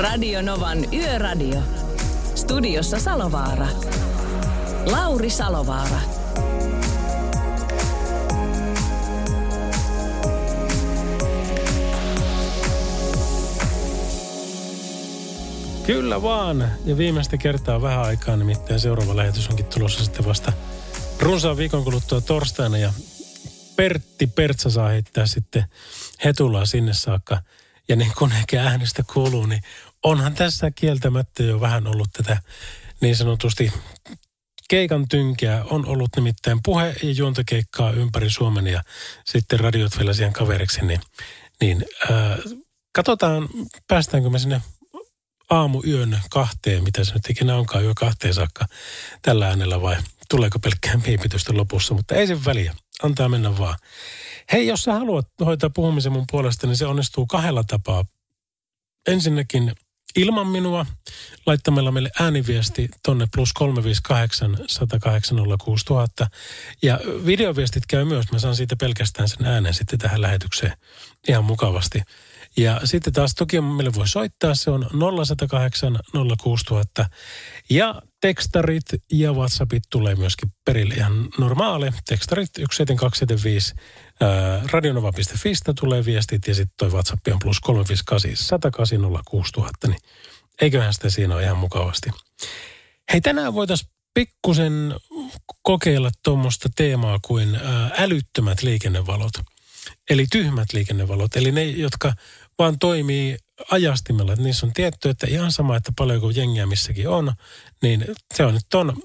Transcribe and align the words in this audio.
Radio 0.00 0.42
Novan 0.42 0.94
Yöradio. 0.94 1.60
Studiossa 2.34 2.98
Salovaara. 2.98 3.66
Lauri 4.86 5.30
Salovaara. 5.30 6.00
Kyllä 15.86 16.22
vaan. 16.22 16.70
Ja 16.84 16.96
viimeistä 16.96 17.36
kertaa 17.36 17.82
vähän 17.82 18.02
aikaa 18.02 18.36
nimittäin 18.36 18.80
seuraava 18.80 19.16
lähetys 19.16 19.48
onkin 19.48 19.66
tulossa 19.66 20.04
sitten 20.04 20.24
vasta 20.24 20.52
runsaan 21.20 21.56
viikon 21.56 21.84
kuluttua 21.84 22.20
torstaina. 22.20 22.78
Ja 22.78 22.92
Pertti 23.76 24.26
Pertsa 24.26 24.70
saa 24.70 24.88
heittää 24.88 25.26
sitten 25.26 25.64
hetulaa 26.24 26.66
sinne 26.66 26.94
saakka. 26.94 27.42
Ja 27.88 27.96
niin 27.96 28.12
kuin 28.18 28.32
ehkä 28.32 28.62
äänestä 28.62 29.04
kuuluu, 29.12 29.46
niin 29.46 29.62
onhan 30.04 30.34
tässä 30.34 30.70
kieltämättä 30.70 31.42
jo 31.42 31.60
vähän 31.60 31.86
ollut 31.86 32.08
tätä 32.12 32.38
niin 33.00 33.16
sanotusti 33.16 33.72
keikan 34.68 35.08
tynkeä. 35.08 35.64
On 35.64 35.86
ollut 35.86 36.10
nimittäin 36.16 36.60
puhe- 36.64 36.96
ja 37.02 37.10
juontokeikkaa 37.10 37.92
ympäri 37.92 38.30
Suomen 38.30 38.66
ja 38.66 38.82
sitten 39.26 39.60
radiot 39.60 39.98
vielä 39.98 40.12
siihen 40.12 40.32
kaveriksi. 40.32 40.84
Niin, 40.84 41.00
niin 41.60 41.84
äh, 42.10 42.38
katsotaan, 42.92 43.48
päästäänkö 43.88 44.30
me 44.30 44.38
sinne 44.38 44.62
aamuyön 45.50 46.18
kahteen, 46.30 46.84
mitä 46.84 47.04
se 47.04 47.12
nyt 47.12 47.30
ikinä 47.30 47.56
onkaan, 47.56 47.84
yö 47.84 47.92
kahteen 47.96 48.34
saakka 48.34 48.66
tällä 49.22 49.48
äänellä 49.48 49.82
vai 49.82 49.96
tuleeko 50.30 50.58
pelkkää 50.58 51.00
piipitystä 51.04 51.56
lopussa, 51.56 51.94
mutta 51.94 52.14
ei 52.14 52.26
se 52.26 52.44
väliä. 52.44 52.74
Antaa 53.02 53.28
mennä 53.28 53.58
vaan. 53.58 53.78
Hei, 54.52 54.66
jos 54.66 54.82
sä 54.82 54.92
haluat 54.92 55.26
hoitaa 55.44 55.70
puhumisen 55.70 56.12
mun 56.12 56.24
puolesta, 56.30 56.66
niin 56.66 56.76
se 56.76 56.86
onnistuu 56.86 57.26
kahdella 57.26 57.64
tapaa. 57.64 58.04
Ensinnäkin 59.08 59.72
ilman 60.16 60.46
minua 60.46 60.86
laittamalla 61.46 61.92
meille 61.92 62.10
ääniviesti 62.20 62.88
tonne 63.02 63.28
plus 63.34 63.52
358 63.52 64.58
108 64.66 65.38
06000. 65.64 66.26
Ja 66.82 67.00
videoviestit 67.26 67.86
käy 67.86 68.04
myös. 68.04 68.32
Mä 68.32 68.38
saan 68.38 68.56
siitä 68.56 68.76
pelkästään 68.76 69.28
sen 69.28 69.46
äänen 69.46 69.74
sitten 69.74 69.98
tähän 69.98 70.22
lähetykseen 70.22 70.72
ihan 71.28 71.44
mukavasti. 71.44 72.02
Ja 72.56 72.80
sitten 72.84 73.12
taas 73.12 73.34
toki 73.34 73.60
meille 73.60 73.94
voi 73.94 74.08
soittaa, 74.08 74.54
se 74.54 74.70
on 74.70 74.86
0108 75.26 75.98
06000. 76.42 77.06
Ja 77.70 78.02
tekstarit 78.20 78.84
ja 79.12 79.32
WhatsAppit 79.32 79.82
tulee 79.90 80.14
myöskin 80.14 80.52
perille 80.64 80.94
ihan 80.94 81.28
normaali. 81.38 81.90
Tekstarit 82.08 82.50
17275 82.54 83.74
radionova.fi 84.72 85.52
tulee 85.80 86.04
viestit 86.04 86.46
ja 86.46 86.54
sitten 86.54 86.74
toi 86.78 86.88
WhatsApp 86.88 87.26
on 87.32 87.38
plus 87.42 87.60
358 87.60 88.46
108 88.46 88.98
06000. 89.30 89.88
Niin 89.88 90.00
eiköhän 90.60 90.94
sitä 90.94 91.10
siinä 91.10 91.34
ole 91.34 91.42
ihan 91.42 91.56
mukavasti. 91.56 92.10
Hei, 93.12 93.20
tänään 93.20 93.54
voitaisiin 93.54 93.90
pikkusen 94.14 94.94
kokeilla 95.62 96.10
tuommoista 96.24 96.68
teemaa 96.76 97.18
kuin 97.22 97.60
älyttömät 97.98 98.62
liikennevalot. 98.62 99.32
Eli 100.10 100.26
tyhmät 100.32 100.72
liikennevalot, 100.72 101.36
eli 101.36 101.52
ne, 101.52 101.64
jotka 101.64 102.12
vaan 102.60 102.78
toimii 102.78 103.36
ajastimella. 103.70 104.32
Että 104.32 104.42
niissä 104.44 104.66
on 104.66 104.72
tietty, 104.72 105.08
että 105.08 105.26
ihan 105.30 105.52
sama, 105.52 105.76
että 105.76 105.92
paljonko 105.96 106.30
jengiä 106.30 106.66
missäkin 106.66 107.08
on, 107.08 107.32
niin 107.82 108.04
se 108.34 108.44
on 108.44 108.54
nyt 108.54 108.74
on 108.74 108.96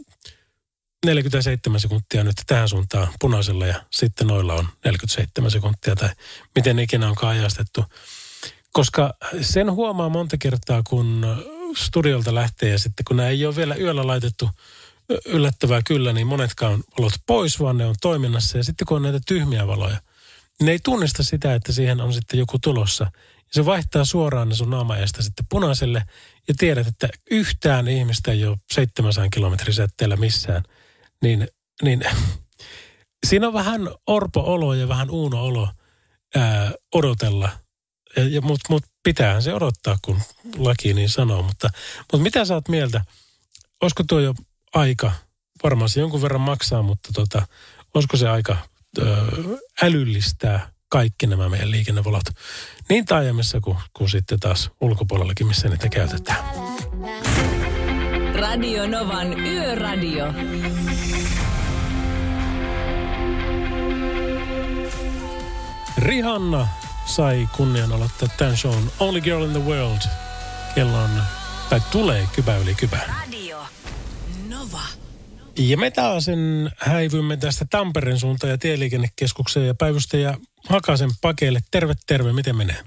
47 1.05 1.79
sekuntia 1.79 2.23
nyt 2.23 2.35
tähän 2.47 2.69
suuntaan 2.69 3.07
punaisella 3.19 3.65
ja 3.65 3.83
sitten 3.91 4.27
noilla 4.27 4.53
on 4.53 4.67
47 4.85 5.51
sekuntia 5.51 5.95
tai 5.95 6.09
miten 6.55 6.79
ikinä 6.79 7.09
onkaan 7.09 7.37
ajastettu. 7.37 7.85
Koska 8.71 9.13
sen 9.41 9.71
huomaa 9.71 10.09
monta 10.09 10.37
kertaa, 10.37 10.83
kun 10.83 11.25
studiolta 11.77 12.35
lähtee 12.35 12.69
ja 12.69 12.79
sitten 12.79 13.05
kun 13.07 13.17
nämä 13.17 13.29
ei 13.29 13.45
ole 13.45 13.55
vielä 13.55 13.75
yöllä 13.75 14.07
laitettu 14.07 14.49
yllättävää 15.25 15.81
kyllä, 15.85 16.13
niin 16.13 16.27
monetkaan 16.27 16.83
valot 16.97 17.13
pois, 17.25 17.59
vaan 17.59 17.77
ne 17.77 17.85
on 17.85 17.95
toiminnassa. 18.01 18.57
Ja 18.57 18.63
sitten 18.63 18.87
kun 18.87 18.97
on 18.97 19.03
näitä 19.03 19.19
tyhmiä 19.27 19.67
valoja, 19.67 19.97
ne 20.61 20.71
ei 20.71 20.79
tunnista 20.83 21.23
sitä, 21.23 21.55
että 21.55 21.73
siihen 21.73 22.01
on 22.01 22.13
sitten 22.13 22.39
joku 22.39 22.59
tulossa– 22.59 23.11
se 23.55 23.65
vaihtaa 23.65 24.05
suoraan 24.05 24.55
sun 24.55 24.69
naamaeesta 24.69 25.23
sitten 25.23 25.45
punaiselle 25.49 26.03
ja 26.47 26.53
tiedät, 26.57 26.87
että 26.87 27.09
yhtään 27.31 27.87
ihmistä 27.87 28.31
ei 28.31 28.45
ole 28.45 28.57
700 28.71 29.29
kilometrin 29.29 29.73
säteellä 29.73 30.15
missään. 30.15 30.63
Niin, 31.21 31.47
niin 31.81 32.01
siinä 33.27 33.47
on 33.47 33.53
vähän 33.53 33.81
orpo-olo 34.07 34.73
ja 34.73 34.87
vähän 34.87 35.09
uuno-olo 35.09 35.69
ää, 36.35 36.71
odotella. 36.93 37.49
Mutta 38.41 38.65
mut 38.69 38.83
pitäähän 39.03 39.43
se 39.43 39.53
odottaa, 39.53 39.97
kun 40.01 40.21
laki 40.57 40.93
niin 40.93 41.09
sanoo. 41.09 41.41
Mutta, 41.41 41.69
mutta 41.99 42.17
mitä 42.17 42.45
sä 42.45 42.53
oot 42.53 42.69
mieltä? 42.69 43.01
Olisiko 43.81 44.03
tuo 44.07 44.19
jo 44.19 44.33
aika? 44.73 45.11
Varmaan 45.63 45.89
se 45.89 45.99
jonkun 45.99 46.21
verran 46.21 46.41
maksaa, 46.41 46.81
mutta 46.81 47.09
tota, 47.13 47.47
olisiko 47.93 48.17
se 48.17 48.29
aika 48.29 48.57
ö, 48.97 49.03
älyllistää 49.81 50.74
kaikki 50.89 51.27
nämä 51.27 51.49
meidän 51.49 51.71
liikennevalot 51.71 52.23
niin 52.89 53.05
taajamissa 53.05 53.59
kuin, 53.61 53.77
kuin 53.93 54.09
sitten 54.09 54.39
taas 54.39 54.71
ulkopuolellakin, 54.81 55.47
missä 55.47 55.69
niitä 55.69 55.89
käytetään. 55.89 56.45
Radio 58.35 58.87
Novan 58.87 59.39
Yöradio. 59.39 60.25
Rihanna 65.97 66.67
sai 67.05 67.47
kunnian 67.57 67.91
aloittaa 67.91 68.29
tämän 68.37 68.57
shown 68.57 68.91
Only 68.99 69.21
Girl 69.21 69.43
in 69.43 69.49
the 69.49 69.65
World. 69.65 70.01
Kello 70.75 70.97
on, 70.97 71.21
tai 71.69 71.81
tulee 71.91 72.27
kybä 72.35 72.57
yli 72.57 72.75
kybä. 72.75 72.99
Radio 73.19 73.59
Nova. 74.49 74.81
Ja 75.57 75.77
me 75.77 75.91
taas 75.91 76.25
sen 76.25 76.71
häivymme 76.77 77.37
tästä 77.37 77.65
Tampereen 77.69 78.19
suuntaan 78.19 78.51
ja 78.51 78.57
tieliikennekeskukseen 78.57 79.67
ja 79.67 79.75
päivystäjä 79.75 80.37
Hakasen 80.69 81.09
pakeille. 81.21 81.59
Terve, 81.71 81.93
terve. 82.07 82.33
Miten 82.33 82.55
menee? 82.55 82.79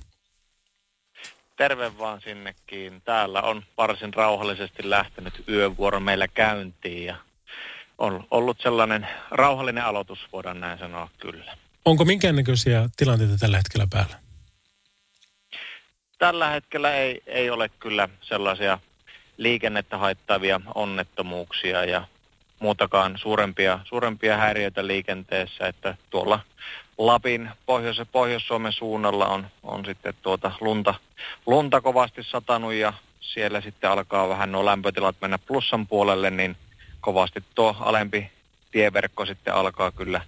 Terve 1.57 1.99
vaan 1.99 2.21
sinnekin. 2.21 3.03
Täällä 3.05 3.43
on 3.43 3.63
varsin 3.77 4.15
rauhallisesti 4.15 4.91
lähtenyt 4.91 5.45
yövuoro 5.49 6.01
meillä 6.01 6.29
käyntiin 6.29 7.05
ja 7.07 7.17
on 7.99 8.27
ollut 8.31 8.61
sellainen 8.61 9.09
rauhallinen 9.31 9.85
aloitus, 9.85 10.19
voidaan 10.33 10.61
näin 10.61 10.79
sanoa 10.79 11.09
kyllä. 11.19 11.57
Onko 11.85 12.05
minkäännäköisiä 12.05 12.89
tilanteita 12.97 13.39
tällä 13.39 13.57
hetkellä 13.57 13.87
päällä? 13.91 14.17
Tällä 16.19 16.51
hetkellä 16.51 16.95
ei, 16.95 17.23
ei 17.27 17.51
ole 17.51 17.69
kyllä 17.69 18.09
sellaisia 18.21 18.79
liikennettä 19.37 19.99
haittavia 19.99 20.61
onnettomuuksia 20.75 21.85
ja 21.85 22.07
muutakaan 22.59 23.19
suurempia, 23.19 23.79
suurempia 23.85 24.37
häiriöitä 24.37 24.87
liikenteessä, 24.87 25.67
että 25.67 25.97
tuolla 26.11 26.41
Lapin 26.99 27.51
Pohjois- 27.67 28.09
Pohjois-Suomen 28.13 28.73
suunnalla 28.73 29.27
on, 29.27 29.47
on 29.63 29.85
sitten 29.85 30.15
tuota 30.23 30.53
lunta, 30.61 30.95
lunta 31.47 31.81
kovasti 31.81 32.23
satanut 32.23 32.73
ja 32.73 32.93
siellä 33.21 33.61
sitten 33.61 33.91
alkaa 33.91 34.29
vähän 34.29 34.53
nuo 34.53 34.65
lämpötilat 34.65 35.17
mennä 35.21 35.39
plussan 35.39 35.87
puolelle, 35.87 36.31
niin 36.31 36.57
kovasti 37.01 37.45
tuo 37.55 37.77
alempi 37.81 38.31
tieverkko 38.71 39.27
sitten 39.27 39.55
alkaa 39.55 39.93
kyllä 39.93 40.21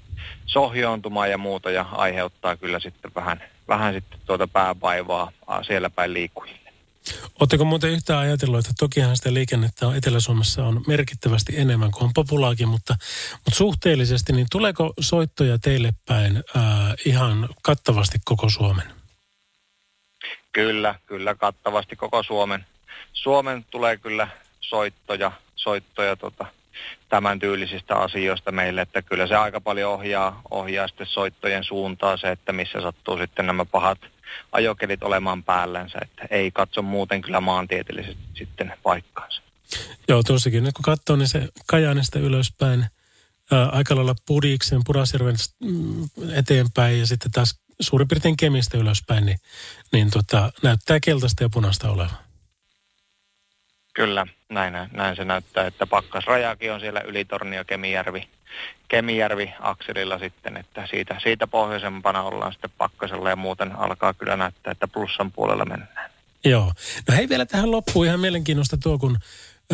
sohjoontumaan 0.47 1.31
ja 1.31 1.39
muuta 1.39 1.71
ja 1.71 1.87
aiheuttaa 1.93 2.57
kyllä 2.57 2.81
sitten 2.81 3.11
vähän, 3.15 3.43
vähän 3.69 3.95
sitten 3.95 4.21
tuota 4.27 4.49
pääpaivaa 4.49 5.33
siellä 5.63 5.91
päin 5.91 6.15
liikkujille. 6.15 6.70
Oletteko 7.41 7.65
muuten 7.65 7.91
yhtään 7.91 8.19
ajatellut, 8.19 8.59
että 8.59 8.73
tokihan 8.79 9.17
sitä 9.17 9.35
liikennettä 9.35 9.87
on 9.87 9.97
Etelä-Suomessa 9.97 10.65
on 10.67 10.83
merkittävästi 10.87 11.59
enemmän 11.59 11.91
kuin 11.91 12.05
on 12.05 12.13
populaakin, 12.15 12.69
mutta, 12.69 12.97
mutta 13.33 13.59
suhteellisesti, 13.59 14.33
niin 14.33 14.47
tuleeko 14.51 14.93
soittoja 15.01 15.59
teille 15.59 15.93
päin 16.07 16.45
ää, 16.57 16.95
ihan 17.05 17.49
kattavasti 17.63 18.19
koko 18.25 18.51
Suomen? 18.51 18.87
Kyllä, 20.53 20.95
kyllä 21.07 21.35
kattavasti 21.35 21.97
koko 21.97 22.23
Suomen. 22.23 22.67
Suomen 23.13 23.65
tulee 23.71 23.97
kyllä 23.97 24.29
soittoja, 24.61 25.33
soittoja 25.57 26.17
tota, 26.17 26.47
tämän 27.09 27.39
tyylisistä 27.39 27.97
asioista 27.97 28.53
meille, 28.53 28.81
että 28.81 29.03
kyllä 29.03 29.27
se 29.27 29.37
aika 29.37 29.61
paljon 29.61 29.93
ohjaa, 29.93 30.43
ohjaa 30.51 30.89
sitten 30.89 31.07
soittojen 31.07 31.65
suuntaan 31.65 32.19
se, 32.19 32.31
että 32.31 32.53
missä 32.53 32.81
sattuu 32.81 33.19
sitten 33.19 33.47
nämä 33.47 33.65
pahat 33.65 33.99
ajokelit 34.53 35.03
olemaan 35.03 35.45
päällänsä, 35.45 35.99
että 36.03 36.27
ei 36.31 36.51
katso 36.51 36.83
muuten 36.83 37.23
kyllä 37.23 37.41
maantieteellisesti 37.41 38.23
sitten 38.35 38.73
paikkaansa. 38.83 39.43
Joo, 40.09 40.23
tosikin 40.23 40.65
nyt 40.65 40.75
kun 40.75 40.83
katsoo, 40.83 41.17
niin 41.17 41.29
se 41.29 41.49
Kajaanista 41.67 42.19
ylöspäin, 42.19 42.87
ää, 43.51 43.69
aika 43.69 43.97
lailla 43.97 44.15
Pudiksen, 44.27 44.81
Pudasjärven 44.87 45.37
mm, 45.61 46.09
eteenpäin 46.35 46.99
ja 46.99 47.07
sitten 47.07 47.33
taas 47.33 47.59
suurin 47.81 48.09
piirtein 48.09 48.37
Kemistä 48.37 48.79
ylöspäin, 48.79 49.27
niin, 49.27 49.39
niin 49.93 50.11
tota, 50.11 50.53
näyttää 50.63 51.01
keltaista 51.01 51.43
ja 51.43 51.49
punaista 51.49 51.91
olevan. 51.91 52.19
Kyllä, 53.95 54.27
näin, 54.51 54.75
näin 54.93 55.17
se 55.17 55.25
näyttää, 55.25 55.67
että 55.67 55.87
pakkasrajakin 55.87 56.73
on 56.73 56.81
siellä 56.81 57.01
Ylitornio 57.01 57.65
Kemijärvi, 57.65 58.29
Kemijärvi 58.89 59.53
akselilla 59.61 60.19
sitten, 60.19 60.57
että 60.57 60.87
siitä, 60.91 61.17
siitä 61.23 61.47
pohjoisempana 61.47 62.23
ollaan 62.23 62.53
sitten 62.53 62.71
pakkasella 62.79 63.31
ja 63.31 63.37
muuten 63.37 63.77
alkaa 63.77 64.15
kyllä 64.15 64.37
näyttää, 64.37 64.71
että 64.71 64.89
plussan 64.89 65.33
puolella 65.33 65.65
mennään. 65.65 66.11
Joo. 66.45 66.73
No 67.09 67.17
hei 67.17 67.29
vielä 67.29 67.47
tähän 67.47 67.71
loppuun 67.71 68.07
ihan 68.07 68.21
mielenkiinnosta 68.21 68.77
tuo, 68.83 68.99
kun 68.99 69.19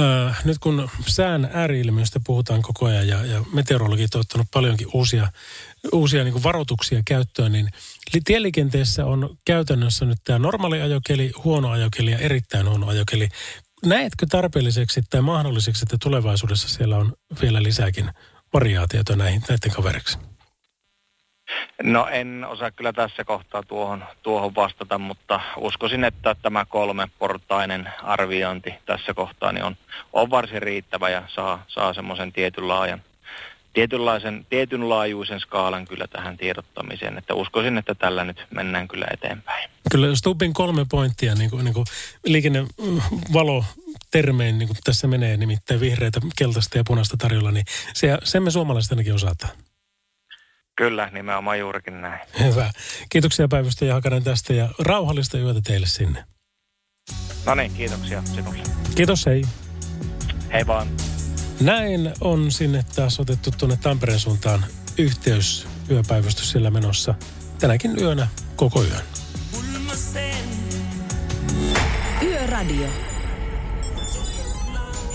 äh, 0.00 0.44
nyt 0.44 0.58
kun 0.58 0.90
sään 1.06 1.50
ääriilmiöistä 1.52 2.20
puhutaan 2.26 2.62
koko 2.62 2.86
ajan 2.86 3.08
ja, 3.08 3.24
ja 3.24 3.42
meteorologit 3.52 4.14
on 4.14 4.20
ottanut 4.20 4.46
paljonkin 4.52 4.88
uusia, 4.92 5.28
uusia 5.92 6.24
niin 6.24 6.42
varoituksia 6.42 7.02
käyttöön, 7.04 7.52
niin 7.52 7.68
tieliikenteessä 8.24 9.06
on 9.06 9.36
käytännössä 9.44 10.04
nyt 10.04 10.18
tämä 10.24 10.38
normaali 10.38 10.80
ajokeli, 10.80 11.32
huono 11.44 11.70
ajokeli 11.70 12.10
ja 12.10 12.18
erittäin 12.18 12.68
huono 12.68 12.88
ajokeli. 12.88 13.28
Näetkö 13.86 14.26
tarpeelliseksi 14.30 15.00
tai 15.10 15.20
mahdolliseksi, 15.20 15.84
että 15.84 15.96
tulevaisuudessa 16.02 16.68
siellä 16.68 16.96
on 16.96 17.12
vielä 17.42 17.62
lisääkin 17.62 18.10
variaatioita 18.52 19.16
näihin, 19.16 19.42
näiden 19.48 19.70
kaveriksi? 19.76 20.18
No 21.82 22.06
en 22.06 22.46
osaa 22.48 22.70
kyllä 22.70 22.92
tässä 22.92 23.24
kohtaa 23.24 23.62
tuohon, 23.62 24.04
tuohon 24.22 24.54
vastata, 24.54 24.98
mutta 24.98 25.40
uskoisin, 25.56 26.04
että 26.04 26.36
tämä 26.42 26.64
kolme 26.64 27.08
portainen 27.18 27.92
arviointi 28.02 28.74
tässä 28.86 29.14
kohtaa 29.14 29.52
niin 29.52 29.64
on, 29.64 29.76
on 30.12 30.30
varsin 30.30 30.62
riittävä 30.62 31.08
ja 31.08 31.22
saa, 31.28 31.64
saa 31.68 31.94
semmoisen 31.94 32.32
tietyn 32.32 32.68
laajan, 32.68 33.02
tietynlaisen, 33.76 34.46
tietynlaajuisen 34.50 35.40
skaalan 35.40 35.84
kyllä 35.84 36.06
tähän 36.06 36.36
tiedottamiseen, 36.36 37.18
että 37.18 37.34
uskoisin, 37.34 37.78
että 37.78 37.94
tällä 37.94 38.24
nyt 38.24 38.46
mennään 38.50 38.88
kyllä 38.88 39.06
eteenpäin. 39.12 39.70
Kyllä 39.90 40.16
Stubin 40.16 40.52
kolme 40.52 40.86
pointtia, 40.90 41.34
niin 41.34 41.50
kuin, 41.50 41.64
niin 41.64 41.74
kuin 41.74 41.86
liikennevalo 42.24 43.64
termein, 44.10 44.58
niin 44.58 44.68
kuin 44.68 44.76
tässä 44.84 45.06
menee 45.06 45.36
nimittäin 45.36 45.80
vihreitä, 45.80 46.20
keltaista 46.36 46.78
ja 46.78 46.84
punaista 46.86 47.16
tarjolla, 47.16 47.50
niin 47.50 47.64
se, 47.94 48.18
sen 48.24 48.42
me 48.42 48.50
suomalaiset 48.50 48.92
ainakin 48.92 49.14
osataan. 49.14 49.52
Kyllä, 50.76 51.10
nimenomaan 51.12 51.58
juurikin 51.58 52.00
näin. 52.02 52.20
Hyvä. 52.44 52.70
Kiitoksia 53.08 53.48
päivystä 53.48 53.84
ja 53.84 53.94
Hakanen 53.94 54.24
tästä 54.24 54.52
ja 54.52 54.68
rauhallista 54.78 55.38
yötä 55.38 55.60
teille 55.60 55.86
sinne. 55.86 56.24
No 57.46 57.54
niin, 57.54 57.74
kiitoksia 57.74 58.22
sinulle. 58.22 58.62
Kiitos, 58.94 59.26
hei. 59.26 59.42
Hei 60.52 60.66
vaan. 60.66 60.88
Näin 61.60 62.12
on 62.20 62.52
sinne 62.52 62.84
taas 62.94 63.20
otettu 63.20 63.50
tuonne 63.50 63.76
Tampereen 63.76 64.20
suuntaan 64.20 64.64
yhteys 64.98 65.66
yöpäivystys 65.90 66.50
siellä 66.50 66.70
menossa. 66.70 67.14
Tänäkin 67.58 68.00
yönä 68.00 68.28
koko 68.56 68.82
yön. 68.84 69.02
Yöradio. 72.22 72.88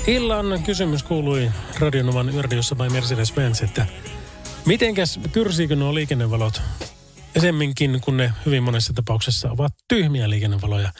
Illan 0.08 0.64
kysymys 0.64 1.04
kuului 1.04 1.52
Radionovan 1.80 2.30
yöradiossa 2.30 2.76
by 2.76 2.88
Mercedes-Benz, 2.88 3.64
että 3.64 3.86
Mitenkäs 4.66 5.20
kyrsiikö 5.32 5.76
nuo 5.76 5.96
liikennevalot 5.96 6.62
esemminkin, 7.36 8.02
kun 8.02 8.18
ne 8.18 8.34
hyvin 8.46 8.64
monessa 8.64 8.94
tapauksessa 8.94 9.52
ovat 9.52 9.74
tyhmiä 9.88 10.30
liikennevaloja. 10.30 10.94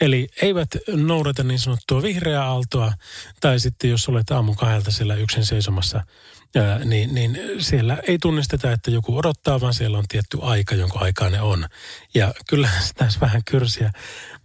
Eli 0.00 0.28
eivät 0.42 0.68
noudata 0.88 1.42
niin 1.42 1.58
sanottua 1.58 2.02
vihreää 2.02 2.44
aaltoa, 2.44 2.92
tai 3.40 3.60
sitten 3.60 3.90
jos 3.90 4.08
olet 4.08 4.30
aamun 4.30 4.56
kahdelta 4.56 4.90
siellä 4.90 5.14
yksin 5.14 5.46
seisomassa– 5.46 6.04
ja, 6.54 6.78
niin, 6.78 7.14
niin 7.14 7.38
siellä 7.58 7.98
ei 8.08 8.18
tunnisteta, 8.18 8.72
että 8.72 8.90
joku 8.90 9.16
odottaa, 9.16 9.60
vaan 9.60 9.74
siellä 9.74 9.98
on 9.98 10.04
tietty 10.08 10.38
aika, 10.42 10.74
jonka 10.74 10.98
aikaa 10.98 11.30
ne 11.30 11.40
on. 11.40 11.66
Ja 12.14 12.34
kyllä 12.48 12.68
olisi 13.00 13.20
vähän 13.20 13.44
kyrsiä. 13.44 13.92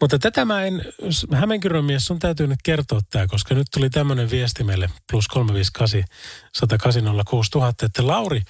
Mutta 0.01 0.19
tätä 0.19 0.45
mä 0.45 0.63
en, 0.65 0.85
Hämeenkyrön 1.33 1.85
mies, 1.85 2.05
sun 2.05 2.19
täytyy 2.19 2.47
nyt 2.47 2.59
kertoa 2.63 3.00
tämä, 3.09 3.27
koska 3.27 3.55
nyt 3.55 3.67
tuli 3.73 3.89
tämmöinen 3.89 4.29
viesti 4.29 4.63
meille, 4.63 4.89
plus 5.11 5.27
358 5.27 6.03
108 6.53 7.03
että 7.83 8.07
Lauri, 8.07 8.41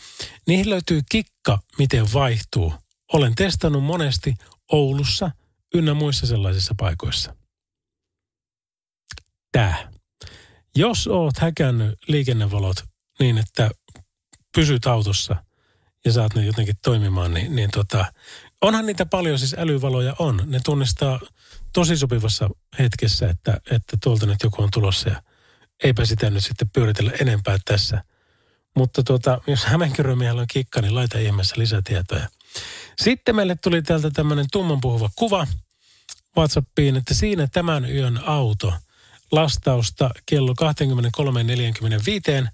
niihin 0.47 0.69
löytyy 0.69 1.01
kikka, 1.11 1.59
miten 1.77 2.13
vaihtuu. 2.13 2.73
Olen 3.13 3.35
testannut 3.35 3.83
monesti 3.83 4.33
Oulussa 4.71 5.31
ynnä 5.75 5.94
muissa 5.94 6.27
sellaisissa 6.27 6.75
paikoissa. 6.77 7.35
Tää. 9.51 9.94
Jos 10.75 11.07
oot 11.07 11.38
häkännyt 11.38 12.00
liikennevalot 12.07 12.92
niin, 13.19 13.38
että 13.38 13.71
pysyt 14.56 14.88
autossa 14.88 15.36
ja 16.06 16.12
saat 16.12 16.36
ne 16.36 16.45
jotenkin 16.45 16.75
toimimaan, 16.83 17.33
niin, 17.33 17.56
niin 17.56 17.71
tota, 17.71 18.06
onhan 18.62 18.86
niitä 18.86 19.06
paljon, 19.06 19.39
siis 19.39 19.56
älyvaloja 19.57 20.15
on. 20.19 20.42
Ne 20.45 20.60
tunnistaa 20.65 21.19
tosi 21.74 21.98
sopivassa 21.98 22.50
hetkessä, 22.80 23.30
että, 23.30 23.62
että 23.71 23.98
tuolta 24.04 24.25
nyt 24.25 24.44
joku 24.44 24.63
on 24.63 24.69
tulossa 24.74 25.10
ja 25.10 25.21
eipä 25.83 26.06
sitä 26.06 26.30
nyt 26.30 26.45
sitten 26.45 26.69
pyöritellä 26.69 27.12
enempää 27.21 27.57
tässä. 27.65 28.04
Mutta 28.75 29.04
tuota, 29.04 29.42
jos 29.48 29.65
Hämeenkyrömiehellä 29.65 30.42
on 30.42 30.48
kikka, 30.48 30.81
niin 30.81 30.95
laita 30.95 31.19
ihmeessä 31.19 31.56
lisätietoja. 31.57 32.27
Sitten 33.01 33.36
meille 33.36 33.56
tuli 33.56 33.81
täältä 33.81 34.12
tämmöinen 34.12 34.45
tumman 34.51 34.81
puhuva 34.81 35.10
kuva 35.15 35.48
WhatsAppiin, 36.38 36.95
että 36.95 37.13
siinä 37.13 37.48
tämän 37.48 37.86
yön 37.86 38.18
auto 38.25 38.74
lastausta 39.31 40.10
kello 40.25 40.54
23.45 42.44 42.50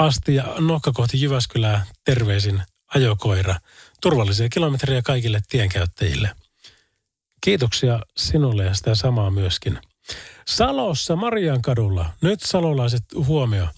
asti 0.00 0.34
ja 0.34 0.54
nokka 0.58 0.92
kohti 0.92 1.22
Jyväskylää 1.22 1.86
terveisin 2.04 2.62
ajokoira. 2.94 3.56
Turvallisia 4.00 4.48
kilometrejä 4.48 5.02
kaikille 5.02 5.40
tienkäyttäjille. 5.48 6.30
Kiitoksia 7.40 8.00
sinulle 8.16 8.64
ja 8.64 8.74
sitä 8.74 8.94
samaa 8.94 9.30
myöskin. 9.30 9.78
Salossa 10.46 11.16
Marian 11.16 11.62
kadulla, 11.62 12.10
nyt 12.22 12.40
salolaiset 12.42 13.04
huomio. 13.14 13.68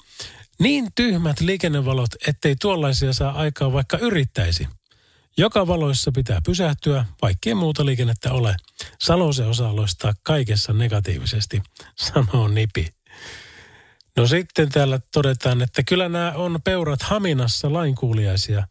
Niin 0.58 0.88
tyhmät 0.94 1.40
liikennevalot, 1.40 2.10
ettei 2.28 2.56
tuollaisia 2.60 3.12
saa 3.12 3.32
aikaa 3.32 3.72
vaikka 3.72 3.98
yrittäisi. 3.98 4.68
Joka 5.36 5.66
valoissa 5.66 6.12
pitää 6.12 6.40
pysähtyä, 6.46 7.04
vaikkei 7.22 7.54
muuta 7.54 7.86
liikennettä 7.86 8.32
ole. 8.32 8.56
Salo 9.02 9.32
se 9.32 9.44
osaa 9.44 9.76
loistaa 9.76 10.12
kaikessa 10.22 10.72
negatiivisesti, 10.72 11.62
sanoo 11.96 12.48
Nipi. 12.48 13.01
No 14.16 14.26
sitten 14.26 14.68
täällä 14.68 15.00
todetaan, 15.12 15.62
että 15.62 15.82
kyllä 15.82 16.08
nämä 16.08 16.32
on 16.36 16.58
peurat 16.64 17.02
Haminassa 17.02 17.72
lainkuuliaisia. 17.72 18.66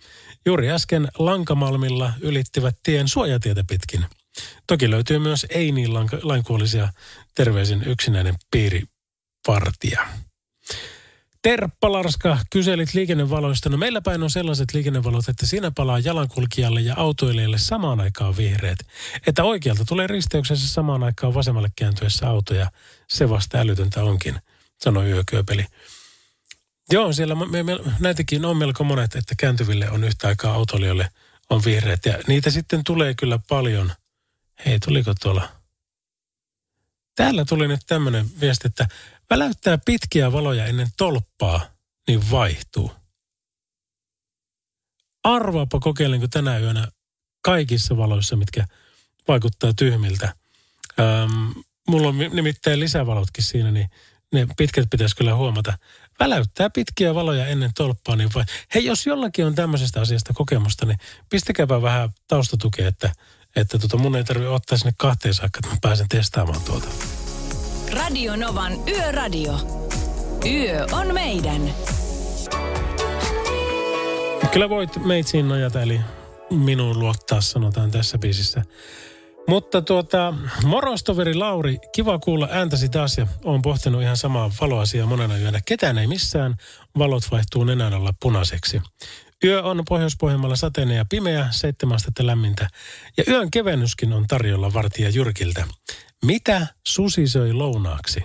Juuri 0.46 0.72
äsken 0.72 1.08
Lankamalmilla 1.18 2.14
ylittivät 2.22 2.76
tien 2.84 3.08
suojatietä 3.08 3.64
pitkin. 3.68 4.06
Toki 4.68 4.92
löytyy 4.92 5.20
myös 5.20 5.46
ei 5.50 5.72
niin 5.72 5.94
lainkuulisia 6.24 6.94
terveisin 7.36 7.84
yksinäinen 7.86 8.36
piiripartia. 8.52 10.08
Terppa 11.42 11.92
Larska, 11.92 12.38
kyselit 12.50 12.94
liikennevaloista. 12.94 13.70
No 13.70 13.78
meillä 13.78 14.02
päin 14.02 14.24
on 14.24 14.30
sellaiset 14.30 14.74
liikennevalot, 14.74 15.30
että 15.30 15.48
siinä 15.48 15.72
palaa 15.76 16.00
jalankulkijalle 16.00 16.82
ja 16.82 16.94
autoilijalle 16.98 17.58
samaan 17.58 18.00
aikaan 18.00 18.38
vihreät. 18.38 18.80
Että 19.28 19.44
oikealta 19.44 19.86
tulee 19.86 20.08
risteyksessä 20.08 20.68
samaan 20.68 21.04
aikaan 21.04 21.34
vasemmalle 21.34 21.70
kääntyessä 21.76 22.30
autoja. 22.30 22.72
Se 23.08 23.30
vasta 23.30 23.58
älytöntä 23.58 24.04
onkin 24.04 24.36
sanoi 24.84 25.10
yökyöpeli. 25.10 25.66
Joo, 26.92 27.14
siellä 27.14 27.36
me, 27.36 27.64
me, 27.64 27.80
näitäkin 28.00 28.46
on 28.46 28.58
melko 28.58 28.84
monet, 28.84 29.16
että 29.16 29.36
kääntyville 29.38 29.90
on 29.90 30.04
yhtä 30.04 30.28
aikaa 30.28 30.54
autolijoille 30.54 31.10
on 31.50 31.62
vihreät. 31.66 32.06
Ja 32.06 32.20
niitä 32.28 32.50
sitten 32.50 32.84
tulee 32.84 33.14
kyllä 33.14 33.40
paljon. 33.50 33.94
Hei, 34.66 34.80
tuliko 34.80 35.14
tuolla? 35.22 35.50
Täällä 37.16 37.46
tuli 37.46 37.68
nyt 37.68 37.82
tämmöinen 37.88 38.26
viesti, 38.40 38.68
että 38.68 38.88
väläyttää 39.30 39.78
pitkiä 39.86 40.32
valoja 40.32 40.66
ennen 40.66 40.88
tolppaa, 40.98 41.62
niin 42.08 42.32
vaihtuu. 42.32 42.92
Arvaapa 45.24 45.80
kokeilenko 45.80 46.28
tänä 46.28 46.60
yönä 46.60 46.88
kaikissa 47.42 47.98
valoissa, 47.98 48.36
mitkä 48.36 48.66
vaikuttaa 49.28 49.74
tyhmiltä. 49.74 50.36
Öm, 51.00 51.64
mulla 51.88 52.08
on 52.08 52.18
nimittäin 52.18 52.80
lisävalotkin 52.80 53.44
siinä, 53.44 53.72
niin 53.72 53.90
ne 54.32 54.48
pitkät 54.58 54.90
pitäisi 54.90 55.16
kyllä 55.16 55.36
huomata. 55.36 55.74
Väläyttää 56.20 56.70
pitkiä 56.70 57.16
valoja 57.16 57.48
ennen 57.48 57.72
tolppaa, 57.76 58.16
niin 58.16 58.30
vai. 58.36 58.44
Hei, 58.74 58.86
jos 58.86 59.06
jollakin 59.06 59.46
on 59.46 59.56
tämmöisestä 59.56 60.02
asiasta 60.02 60.34
kokemusta, 60.34 60.86
niin 60.86 60.98
pistäkääpä 61.30 61.82
vähän 61.82 62.10
taustatukea, 62.28 62.88
että, 62.88 63.12
että 63.56 63.80
tota 63.80 63.98
mun 63.98 64.16
ei 64.16 64.24
tarvitse 64.24 64.50
ottaa 64.50 64.78
sinne 64.78 64.94
kahteen 64.98 65.34
saakka, 65.34 65.60
että 65.60 65.70
mä 65.70 65.78
pääsen 65.82 66.10
testaamaan 66.10 66.62
tuota. 66.62 66.88
Radio 67.94 68.36
Novan 68.36 68.74
Yöradio. 68.88 69.54
Yö 70.46 70.88
on 70.92 71.14
meidän. 71.14 71.74
Kyllä 74.52 74.70
voit 74.70 75.06
meitsiin 75.06 75.48
nojata, 75.48 75.82
eli 75.82 76.02
minuun 76.50 77.00
luottaa, 77.00 77.42
sanotaan 77.42 77.92
tässä 77.92 78.18
biisissä. 78.18 78.64
Mutta 79.48 79.82
tuota, 79.82 80.34
morostoveri 80.66 81.34
Lauri, 81.34 81.78
kiva 81.96 82.20
kuulla 82.20 82.48
ääntäsi 82.52 82.90
taas 82.90 83.18
ja 83.18 83.28
olen 83.44 83.62
pohtinut 83.62 84.02
ihan 84.02 84.18
samaa 84.18 84.52
valoasiaa 84.62 85.08
monena 85.08 85.38
yönä. 85.38 85.60
Ketään 85.66 85.98
ei 85.98 86.08
missään, 86.08 86.56
valot 86.98 87.24
vaihtuu 87.32 87.64
nenän 87.64 87.94
alla 87.94 88.14
punaiseksi. 88.22 88.82
Yö 89.44 89.64
on 89.64 89.84
Pohjois-Pohjanmaalla 89.90 90.56
sateinen 90.56 90.98
ja 90.98 91.06
pimeä, 91.10 91.48
seitsemän 91.52 91.96
astetta 91.96 92.26
lämmintä. 92.26 92.70
Ja 93.18 93.24
yön 93.28 93.52
kevennyskin 93.52 94.14
on 94.14 94.28
tarjolla 94.28 94.74
vartija 94.74 95.10
Jyrkiltä. 95.10 95.68
Mitä 96.26 96.68
susi 96.88 97.28
söi 97.28 97.54
lounaaksi? 97.54 98.24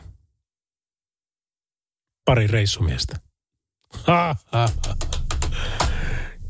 Pari 2.25 2.47
reissumiestä. 2.47 3.17
Ha, 4.05 4.37
ha, 4.53 4.69
ha. 4.87 4.97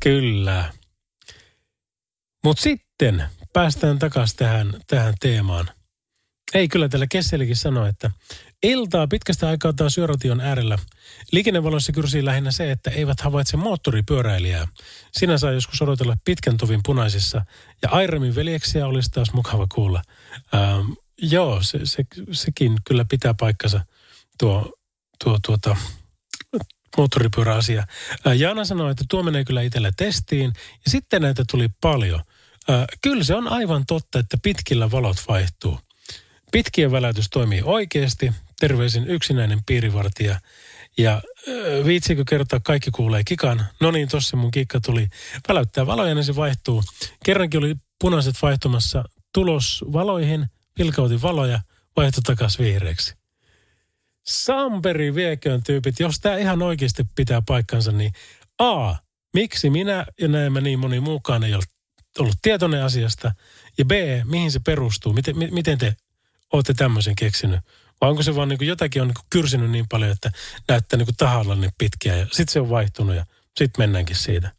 Kyllä. 0.01 0.73
Mutta 2.45 2.63
sitten 2.63 3.25
päästään 3.57 3.99
takaisin 3.99 4.37
tähän, 4.37 4.75
tähän 4.87 5.15
teemaan. 5.21 5.71
Ei, 6.55 6.69
kyllä 6.69 6.89
tällä 6.89 7.07
Kesselikin 7.07 7.57
sanoi, 7.57 7.89
että 7.89 8.11
iltaa 8.63 9.07
pitkästä 9.07 9.49
aikaa 9.49 9.73
taas 9.73 9.99
yörotion 9.99 10.41
äärellä. 10.41 10.79
Liikennevaloissa 11.33 11.93
kyrsii 11.93 12.25
lähinnä 12.25 12.51
se, 12.51 12.71
että 12.71 12.91
eivät 12.91 13.21
havaitse 13.21 13.57
moottoripyöräilijää. 13.57 14.69
Sinä 15.13 15.39
saa 15.39 15.51
joskus 15.51 15.83
odotella 15.83 16.17
pitkän 16.25 16.57
tuvin 16.57 16.81
punaisissa. 16.85 17.45
Ja 17.83 17.89
Airemin 17.89 18.35
veljeksiä 18.35 18.87
olisi 18.87 19.11
taas 19.11 19.33
mukava 19.33 19.67
kuulla. 19.75 20.03
Ähm, 20.55 20.93
joo, 21.23 21.63
se, 21.63 21.81
se, 21.85 22.05
sekin 22.33 22.77
kyllä 22.85 23.05
pitää 23.11 23.35
paikkansa 23.35 23.81
tuo, 24.39 24.73
tuo 25.25 25.39
tuota, 25.47 25.77
moottoripyöräasia. 26.97 27.87
Äh, 28.27 28.37
Jaana 28.37 28.65
sanoi, 28.65 28.91
että 28.91 29.05
tuo 29.11 29.23
menee 29.23 29.45
kyllä 29.45 29.63
itselle 29.63 29.93
testiin. 29.97 30.53
Ja 30.57 30.91
sitten 30.91 31.23
näitä 31.23 31.45
tuli 31.51 31.69
paljon. 31.81 32.21
Kyllä 33.03 33.25
se 33.25 33.35
on 33.35 33.49
aivan 33.49 33.87
totta, 33.87 34.19
että 34.19 34.37
pitkillä 34.43 34.91
valot 34.91 35.17
vaihtuu. 35.29 35.81
Pitkien 36.53 36.93
väläytys 36.93 37.31
toimii 37.31 37.63
oikeasti. 37.65 38.33
Terveisin 38.61 39.07
yksinäinen 39.09 39.59
piirivartija. 39.67 40.41
Ja 40.99 41.13
äh, 41.15 41.87
viitsikö 41.87 42.25
kertoa, 42.29 42.61
kaikki 42.61 42.91
kuulee 42.91 43.23
kikan. 43.25 43.67
No 43.81 43.91
niin, 43.91 44.09
tossa 44.09 44.37
mun 44.37 44.51
kikka 44.51 44.81
tuli. 44.81 45.09
Väläyttää 45.49 45.87
valoja, 45.87 46.15
niin 46.15 46.25
se 46.25 46.37
vaihtuu. 46.37 46.83
Kerrankin 47.25 47.59
oli 47.59 47.75
punaiset 48.01 48.35
vaihtumassa 48.43 49.05
tulos 49.35 49.85
valoihin, 49.93 50.47
vilkautin 50.79 51.23
valoja, 51.23 51.61
vaihtui 51.97 52.23
takas 52.23 52.59
vihreäksi. 52.59 53.15
Samperi 54.27 55.15
vieköön 55.15 55.63
tyypit, 55.63 56.01
jos 56.01 56.21
tämä 56.21 56.37
ihan 56.37 56.63
oikeasti 56.63 57.05
pitää 57.15 57.43
paikkansa, 57.47 57.93
niin 57.93 58.13
A, 58.59 58.95
miksi 59.35 59.71
minä 59.71 60.07
ja 60.21 60.29
näemme 60.29 60.61
niin 60.61 60.79
moni 60.79 61.01
muukaan 61.01 61.45
ei 61.45 61.55
ole 61.55 61.63
ollut 62.19 62.37
tietoinen 62.43 62.85
asiasta, 62.85 63.33
ja 63.79 63.85
B, 63.85 63.91
mihin 64.25 64.53
se 64.53 64.61
perustuu, 64.61 65.13
miten, 65.13 65.39
mi, 65.39 65.49
miten 65.51 65.79
te 65.79 65.97
olette 66.53 66.75
tämmöisen 66.75 67.15
keksinyt? 67.15 67.61
Vai 68.01 68.11
onko 68.11 68.23
se 68.23 68.37
vaan 68.37 68.49
niin 68.49 68.59
kuin 68.59 68.69
jotakin 68.69 69.03
on 69.03 69.09
niin 69.09 69.15
kuin 69.15 69.27
kyrsinyt 69.31 69.71
niin 69.71 69.87
paljon, 69.89 70.11
että 70.11 70.31
näyttää 70.69 70.97
niin 70.97 71.07
kuin 71.07 71.61
niin 71.61 71.73
pitkiä 71.79 72.17
ja 72.17 72.27
sitten 72.27 72.53
se 72.53 72.61
on 72.61 72.71
vaihtunut 72.71 73.17
ja 73.17 73.27
sitten 73.57 73.83
mennäänkin 73.83 74.17
siitä. 74.17 74.53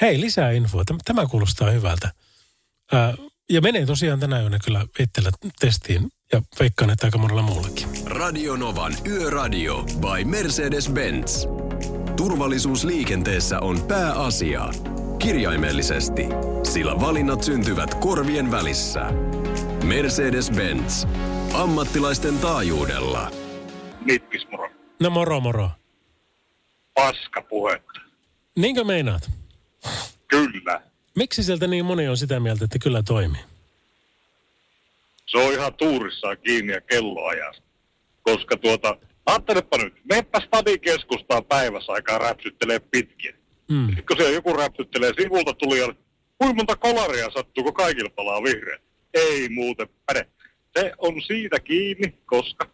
Hei, 0.00 0.20
lisää 0.20 0.50
infoa. 0.50 0.82
Tämä 1.04 1.26
kuulostaa 1.26 1.70
hyvältä. 1.70 2.12
Ää, 2.92 3.14
ja 3.50 3.60
menee 3.60 3.86
tosiaan 3.86 4.20
tänä 4.20 4.40
yönä 4.40 4.58
kyllä 4.64 4.86
itsellä 4.98 5.30
testiin 5.60 6.10
ja 6.32 6.42
veikkaan, 6.60 6.90
että 6.90 7.06
aika 7.06 7.18
monella 7.18 7.42
muullakin. 7.42 7.88
Radio 8.06 8.56
Novan 8.56 8.96
Yöradio 9.06 9.82
by 9.82 10.24
Mercedes-Benz. 10.24 11.48
Turvallisuus 12.16 12.84
liikenteessä 12.84 13.60
on 13.60 13.82
pääasia. 13.82 14.68
Kirjaimellisesti, 15.18 16.22
sillä 16.62 17.00
valinnat 17.00 17.42
syntyvät 17.42 17.94
korvien 17.94 18.50
välissä. 18.50 19.00
Mercedes-Benz. 19.84 21.08
Ammattilaisten 21.54 22.38
taajuudella. 22.38 23.30
Mitkis 24.04 24.46
moro. 24.50 24.70
No 25.00 25.10
moro 25.10 25.40
moro. 25.40 25.70
Paska 26.94 27.42
puhetta. 27.42 28.00
Niinkö 28.56 28.84
meinaat? 28.84 29.30
Kyllä. 30.28 30.82
Miksi 31.16 31.42
sieltä 31.42 31.66
niin 31.66 31.84
moni 31.84 32.08
on 32.08 32.16
sitä 32.16 32.40
mieltä, 32.40 32.64
että 32.64 32.78
kyllä 32.78 33.02
toimii? 33.02 33.42
Se 35.26 35.38
on 35.38 35.52
ihan 35.52 35.74
tuurissaan 35.74 36.36
kiinni 36.38 36.72
ja 36.72 36.80
kelloajasta. 36.80 37.62
Koska 38.22 38.56
tuota, 38.56 38.96
ajattelepa 39.26 39.78
nyt, 39.78 39.94
meppä 40.04 40.40
stadikeskustaan 40.46 41.44
päivässä 41.44 41.92
aikaa 41.92 42.18
räpsyttelee 42.18 42.78
pitkin. 42.78 43.43
Mm. 43.70 43.86
Sitten 43.86 44.06
kun 44.06 44.16
siellä 44.16 44.34
joku 44.34 44.52
räpsyttelee 44.52 45.12
sivulta 45.20 45.54
tulijalle, 45.54 45.94
kuinka 46.38 46.54
monta 46.54 46.76
kolaria 46.76 47.30
sattuu, 47.30 47.64
kun 47.64 47.74
kaikilla 47.74 48.10
palaa 48.10 48.42
vihreät? 48.42 48.82
Ei 49.14 49.48
muuten 49.48 49.88
päde. 50.06 50.26
Se 50.78 50.92
on 50.98 51.22
siitä 51.22 51.60
kiinni, 51.60 52.14
koska 52.26 52.70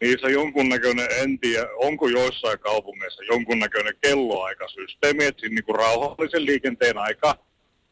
niissä 0.00 0.28
jonkunnäköinen, 0.28 1.08
en 1.18 1.38
tiedä, 1.38 1.68
onko 1.76 2.08
joissain 2.08 2.58
kaupungeissa 2.58 3.24
jonkunnäköinen 3.24 3.94
kelloaikasysteemi, 4.00 5.24
että 5.24 5.40
siinä 5.40 5.54
niin 5.54 5.76
rauhallisen 5.76 6.46
liikenteen 6.46 6.98
aika 6.98 7.38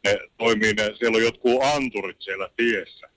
ne 0.04 0.18
toimii, 0.38 0.72
ne, 0.72 0.94
siellä 0.98 1.16
on 1.16 1.22
jotkut 1.22 1.62
anturit 1.62 2.16
siellä 2.20 2.50
tiessä. 2.56 3.08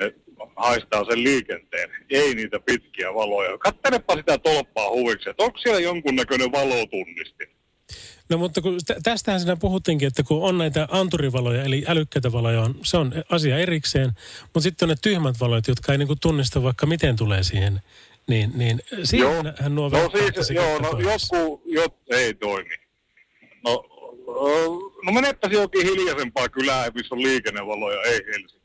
Ne 0.00 0.14
haistaa 0.56 1.04
sen 1.04 1.24
liikenteen, 1.24 1.90
ei 2.10 2.34
niitä 2.34 2.60
pitkiä 2.60 3.14
valoja. 3.14 3.58
Kattelepa 3.58 4.16
sitä 4.16 4.38
tolppaa 4.38 4.90
huviksi, 4.90 5.30
että 5.30 5.42
onko 5.42 5.58
siellä 5.58 5.80
jonkunnäköinen 5.80 6.52
valotunnisti. 6.52 7.48
No 8.30 8.38
mutta 8.38 8.60
kun 8.60 8.78
tä- 8.86 8.96
tästähän 9.02 9.40
siinä 9.40 9.56
puhuttiinkin, 9.56 10.08
että 10.08 10.22
kun 10.22 10.42
on 10.42 10.58
näitä 10.58 10.88
anturivaloja, 10.90 11.62
eli 11.64 11.84
älykkäitä 11.88 12.32
valoja, 12.32 12.60
on, 12.62 12.74
se 12.82 12.96
on 12.96 13.12
asia 13.30 13.58
erikseen. 13.58 14.12
Mutta 14.42 14.60
sitten 14.60 14.86
on 14.86 14.88
ne 14.90 14.96
tyhmät 15.02 15.40
valot, 15.40 15.68
jotka 15.68 15.92
ei 15.92 15.98
niinku 15.98 16.16
tunnista 16.16 16.62
vaikka 16.62 16.86
miten 16.86 17.16
tulee 17.16 17.42
siihen. 17.42 17.80
Niin, 18.26 18.50
niin 18.54 18.80
siihen 19.04 19.54
hän 19.58 19.74
nuo 19.74 19.88
no 19.88 20.10
siis, 20.34 20.46
se 20.46 20.54
joo, 20.54 20.78
no 20.78 20.88
joku, 20.98 21.62
jot, 21.66 21.96
ei 22.10 22.34
toimi. 22.34 22.74
No, 23.64 23.84
no 25.06 25.12
menettäisi 25.12 25.56
jokin 25.56 25.86
hiljaisempaa 25.86 26.48
kylää, 26.48 26.90
missä 26.94 27.14
on 27.14 27.22
liikennevaloja, 27.22 28.02
ei 28.02 28.20
Helsinki. 28.26 28.60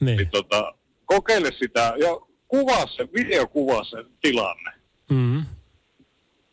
Niin 0.00 0.16
Niin. 0.16 0.30
tota, 0.30 0.74
kokeile 1.04 1.52
sitä 1.58 1.80
ja 1.96 2.20
kuvaa 2.48 2.86
se, 2.86 3.08
videokuvaa 3.14 3.84
se 3.84 3.96
tilanne. 4.22 4.70
Mm. 5.10 5.44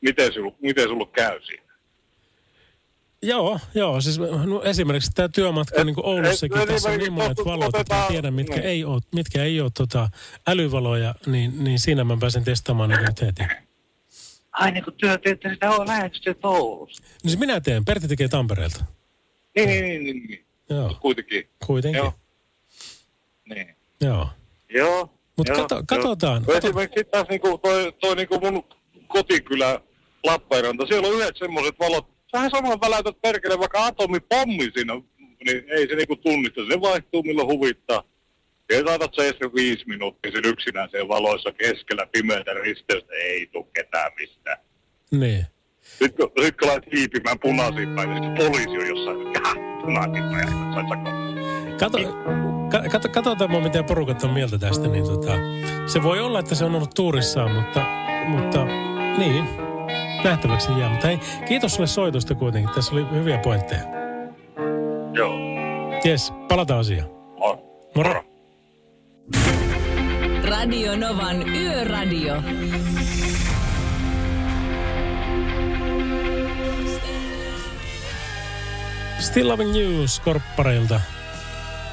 Miten 0.01 0.33
sulla, 0.33 0.55
miten 0.61 0.83
sulla 0.87 1.05
käy 1.05 1.41
siinä? 1.45 1.62
Joo, 3.23 3.59
joo. 3.75 4.01
Siis 4.01 4.19
no, 4.19 4.63
esimerkiksi 4.63 5.11
tämä 5.15 5.29
työmatka 5.29 5.79
Et- 5.79 5.85
niin 5.85 5.95
kuin 5.95 6.05
Oulussakin, 6.05 6.57
et- 6.57 6.67
tässä 6.67 6.89
on 6.89 6.97
niin 6.99 7.13
monet 7.13 7.39
ot- 7.39 7.45
valot, 7.45 7.75
että 7.75 7.95
mä 7.95 8.05
tiedän, 8.07 8.33
mitkä 8.33 8.55
niin. 8.55 8.65
ei 8.65 8.83
ole, 8.85 9.01
mitkä 9.15 9.43
ei 9.43 9.61
ole 9.61 9.71
tota, 9.77 10.09
älyvaloja, 10.47 11.15
niin, 11.25 11.63
niin 11.63 11.79
siinä 11.79 12.03
mä 12.03 12.17
pääsen 12.19 12.43
testaamaan 12.43 12.89
niitä 12.89 13.03
nyt 13.03 13.21
heti. 13.21 13.43
Ai 14.51 14.71
niin 14.71 14.83
kuin 14.83 14.95
työ 14.97 15.17
teette 15.17 15.49
sitä 15.53 15.71
on 15.71 15.87
lähetystä 15.87 16.33
Oulusta. 16.43 17.07
Niin 17.23 17.39
minä 17.39 17.61
teen, 17.61 17.85
Pertti 17.85 18.07
tekee 18.07 18.27
Tampereelta. 18.27 18.85
Niin, 19.55 19.69
niin, 19.69 19.83
niin, 19.85 20.03
niin, 20.03 20.27
niin. 20.27 20.45
Joo, 20.69 20.97
Kuitenkin. 21.01 21.49
kuitenkin. 21.65 21.97
Joo. 21.97 22.13
Joo. 23.45 23.55
Niin. 23.55 23.75
Joo. 24.01 24.29
Joo. 24.69 25.09
Mut 25.37 25.47
joo, 25.47 25.57
kato- 25.57 25.83
katsotaan. 25.87 26.41
No 26.41 26.45
Kato- 26.53 26.67
Esimerkiksi 26.67 26.99
sit 26.99 27.11
taas 27.11 27.27
niinku 27.29 27.57
toi, 27.57 27.93
toi 28.01 28.15
niinku 28.15 28.39
mun 28.39 28.63
kotikylä 29.07 29.79
Lappeenranta, 30.23 30.85
siellä 30.85 31.07
on 31.07 31.13
yhdet 31.13 31.37
semmoiset 31.37 31.75
valot, 31.79 32.07
sähän 32.35 32.51
saman 32.51 32.81
väläytät 32.81 33.21
perkele 33.21 33.59
vaikka 33.59 33.85
atomipommi 33.85 34.71
siinä, 34.73 34.93
niin 35.45 35.63
ei 35.69 35.87
se 35.87 35.95
niinku 35.95 36.15
tunnista, 36.15 36.61
se 36.71 36.81
vaihtuu 36.81 37.23
milloin 37.23 37.47
huvittaa. 37.47 38.03
Ja 38.71 38.83
saatat 38.85 39.15
seistä 39.15 39.45
viisi 39.55 39.83
minuuttia 39.87 40.31
sen 40.31 40.45
yksinään 40.45 40.89
siellä 40.91 41.07
valoissa 41.07 41.51
keskellä 41.51 42.07
pimeätä 42.11 42.53
risteystä, 42.53 43.13
ei 43.13 43.47
tuu 43.47 43.63
ketään 43.63 44.11
mistään. 44.19 44.57
Niin. 45.11 45.45
Sitten 45.81 46.29
kun, 46.29 46.45
sit 46.45 46.57
kun 46.57 46.67
laitat 46.67 46.93
hiipimään 46.95 47.39
punaisiin 47.39 47.95
päin, 47.95 48.09
niin 48.09 48.23
sitten 48.23 48.45
poliisi 48.45 48.77
on 48.77 48.87
jossain, 48.87 49.33
jaha, 49.33 49.55
punaisiin 49.81 50.23
päin, 50.31 50.47
sait 50.73 50.87
sakkoa. 50.89 51.13
Kato, 51.79 51.97
ka, 52.71 52.89
kato, 52.89 53.09
katsotaan 53.09 53.51
vaan, 53.51 53.63
mitä 53.63 53.83
porukat 53.83 54.23
on 54.23 54.33
mieltä 54.33 54.57
tästä. 54.57 54.87
Niin 54.87 55.05
tota, 55.05 55.31
se 55.85 56.03
voi 56.03 56.19
olla, 56.19 56.39
että 56.39 56.55
se 56.55 56.65
on 56.65 56.75
ollut 56.75 56.95
tuurissaan, 56.95 57.51
mutta, 57.51 57.85
mutta 58.27 58.65
niin, 59.17 59.62
nähtäväksi 60.23 60.79
jää. 60.79 60.89
Mutta 60.89 61.07
hei, 61.07 61.19
kiitos 61.47 61.75
sulle 61.75 61.87
soitosta 61.87 62.35
kuitenkin. 62.35 62.75
Tässä 62.75 62.95
oli 62.95 63.05
hyviä 63.11 63.37
pointteja. 63.37 63.81
Joo. 65.13 65.33
Jes, 66.03 66.33
palataan 66.47 66.79
asiaan. 66.79 67.09
Moro. 67.39 67.59
Moro. 67.95 68.23
Radio 70.49 70.95
Novan 70.95 71.49
Yöradio. 71.49 72.35
Still 79.19 79.47
Loving 79.47 79.75
You 79.75 80.07
Skorppareilta. 80.07 81.01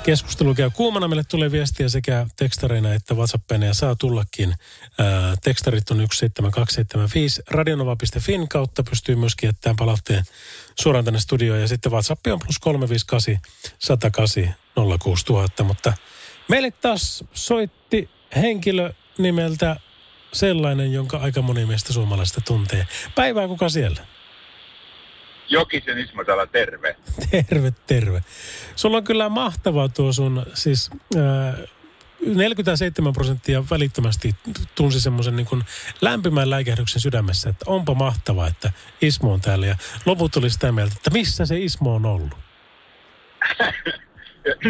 Keskustelu 0.03 0.55
käy 0.55 0.71
kuumana. 0.71 1.09
Meille 1.09 1.25
tulee 1.25 1.53
viestiä 1.53 1.89
sekä 1.89 2.27
tekstareina 2.37 2.95
että 2.95 3.15
WhatsAppina 3.15 3.67
ja 3.67 3.75
saa 3.75 3.97
tullakin. 3.97 4.55
Ää, 4.99 5.37
tekstarit 5.43 5.91
on 5.91 5.97
17275. 5.97 7.43
Radionova.fin 7.51 8.49
kautta 8.49 8.83
pystyy 8.83 9.17
myöskin 9.17 9.49
jättämään 9.49 9.77
palautteen 9.77 10.25
suoraan 10.81 11.05
tänne 11.05 11.21
studioon. 11.21 11.61
Ja 11.61 11.69
sitten 11.69 11.93
WhatsApp 11.93 12.27
on 12.27 12.39
plus 12.39 12.59
358 12.59 13.41
108 13.79 14.55
06000. 15.03 15.65
Mutta 15.65 15.93
meille 16.49 16.71
taas 16.71 17.25
soitti 17.33 18.11
henkilö 18.37 18.93
nimeltä 19.19 19.77
sellainen, 20.33 20.93
jonka 20.93 21.17
aika 21.17 21.43
moni 21.43 21.67
meistä 21.67 21.93
suomalaista 21.93 22.41
tuntee. 22.41 22.87
Päivää 23.15 23.49
kuka 23.49 23.69
siellä? 23.69 24.07
Jokisen 25.51 25.99
Ismo 25.99 26.25
täällä 26.25 26.47
terve. 26.47 26.97
Terve, 27.49 27.73
terve. 27.87 28.23
Sulla 28.77 28.97
on 28.97 29.05
kyllä 29.05 29.29
mahtavaa 29.29 29.89
tuo 29.89 30.13
sun, 30.13 30.47
siis 30.55 30.91
ää, 31.17 31.55
47 32.27 33.13
prosenttia 33.13 33.65
välittömästi 33.71 34.35
tunsi 34.75 35.01
semmoisen 35.01 35.37
niin 35.37 35.47
kuin 35.47 35.63
lämpimän 36.01 36.51
läikähdyksen 36.51 37.01
sydämessä, 37.01 37.51
että 37.51 37.65
onpa 37.69 37.95
mahtavaa, 37.95 38.47
että 38.47 38.73
Ismo 39.03 39.33
on 39.33 39.41
täällä. 39.41 39.67
Ja 39.67 39.77
loput 40.07 40.37
oli 40.37 40.51
sitä 40.51 40.73
mieltä, 40.73 40.95
että 40.97 41.11
missä 41.11 41.47
se 41.47 41.59
Ismo 41.59 41.95
on 41.95 42.07
ollut. 42.07 42.31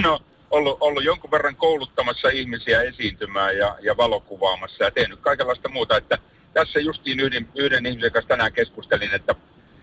No, 0.03 0.21
ollut, 0.51 0.77
ollut 0.81 1.05
jonkun 1.05 1.31
verran 1.31 1.57
kouluttamassa 1.57 2.29
ihmisiä 2.29 2.83
esiintymään 2.83 3.57
ja, 3.57 3.77
ja 3.83 3.97
valokuvaamassa 3.97 4.85
ja 4.85 4.91
tehnyt 4.91 5.21
kaikenlaista 5.21 5.69
muuta, 5.69 5.97
että 5.97 6.19
tässä 6.53 6.81
justiin 6.81 7.21
yhden, 7.21 7.49
yhden 7.55 7.87
ihmisen 7.87 8.13
kanssa 8.13 8.29
tänään 8.29 8.53
keskustelin, 8.53 9.15
että 9.15 9.35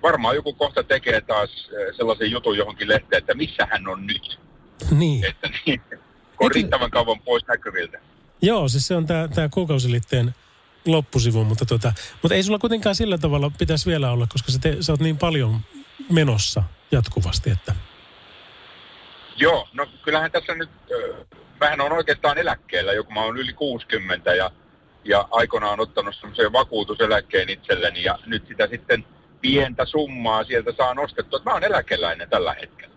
varmaan 0.04 0.36
joku 0.36 0.54
kohta 0.54 0.84
tekee 0.84 1.22
taas 1.22 1.70
eh, 1.72 1.96
sellaisen 1.96 2.32
jutun 2.32 2.58
johonkin 2.58 2.88
lehteen, 2.88 3.20
että 3.20 3.34
missä 3.34 3.68
hän 3.72 3.88
on 3.88 4.08
nyt. 4.08 4.40
Niin. 5.00 5.26
Että 5.26 5.50
niin, 5.66 5.82
on 6.40 6.52
riittävän 6.52 6.92
kauan 6.92 7.20
pois 7.20 7.48
näkyviltä. 7.48 8.00
Joo, 8.42 8.68
siis 8.68 8.88
se 8.88 8.96
on 8.96 9.06
tämä 9.06 9.28
tää 9.28 9.50
kuukausilitteen 9.50 10.36
loppusivu, 10.86 11.44
mutta, 11.44 11.66
tota, 11.66 11.94
mutta 12.22 12.36
ei 12.36 12.44
sulla 12.44 12.60
kuitenkaan 12.60 12.96
sillä 12.96 13.18
tavalla 13.18 13.52
pitäisi 13.60 13.90
vielä 13.90 14.12
olla, 14.12 14.28
koska 14.32 14.52
sä, 14.52 14.60
te, 14.60 14.78
sä 14.80 14.94
oot 14.94 15.00
niin 15.00 15.18
paljon 15.18 15.60
menossa 16.12 16.64
jatkuvasti, 16.92 17.50
että... 17.50 17.76
Joo, 19.36 19.68
no 19.74 19.88
kyllähän 20.04 20.32
tässä 20.32 20.56
nyt, 20.56 20.70
äh, 20.70 21.28
mähän 21.60 21.82
on 21.82 21.92
oikeastaan 21.92 22.38
eläkkeellä, 22.38 22.94
joku 22.94 23.14
mä 23.14 23.24
oon 23.24 23.38
yli 23.38 23.54
60 23.54 24.36
ja, 24.36 24.52
ja 25.04 25.28
aikoinaan 25.32 25.80
ottanut 25.80 26.16
semmoisen 26.16 26.54
vakuutuseläkkeen 26.54 27.50
itselleni 27.50 28.04
ja 28.04 28.20
nyt 28.26 28.48
sitä 28.48 28.68
sitten 28.68 29.06
pientä 29.52 29.86
summaa 29.86 30.44
sieltä 30.44 30.72
saa 30.78 30.94
nostettua. 30.94 31.42
Mä 31.46 31.54
oon 31.54 31.64
eläkeläinen 31.64 32.30
tällä 32.30 32.54
hetkellä. 32.62 32.96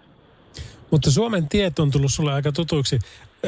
Mutta 0.91 1.11
Suomen 1.11 1.49
tiet 1.49 1.79
on 1.79 1.91
tullut 1.91 2.13
sulle 2.13 2.33
aika 2.33 2.53
tutuiksi. 2.53 2.99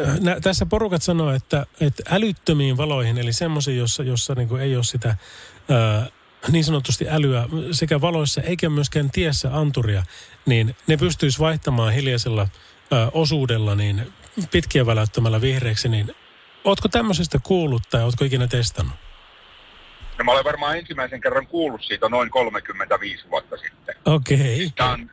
Äh, 0.00 0.21
Nä, 0.21 0.40
tässä 0.40 0.66
porukat 0.66 1.02
sanoo, 1.02 1.30
että, 1.30 1.66
että 1.80 2.02
älyttömiin 2.11 2.76
valoihin, 2.76 3.18
eli 3.18 3.32
semmoisiin, 3.32 3.78
jossa, 3.78 4.02
jossa 4.02 4.35
niin 4.35 4.61
ei 4.61 4.76
ole 4.76 4.85
sitä 4.85 5.16
ää, 5.68 6.06
niin 6.49 6.64
sanotusti 6.64 7.06
älyä 7.09 7.49
sekä 7.71 8.00
valoissa 8.00 8.40
eikä 8.40 8.71
myöskään 8.71 9.11
tiessä 9.11 9.56
anturia, 9.56 10.02
niin 10.47 10.76
ne 10.87 10.97
pystyisi 10.97 11.38
vaihtamaan 11.38 11.92
hiljaisella 11.92 12.49
ää, 12.90 13.11
osuudella 13.12 13.75
niin 13.75 14.12
pitkiä 14.50 14.87
väläyttämällä 14.87 15.40
vihreäksi, 15.40 15.88
niin 15.88 16.14
ootko 16.64 16.88
tämmöisestä 16.88 17.38
kuullut 17.42 17.82
tai 17.90 18.02
ootko 18.02 18.25
ikinä 18.25 18.47
testannut? 18.47 18.97
No 20.23 20.25
mä 20.25 20.33
olen 20.33 20.45
varmaan 20.45 20.79
ensimmäisen 20.79 21.21
kerran 21.21 21.47
kuullut 21.47 21.85
siitä 21.85 22.09
noin 22.09 22.31
35 22.31 23.25
vuotta 23.31 23.57
sitten. 23.57 23.95
Okei. 24.05 24.71
Tämä 24.76 24.93
on, 24.93 25.11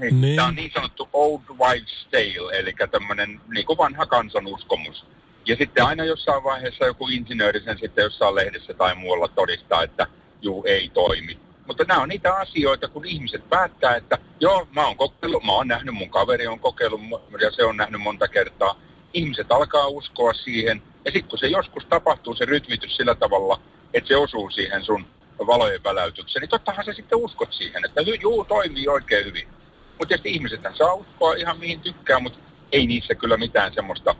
niin, 0.00 0.20
Niin. 0.20 0.36
Tämä 0.36 0.48
on 0.48 0.54
niin 0.54 0.70
sanottu 0.74 1.08
old 1.12 1.40
wives 1.58 2.06
tale, 2.10 2.58
eli 2.58 2.74
tämmöinen 2.90 3.40
niin 3.54 3.66
kuin 3.66 3.78
vanha 3.78 4.06
kansanuskomus. 4.06 5.06
Ja 5.46 5.56
sitten 5.56 5.84
aina 5.84 6.04
jossain 6.04 6.44
vaiheessa 6.44 6.86
joku 6.86 7.08
insinööri 7.08 7.60
sen 7.60 7.78
sitten 7.78 8.02
jossain 8.02 8.34
lehdessä 8.34 8.74
tai 8.74 8.94
muualla 8.94 9.28
todistaa, 9.28 9.82
että 9.82 10.06
juu 10.42 10.64
ei 10.66 10.88
toimi. 10.88 11.38
Mutta 11.66 11.84
nämä 11.84 12.02
on 12.02 12.08
niitä 12.08 12.34
asioita, 12.34 12.88
kun 12.88 13.06
ihmiset 13.06 13.48
päättää, 13.48 13.96
että 13.96 14.18
joo, 14.40 14.68
mä 14.70 14.86
oon 14.86 14.96
kokeillut, 14.96 15.44
mä 15.44 15.52
oon 15.52 15.68
nähnyt, 15.68 15.94
mun 15.94 16.10
kaveri 16.10 16.46
on 16.46 16.60
kokeillut 16.60 17.00
ja 17.40 17.50
se 17.50 17.64
on 17.64 17.76
nähnyt 17.76 18.00
monta 18.00 18.28
kertaa. 18.28 18.80
Ihmiset 19.12 19.52
alkaa 19.52 19.86
uskoa 19.86 20.32
siihen. 20.32 20.82
Ja 21.04 21.10
sitten 21.10 21.30
kun 21.30 21.38
se 21.38 21.46
joskus 21.46 21.86
tapahtuu, 21.86 22.34
se 22.34 22.44
rytmitys 22.44 22.96
sillä 22.96 23.14
tavalla, 23.14 23.60
että 23.94 24.08
se 24.08 24.16
osuu 24.16 24.50
siihen 24.50 24.84
sun 24.84 25.06
valojen 25.46 25.84
väläytykseen, 25.84 26.40
niin 26.40 26.50
tottahan 26.50 26.84
sä 26.84 26.92
sitten 26.92 27.18
uskot 27.18 27.52
siihen, 27.52 27.84
että 27.84 28.00
juu, 28.00 28.44
toimii 28.44 28.88
oikein 28.88 29.26
hyvin. 29.26 29.48
Mutta 29.88 30.06
tietysti 30.08 30.30
ihmiset 30.30 30.60
saa 30.78 30.94
uskoa 30.94 31.34
ihan 31.34 31.58
mihin 31.58 31.80
tykkää, 31.80 32.18
mutta 32.18 32.38
ei 32.72 32.86
niissä 32.86 33.14
kyllä 33.14 33.36
mitään 33.36 33.74
semmoista 33.74 34.14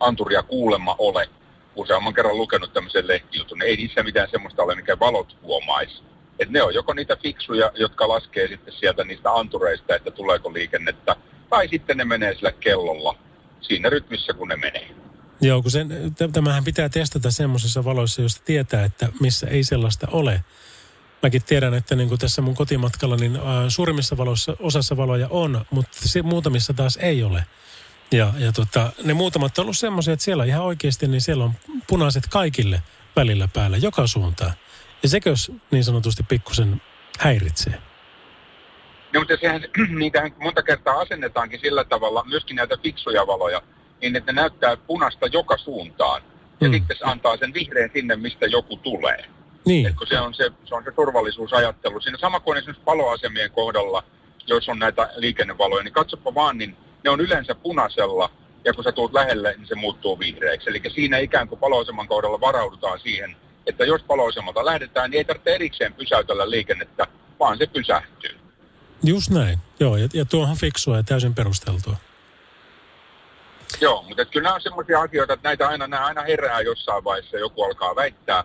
anturia 0.00 0.42
kuulemma 0.42 0.96
ole. 0.98 1.28
Useamman 1.76 2.14
kerran 2.14 2.36
lukenut 2.36 2.72
tämmöisen 2.72 3.08
lehtijutun, 3.08 3.62
ei 3.62 3.76
niissä 3.76 4.02
mitään 4.02 4.30
semmoista 4.30 4.62
ole, 4.62 4.74
mikä 4.74 4.98
valot 4.98 5.36
huomaisi. 5.42 6.02
Et 6.38 6.50
ne 6.50 6.62
on 6.62 6.74
joko 6.74 6.94
niitä 6.94 7.16
fiksuja, 7.16 7.72
jotka 7.74 8.08
laskee 8.08 8.48
sitten 8.48 8.74
sieltä 8.74 9.04
niistä 9.04 9.32
antureista, 9.32 9.94
että 9.94 10.10
tuleeko 10.10 10.52
liikennettä, 10.52 11.16
tai 11.50 11.68
sitten 11.68 11.96
ne 11.96 12.04
menee 12.04 12.34
sillä 12.34 12.52
kellolla 12.52 13.14
siinä 13.60 13.90
rytmissä, 13.90 14.32
kun 14.32 14.48
ne 14.48 14.56
menee. 14.56 15.05
Joo, 15.40 15.62
kun 15.62 15.70
sen, 15.70 15.88
tämähän 16.32 16.64
pitää 16.64 16.88
testata 16.88 17.30
semmoisissa 17.30 17.84
valoissa, 17.84 18.22
joista 18.22 18.42
tietää, 18.44 18.84
että 18.84 19.08
missä 19.20 19.46
ei 19.46 19.64
sellaista 19.64 20.06
ole. 20.10 20.44
Mäkin 21.22 21.42
tiedän, 21.42 21.74
että 21.74 21.94
niin 21.94 22.08
kuin 22.08 22.18
tässä 22.18 22.42
mun 22.42 22.54
kotimatkalla, 22.54 23.16
niin 23.16 23.38
suurimmissa 23.68 24.16
valoissa 24.16 24.56
osassa 24.60 24.96
valoja 24.96 25.28
on, 25.30 25.64
mutta 25.70 25.98
se, 26.00 26.22
muutamissa 26.22 26.74
taas 26.74 26.96
ei 26.96 27.22
ole. 27.22 27.46
Ja, 28.12 28.32
ja 28.38 28.52
tota, 28.52 28.92
ne 29.04 29.14
muutamat 29.14 29.58
on 29.58 29.62
ollut 29.62 29.76
semmoisia, 29.78 30.12
että 30.12 30.24
siellä 30.24 30.44
ihan 30.44 30.62
oikeasti, 30.62 31.08
niin 31.08 31.20
siellä 31.20 31.44
on 31.44 31.52
punaiset 31.86 32.26
kaikille 32.26 32.82
välillä 33.16 33.48
päällä, 33.54 33.76
joka 33.76 34.06
suuntaan. 34.06 34.52
Ja 35.02 35.08
sekös 35.08 35.52
niin 35.70 35.84
sanotusti 35.84 36.22
pikkusen 36.22 36.82
häiritsee. 37.18 37.82
No, 39.14 39.20
mutta 39.20 39.36
sehän, 39.40 39.64
niitähän 39.98 40.32
monta 40.40 40.62
kertaa 40.62 40.94
asennetaankin 40.98 41.60
sillä 41.60 41.84
tavalla, 41.84 42.24
myöskin 42.24 42.56
näitä 42.56 42.76
fiksuja 42.82 43.26
valoja, 43.26 43.62
niin 44.00 44.16
että 44.16 44.32
ne 44.32 44.40
näyttää 44.40 44.76
punasta 44.76 45.26
joka 45.26 45.58
suuntaan. 45.58 46.22
Ja 46.60 46.68
Mm. 46.68 46.74
sitten 46.74 46.96
se 46.96 47.04
antaa 47.04 47.36
sen 47.36 47.54
vihreän 47.54 47.90
sinne, 47.92 48.16
mistä 48.16 48.46
joku 48.46 48.76
tulee. 48.76 49.24
Niin, 49.66 49.86
Et 49.86 49.94
kun 49.96 50.06
se 50.06 50.20
on 50.20 50.34
se, 50.34 50.50
se 50.64 50.74
on 50.74 50.84
se 50.84 50.92
turvallisuusajattelu. 50.92 52.00
Siinä 52.00 52.18
sama 52.18 52.40
kuin 52.40 52.58
esimerkiksi 52.58 52.84
paloasemien 52.84 53.50
kohdalla, 53.50 54.04
jos 54.46 54.68
on 54.68 54.78
näitä 54.78 55.10
liikennevaloja, 55.16 55.84
niin 55.84 55.92
katsopa 55.92 56.34
vaan, 56.34 56.58
niin 56.58 56.76
ne 57.04 57.10
on 57.10 57.20
yleensä 57.20 57.54
punaisella, 57.54 58.30
ja 58.64 58.72
kun 58.72 58.84
sä 58.84 58.92
tuut 58.92 59.12
lähelle, 59.12 59.54
niin 59.58 59.66
se 59.66 59.74
muuttuu 59.74 60.18
vihreäksi. 60.18 60.70
Eli 60.70 60.80
siinä 60.94 61.18
ikään 61.18 61.48
kuin 61.48 61.58
paloaseman 61.58 62.08
kohdalla 62.08 62.40
varaudutaan 62.40 63.00
siihen, 63.00 63.36
että 63.66 63.84
jos 63.84 64.02
paloasemalta 64.02 64.64
lähdetään, 64.64 65.10
niin 65.10 65.18
ei 65.18 65.24
tarvitse 65.24 65.54
erikseen 65.54 65.94
pysäytellä 65.94 66.50
liikennettä, 66.50 67.06
vaan 67.40 67.58
se 67.58 67.66
pysähtyy. 67.66 68.36
just 69.04 69.30
näin. 69.30 69.58
Joo, 69.80 69.96
ja, 69.96 70.08
ja 70.14 70.24
tuohon 70.24 70.56
fiksua 70.56 70.96
ja 70.96 71.02
täysin 71.02 71.34
perusteltua. 71.34 71.96
Joo, 73.80 74.02
mutta 74.02 74.24
kyllä 74.24 74.44
nämä 74.44 74.54
on 74.54 74.60
sellaisia 74.60 75.00
asioita, 75.00 75.32
että 75.32 75.48
näitä 75.48 75.68
aina, 75.68 75.86
nämä 75.86 76.06
aina 76.06 76.22
herää 76.22 76.60
jossain 76.60 77.04
vaiheessa, 77.04 77.38
joku 77.38 77.62
alkaa 77.62 77.96
väittää 77.96 78.44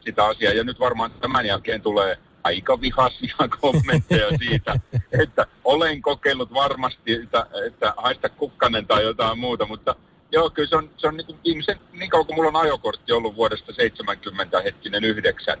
sitä 0.00 0.24
asiaa, 0.24 0.52
ja 0.52 0.64
nyt 0.64 0.80
varmaan 0.80 1.10
tämän 1.10 1.46
jälkeen 1.46 1.82
tulee 1.82 2.18
aika 2.44 2.80
vihaisia 2.80 3.34
kommentteja 3.60 4.28
siitä, 4.38 4.80
että 5.22 5.46
olen 5.64 6.02
kokeillut 6.02 6.54
varmasti, 6.54 7.12
että, 7.12 7.46
että 7.66 7.94
haista 7.96 8.28
kukkanen 8.28 8.86
tai 8.86 9.02
jotain 9.02 9.38
muuta, 9.38 9.66
mutta 9.66 9.94
joo, 10.32 10.50
kyllä 10.50 10.68
se 10.68 10.76
on, 10.76 10.90
se 10.96 11.08
on 11.08 11.16
niin 11.16 11.26
kuin 11.26 11.38
viimeisen, 11.44 11.80
niin 11.92 12.10
kauan 12.10 12.26
kuin 12.26 12.36
mulla 12.36 12.48
on 12.48 12.56
ajokortti 12.56 13.12
ollut 13.12 13.36
vuodesta 13.36 13.72
70 13.72 14.60
hetkinen 14.60 15.04
yhdeksän, 15.04 15.58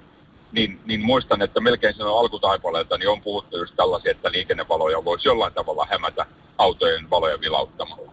niin, 0.52 0.80
niin 0.84 1.00
muistan, 1.04 1.42
että 1.42 1.60
melkein 1.60 1.94
sen 1.94 2.06
alkutaipaleelta 2.06 2.98
niin 2.98 3.08
on 3.08 3.22
puhuttu 3.22 3.58
just 3.58 3.76
tällaisia, 3.76 4.10
että 4.10 4.32
liikennevaloja 4.32 5.04
voisi 5.04 5.28
jollain 5.28 5.52
tavalla 5.52 5.86
hämätä 5.90 6.26
autojen 6.58 7.10
valoja 7.10 7.40
vilauttamalla. 7.40 8.12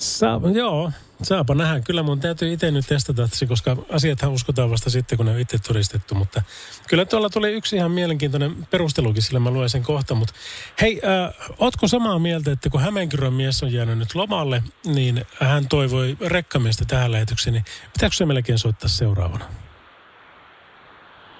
Saa, 0.00 0.40
joo, 0.54 0.92
saapa 1.22 1.54
nähdä. 1.54 1.80
Kyllä 1.80 2.02
mun 2.02 2.20
täytyy 2.20 2.52
itse 2.52 2.70
nyt 2.70 2.86
testata 2.86 3.28
koska 3.48 3.76
asiathan 3.92 4.30
uskotaan 4.30 4.70
vasta 4.70 4.90
sitten, 4.90 5.16
kun 5.16 5.26
ne 5.26 5.32
on 5.32 5.38
itse 5.40 5.58
todistettu. 5.58 6.14
Mutta 6.14 6.42
kyllä 6.88 7.04
tuolla 7.04 7.30
tuli 7.30 7.52
yksi 7.52 7.76
ihan 7.76 7.90
mielenkiintoinen 7.90 8.66
perustelukin, 8.70 9.22
sillä 9.22 9.40
mä 9.40 9.50
luen 9.50 9.68
sen 9.68 9.82
kohta. 9.82 10.14
Mutta 10.14 10.34
hei, 10.80 11.00
äh, 11.04 11.48
ootko 11.58 11.88
samaa 11.88 12.18
mieltä, 12.18 12.52
että 12.52 12.70
kun 12.70 12.80
Hämeenkyrön 12.80 13.32
mies 13.32 13.62
on 13.62 13.72
jäänyt 13.72 13.98
nyt 13.98 14.14
lomalle, 14.14 14.62
niin 14.86 15.24
hän 15.40 15.68
toivoi 15.68 16.16
rekkamiestä 16.26 16.84
tähän 16.84 17.12
lähetykseen, 17.12 17.54
niin 17.54 17.64
pitääkö 17.92 18.16
se 18.16 18.26
melkein 18.26 18.58
soittaa 18.58 18.88
seuraavana? 18.88 19.44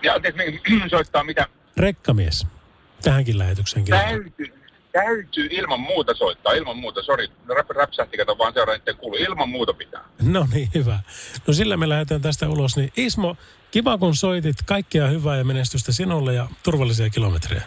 Ja 0.02 0.14
anteeksi, 0.14 0.38
me- 0.38 0.88
soittaa 0.90 1.24
mitä? 1.24 1.46
Rekkamies. 1.76 2.46
Tähänkin 3.02 3.38
lähetykseen. 3.38 3.84
Täytyy, 3.84 4.59
täytyy 4.92 5.48
ilman 5.50 5.80
muuta 5.80 6.14
soittaa, 6.14 6.52
ilman 6.52 6.76
muuta, 6.76 7.02
sori, 7.02 7.28
rap, 7.48 7.70
räpsähti, 7.70 8.16
kato 8.16 8.38
vaan 8.38 8.52
seuraa, 8.52 8.76
kuulu, 8.98 9.16
ilman 9.16 9.48
muuta 9.48 9.74
pitää. 9.74 10.04
No 10.22 10.46
niin, 10.52 10.68
hyvä. 10.74 11.00
No 11.46 11.54
sillä 11.54 11.76
me 11.76 11.88
lähdetään 11.88 12.22
tästä 12.22 12.48
ulos. 12.48 12.76
Niin 12.76 12.92
Ismo, 12.96 13.36
kiva 13.70 13.98
kun 13.98 14.16
soitit. 14.16 14.56
Kaikkea 14.66 15.06
hyvää 15.06 15.36
ja 15.36 15.44
menestystä 15.44 15.92
sinulle 15.92 16.34
ja 16.34 16.48
turvallisia 16.62 17.10
kilometrejä. 17.10 17.62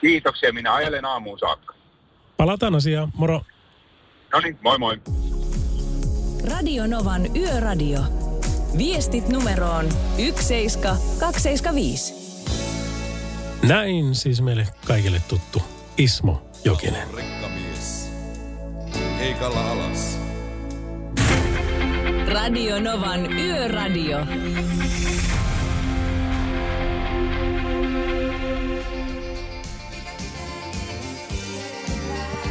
Kiitoksia, 0.00 0.52
minä 0.52 0.74
ajelen 0.74 1.04
aamuun 1.04 1.38
saakka. 1.38 1.74
Palataan 2.36 2.74
asiaan. 2.74 3.12
Moro. 3.14 3.42
No 4.32 4.40
niin, 4.40 4.58
moi 4.62 4.78
moi. 4.78 5.00
Radio 6.50 6.86
Novan 6.86 7.36
Yöradio. 7.36 8.00
Viestit 8.78 9.28
numeroon 9.28 9.88
17275. 10.16 12.14
Näin 13.68 14.14
siis 14.14 14.42
meille 14.42 14.66
kaikille 14.86 15.22
tuttu 15.28 15.77
Ismo 15.98 16.50
Jokinen. 16.64 17.08
Rekkamies. 17.14 18.10
Keikalla 19.18 19.70
alas. 19.70 20.18
Radio 22.28 22.80
Novan 22.80 23.32
Yöradio. 23.38 24.18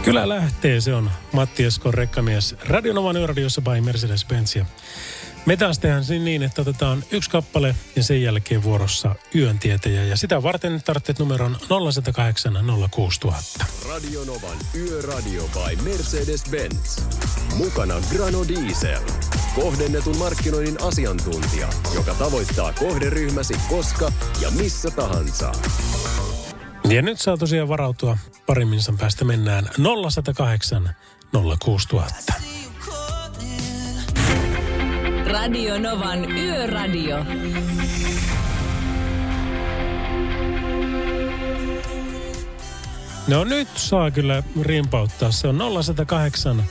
Kyllä 0.04 0.30
lähtee, 0.30 0.82
se 0.82 0.94
on 0.94 1.12
Matti 1.32 1.64
Eskon 1.64 1.94
rekkamies 1.94 2.56
Radionovan 2.68 3.18
yöradiossa 3.18 3.62
by 3.62 3.82
Mercedes-Benz. 3.82 4.66
Me 5.48 5.58
taas 5.58 5.80
tehdään 5.80 6.06
sen 6.06 6.26
niin, 6.26 6.44
että 6.44 6.62
otetaan 6.62 7.04
yksi 7.12 7.30
kappale 7.30 7.76
ja 7.96 8.04
sen 8.04 8.22
jälkeen 8.22 8.64
vuorossa 8.64 9.16
yöntietäjä. 9.36 10.04
Ja 10.04 10.18
sitä 10.18 10.44
varten 10.44 10.82
tarvitset 10.86 11.20
numeron 11.20 11.58
0108 11.92 12.54
06000. 12.92 13.66
Radionovan 13.90 14.58
Yöradio 14.76 15.44
by 15.44 15.90
Mercedes-Benz. 15.90 17.02
Mukana 17.56 17.96
Grano 18.16 18.48
Diesel. 18.48 19.02
Kohdennetun 19.56 20.18
markkinoinnin 20.18 20.84
asiantuntija, 20.84 21.70
joka 21.96 22.14
tavoittaa 22.14 22.74
kohderyhmäsi 22.74 23.54
koska 23.70 24.12
ja 24.42 24.52
missä 24.52 24.92
tahansa. 24.92 25.52
Ja 26.90 27.02
nyt 27.02 27.20
saa 27.20 27.38
tosiaan 27.38 27.68
varautua. 27.70 28.18
Parin 28.46 28.68
minsan 28.68 28.98
päästä 28.98 29.26
mennään 29.26 29.70
0108 30.04 30.96
06000. 31.64 32.57
Radio 35.28 35.80
Novan 35.80 36.32
Yöradio. 36.32 37.18
No 43.28 43.44
nyt 43.44 43.68
saa 43.76 44.12
kyllä 44.12 44.44
rimpauttaa. 44.62 45.32
Se 45.32 45.48
on 45.48 45.58
0108 45.84 46.64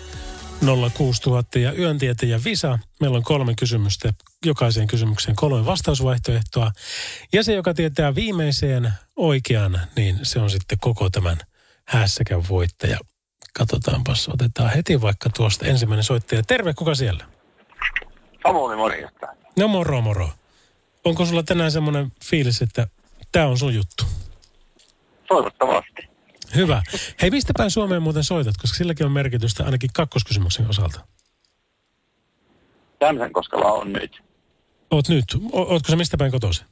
06000 0.97 1.59
ja 1.59 1.73
yöntietäjä 1.73 2.41
Visa. 2.45 2.79
Meillä 3.01 3.17
on 3.17 3.23
kolme 3.23 3.55
kysymystä. 3.55 4.13
Jokaiseen 4.45 4.87
kysymykseen 4.87 5.37
kolme 5.37 5.67
vastausvaihtoehtoa. 5.67 6.73
Ja 7.33 7.45
se, 7.45 7.55
joka 7.55 7.75
tietää 7.75 8.15
viimeiseen 8.15 8.93
oikean, 9.17 9.81
niin 9.97 10.19
se 10.23 10.41
on 10.41 10.51
sitten 10.51 10.79
koko 10.81 11.11
tämän 11.11 11.39
hässäkän 11.89 12.49
voittaja. 12.49 12.99
Katsotaanpas, 13.59 14.29
otetaan 14.29 14.71
heti 14.71 15.01
vaikka 15.01 15.31
tuosta 15.31 15.67
ensimmäinen 15.67 16.05
soittaja. 16.05 16.43
Terve, 16.43 16.75
kuka 16.75 16.95
siellä? 16.95 17.36
Samuli 18.47 18.77
morjesta. 18.77 19.27
No 19.59 19.69
moro 19.69 20.01
moro. 20.01 20.31
Onko 21.05 21.27
sulla 21.27 21.43
tänään 21.43 21.73
semmoinen 21.73 22.13
fiilis, 22.25 22.63
että 22.63 22.87
tämä 23.33 23.47
on 23.47 23.59
sun 23.59 23.75
juttu? 23.75 24.05
Toivottavasti. 25.29 26.09
Hyvä. 26.55 26.83
Hei, 27.23 27.31
mistä 27.31 27.53
päin 27.57 27.71
Suomeen 27.71 28.03
muuten 28.03 28.25
soitat, 28.25 28.57
koska 28.57 28.77
silläkin 28.77 29.07
on 29.07 29.13
merkitystä 29.13 29.65
ainakin 29.65 29.91
kakkoskysymyksen 29.95 30.71
osalta. 30.71 31.01
Jämsänkoskella 33.01 33.73
on 33.73 33.93
nyt. 33.93 34.23
Oot 34.91 35.09
nyt. 35.09 35.25
O- 35.53 35.73
ootko 35.73 35.91
sä 35.91 35.97
mistä 35.97 36.17
päin 36.17 36.33
kotoisin? 36.33 36.67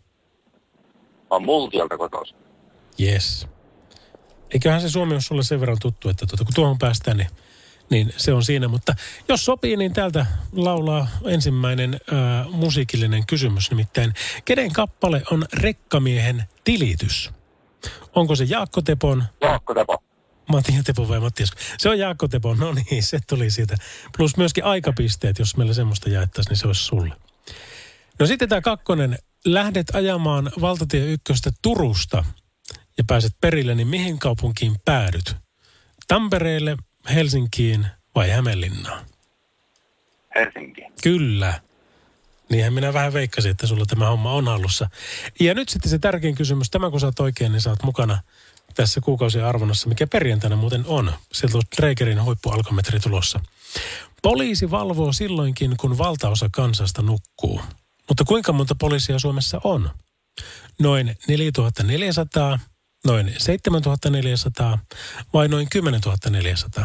On 1.31 1.45
multiolta 1.45 1.99
kotos. 1.99 2.35
Yes. 3.01 3.47
Eiköhän 4.51 4.81
se 4.81 4.91
Suomi 4.91 5.15
ole 5.15 5.21
sulle 5.21 5.43
sen 5.43 5.61
verran 5.61 5.79
tuttu, 5.83 6.09
että 6.09 6.27
tuota, 6.27 6.45
kun 6.45 6.55
tuohon 6.55 6.79
päästään, 6.79 7.17
niin, 7.17 7.31
niin 7.91 8.13
se 8.17 8.33
on 8.33 8.45
siinä. 8.45 8.69
Mutta 8.69 8.95
jos 9.29 9.45
sopii, 9.45 9.77
niin 9.77 9.93
täältä 9.93 10.27
laulaa 10.53 11.09
ensimmäinen 11.25 12.01
ää, 12.13 12.45
musiikillinen 12.51 13.27
kysymys. 13.27 13.71
Nimittäin, 13.71 14.15
kenen 14.45 14.73
kappale 14.73 15.23
on 15.31 15.47
Rekkamiehen 15.53 16.45
tilitys? 16.65 17.31
Onko 18.15 18.37
se 18.37 18.45
Jaakko 18.45 18.83
Tepon, 18.83 19.25
Jaakko 19.41 19.75
Tepo. 19.75 20.03
Matti 20.49 20.73
Tepon 20.85 21.09
vai 21.09 21.21
Matti? 21.21 21.45
Se 21.79 21.89
on 21.89 21.99
Jaakko 21.99 22.29
Tepon, 22.29 22.59
no 22.59 22.73
niin, 22.73 23.03
se 23.03 23.19
tuli 23.29 23.51
siitä. 23.51 23.77
Plus 24.17 24.37
myöskin 24.37 24.65
aikapisteet, 24.65 25.39
jos 25.39 25.57
meillä 25.57 25.75
semmoista 25.75 26.11
jaettaisiin, 26.11 26.51
niin 26.51 26.59
se 26.59 26.67
olisi 26.67 26.83
sulle. 26.83 27.15
No 28.19 28.27
sitten 28.27 28.49
tämä 28.49 28.61
kakkonen. 28.61 29.19
Lähdet 29.45 29.87
ajamaan 29.95 30.53
valtatie 30.61 31.13
ykköstä 31.13 31.51
Turusta 31.63 32.25
ja 32.99 33.05
pääset 33.07 33.33
perille, 33.41 33.75
niin 33.75 33.89
mihin 33.89 34.19
kaupunkiin 34.19 34.77
päädyt? 34.85 35.37
Tampereelle, 36.09 36.77
Helsinkiin 37.15 37.87
vai 38.15 38.31
Hämeenlinnaan? 38.31 39.07
Helsinki. 40.35 40.83
Kyllä. 41.03 41.61
Niinhän 42.49 42.73
minä 42.73 42.93
vähän 42.93 43.13
veikkasin, 43.13 43.51
että 43.51 43.67
sulla 43.67 43.85
tämä 43.87 44.09
homma 44.09 44.33
on 44.33 44.45
hallussa. 44.45 44.91
Ja 45.41 45.55
nyt 45.55 45.69
sitten 45.69 45.91
se 45.91 45.99
tärkein 45.99 46.35
kysymys. 46.35 46.71
Tämä 46.71 46.91
kun 46.91 47.01
saat 47.01 47.21
oikein, 47.21 47.53
niin 47.53 47.61
saat 47.61 47.83
mukana 47.83 48.19
tässä 48.75 49.01
kuukausien 49.01 49.45
arvonnassa, 49.45 49.89
mikä 49.89 50.07
perjantaina 50.07 50.57
muuten 50.57 50.85
on. 50.87 51.13
Sieltä 51.33 51.59
on 51.59 51.63
Dreigerin 51.77 52.23
huippualkometri 52.23 53.01
tulossa. 53.01 53.41
Poliisi 54.23 54.71
valvoo 54.71 55.13
silloinkin, 55.13 55.77
kun 55.77 55.99
valtaosa 55.99 56.49
kansasta 56.53 57.03
nukkuu. 57.03 57.61
Mutta 58.09 58.25
kuinka 58.25 58.53
monta 58.53 58.75
poliisia 58.75 59.19
Suomessa 59.19 59.61
on? 59.65 59.91
Noin 60.79 61.17
4400, 61.29 62.59
noin 63.07 63.35
7400 63.39 64.79
vai 65.35 65.49
noin 65.49 65.67
10 65.73 66.01
400? 66.31 66.85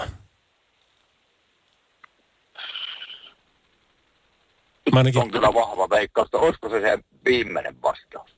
Mä 4.93 4.97
ainakin, 4.99 5.21
On 5.21 5.31
kyllä 5.31 5.53
vahva 5.53 5.89
veikkaus. 5.89 6.27
Olisiko 6.33 6.69
se 6.69 6.79
se 6.81 6.97
viimeinen 7.25 7.81
vastaus? 7.81 8.35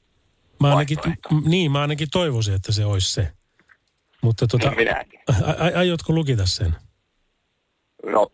mä 0.60 0.70
ainakin, 0.70 0.98
vaihtoehto. 0.98 1.50
niin, 1.50 1.72
mä 1.72 1.82
ainakin 1.82 2.08
toivoisin, 2.12 2.54
että 2.54 2.72
se 2.72 2.86
olisi 2.86 3.14
se. 3.14 3.32
Mutta 4.22 4.48
tota, 4.48 4.70
Niin 4.70 4.78
minäkin. 4.80 5.20
a- 5.30 5.78
aiotko 5.80 6.14
lukita 6.14 6.46
sen? 6.46 6.76
No. 8.06 8.32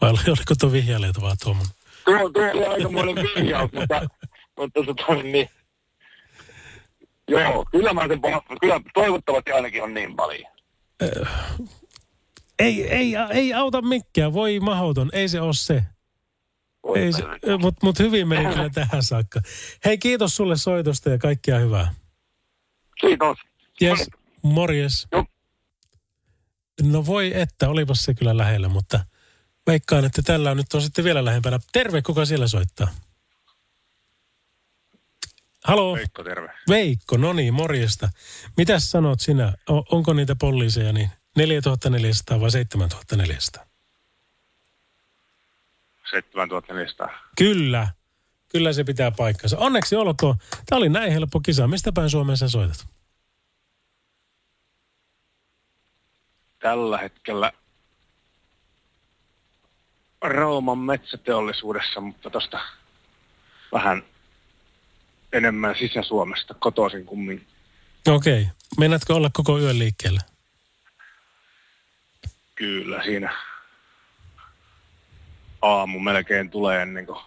Vai 0.00 0.10
oli- 0.10 0.18
oliko 0.28 0.54
tuo 0.60 0.72
vihjailijat 0.72 1.20
vaan 1.20 1.36
tuommoinen? 1.44 1.74
Tuo, 2.04 2.30
tuo 2.30 2.42
oli 2.50 2.64
aikamoinen 2.66 3.14
vihjaus, 3.36 3.72
mutta, 3.72 4.02
mutta 4.58 4.80
tota, 4.86 5.14
niin. 5.22 5.48
Joo, 7.28 7.64
kyllä 7.70 7.92
mä 7.92 8.08
sen 8.08 8.20
pahoin- 8.20 8.58
kyllä 8.60 8.80
toivottavasti 8.94 9.52
ainakin 9.52 9.82
on 9.82 9.94
niin 9.94 10.16
paljon. 10.16 10.52
Ei, 12.58 12.88
ei, 12.88 13.14
ei 13.30 13.54
auta 13.54 13.82
mikään, 13.82 14.32
voi 14.32 14.60
mahdoton, 14.60 15.10
ei 15.12 15.28
se 15.28 15.40
ole 15.40 15.54
se. 15.54 15.82
Voi 16.86 16.98
Ei 16.98 17.12
se, 17.12 17.22
perkele. 17.22 17.58
mut, 17.58 17.74
mut 17.82 17.98
hyvin 17.98 18.28
meni 18.28 18.46
kyllä 18.54 18.70
tähän 18.74 19.02
saakka. 19.02 19.40
Hei, 19.84 19.98
kiitos 19.98 20.36
sulle 20.36 20.56
soitosta 20.56 21.10
ja 21.10 21.18
kaikkia 21.18 21.58
hyvää. 21.58 21.94
Kiitos. 23.00 23.38
Yes, 23.82 24.10
morjes. 24.42 25.06
Joo. 25.12 25.24
No 26.82 27.06
voi 27.06 27.32
että, 27.40 27.68
olipas 27.68 28.02
se 28.04 28.14
kyllä 28.14 28.36
lähellä, 28.36 28.68
mutta 28.68 29.00
veikkaan, 29.66 30.04
että 30.04 30.22
tällä 30.22 30.50
on 30.50 30.56
nyt 30.56 30.74
on 30.74 30.82
sitten 30.82 31.04
vielä 31.04 31.24
lähempänä. 31.24 31.58
Terve, 31.72 32.02
kuka 32.02 32.24
siellä 32.24 32.48
soittaa? 32.48 32.88
Halo? 35.64 35.94
Veikko, 35.94 36.24
terve. 36.24 36.52
Veikko, 36.68 37.16
no 37.16 37.32
niin, 37.32 37.54
morjesta. 37.54 38.08
Mitäs 38.56 38.90
sanot 38.90 39.20
sinä? 39.20 39.52
Onko 39.68 40.12
niitä 40.12 40.36
poliiseja 40.36 40.92
niin 40.92 41.10
4400 41.36 42.40
vai 42.40 42.50
7400? 42.50 43.66
7400. 46.10 47.08
Kyllä, 47.38 47.88
kyllä 48.48 48.72
se 48.72 48.84
pitää 48.84 49.10
paikkansa. 49.10 49.58
Onneksi 49.58 49.96
olkoon. 49.96 50.36
Tämä 50.66 50.76
oli 50.76 50.88
näin 50.88 51.12
helppo 51.12 51.40
kisa. 51.40 51.68
Mistä 51.68 51.92
päin 51.92 52.10
Suomeen 52.10 52.36
sä 52.36 52.48
soitat? 52.48 52.86
Tällä 56.58 56.98
hetkellä 56.98 57.52
Rooman 60.22 60.78
metsäteollisuudessa, 60.78 62.00
mutta 62.00 62.30
tosta 62.30 62.60
vähän 63.72 64.02
enemmän 65.34 65.74
Sisä-Suomesta 65.78 66.54
kotoisin 66.54 67.04
kummin. 67.04 67.46
Okei. 68.08 68.42
Okay. 68.42 68.54
Meinaatko 68.78 69.14
olla 69.14 69.30
koko 69.32 69.58
yön 69.58 69.78
liikkeellä? 69.78 70.20
Kyllä 72.54 73.04
siinä 73.04 73.34
aamu 75.62 75.98
melkein 75.98 76.50
tulee 76.50 76.82
ennen 76.82 77.06
kuin 77.06 77.18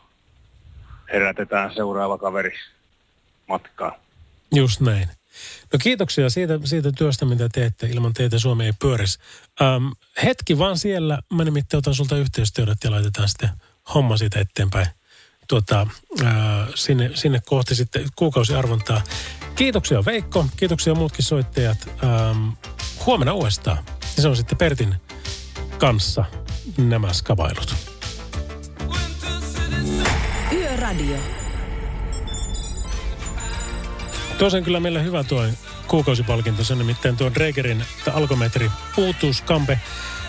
herätetään 1.13 1.75
seuraava 1.75 2.17
kaveri 2.17 2.53
matkaan. 3.47 3.93
Just 4.55 4.81
näin. 4.81 5.09
No 5.73 5.79
kiitoksia 5.83 6.29
siitä, 6.29 6.59
siitä 6.63 6.91
työstä, 6.91 7.25
mitä 7.25 7.49
teette. 7.49 7.87
Ilman 7.87 8.13
teitä 8.13 8.39
Suomi 8.39 8.65
ei 8.65 8.73
pyörisi. 8.79 9.19
Ähm, 9.61 9.87
hetki 10.23 10.57
vaan 10.57 10.77
siellä. 10.77 11.19
Mä 11.33 11.43
nimittäin 11.43 11.79
otan 11.79 11.93
sulta 11.93 12.17
yhteystiedot 12.17 12.77
ja 12.83 12.91
laitetaan 12.91 13.29
sitten 13.29 13.49
homma 13.93 14.17
siitä 14.17 14.39
eteenpäin. 14.39 14.87
Tuota, 15.47 15.87
äh, 16.21 16.27
sinne, 16.75 17.11
sinne 17.13 17.41
kohti 17.45 17.75
sitten 17.75 18.05
kuukausiarvontaa. 18.15 19.01
Kiitoksia 19.55 20.05
Veikko, 20.05 20.45
kiitoksia 20.57 20.95
muutkin 20.95 21.25
soittajat. 21.25 21.77
Ähm, 22.03 22.49
huomenna 23.05 23.33
uudestaan. 23.33 23.77
Ja 24.15 24.21
se 24.21 24.27
on 24.27 24.35
sitten 24.35 24.57
Pertin 24.57 24.95
kanssa 25.77 26.25
nämä 26.77 27.13
skavailut. 27.13 27.75
Yöradio. 30.51 31.17
Tuossa 34.37 34.57
on 34.57 34.63
kyllä 34.63 34.79
meillä 34.79 34.99
hyvä 34.99 35.23
tuo 35.23 35.43
kuukausipalkinto. 35.87 36.63
Se 36.63 36.73
on 36.73 36.79
nimittäin 36.79 37.17
tuo 37.17 37.31
Dregerin 37.33 37.83
alkometri 38.13 38.71
uutuuskampe. 38.97 39.79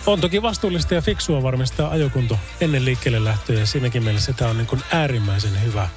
On 0.06 0.20
toki 0.20 0.42
vastuullista 0.42 0.94
ja 0.94 1.02
fiksua 1.02 1.42
varmistaa 1.42 1.90
ajokunto 1.90 2.38
ennen 2.60 2.84
liikkeelle 2.84 3.24
lähtöä 3.24 3.58
ja 3.58 3.66
siinäkin 3.66 4.02
mielessä 4.04 4.32
tämä 4.32 4.50
on 4.50 4.56
niin 4.56 4.66
kuin 4.66 4.82
äärimmäisen 4.92 5.64
hyvä. 5.64 5.88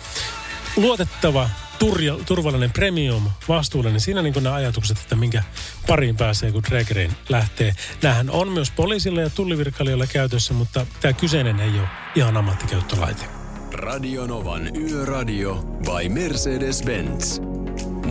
Luotettava 0.77 1.49
turja, 1.79 2.17
turvallinen 2.25 2.71
premium, 2.71 3.29
vastuullinen. 3.47 4.01
Siinä 4.01 4.21
niin 4.21 4.33
nämä 4.41 4.55
ajatukset, 4.55 4.97
että 4.97 5.15
minkä 5.15 5.43
pariin 5.87 6.17
pääsee, 6.17 6.51
kun 6.51 6.61
race 6.69 7.09
lähtee. 7.29 7.73
Nämähän 8.01 8.29
on 8.29 8.49
myös 8.49 8.71
poliisilla 8.71 9.21
ja 9.21 9.29
tullivirkailijoilla 9.29 10.07
käytössä, 10.07 10.53
mutta 10.53 10.85
tämä 11.01 11.13
kyseinen 11.13 11.59
ei 11.59 11.79
ole 11.79 11.87
ihan 12.15 12.37
ammattikäyttölaite. 12.37 13.25
Radionovan 13.73 14.75
Yöradio 14.75 15.55
by 15.55 16.09
Mercedes-Benz. 16.09 17.50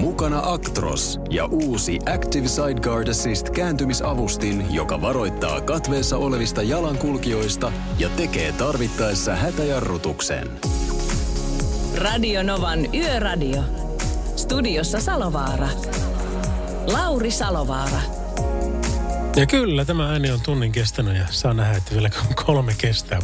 Mukana 0.01 0.43
Actros 0.45 1.21
ja 1.31 1.47
uusi 1.47 1.99
Active 2.15 2.49
Sideguard 2.49 3.09
Assist 3.09 3.51
kääntymisavustin, 3.51 4.75
joka 4.75 5.01
varoittaa 5.01 5.61
katveessa 5.61 6.17
olevista 6.17 6.63
jalankulkijoista 6.63 7.73
ja 7.99 8.09
tekee 8.09 8.53
tarvittaessa 8.53 9.37
hätäjarrutuksen. 9.37 10.51
Radio 11.97 12.43
Novan 12.43 12.95
Yöradio. 12.95 13.63
Studiossa 14.37 15.01
Salovaara. 15.01 15.69
Lauri 16.93 17.31
Salovaara. 17.31 18.01
Ja 19.37 19.47
kyllä, 19.47 19.85
tämä 19.85 20.11
ääni 20.11 20.31
on 20.31 20.41
tunnin 20.41 20.73
kestänyt 20.73 21.17
ja 21.17 21.27
saa 21.31 21.55
nähdä, 21.55 21.77
että 21.77 21.95
vielä 21.95 22.11
kolme 22.47 22.75
kestää. 22.79 23.19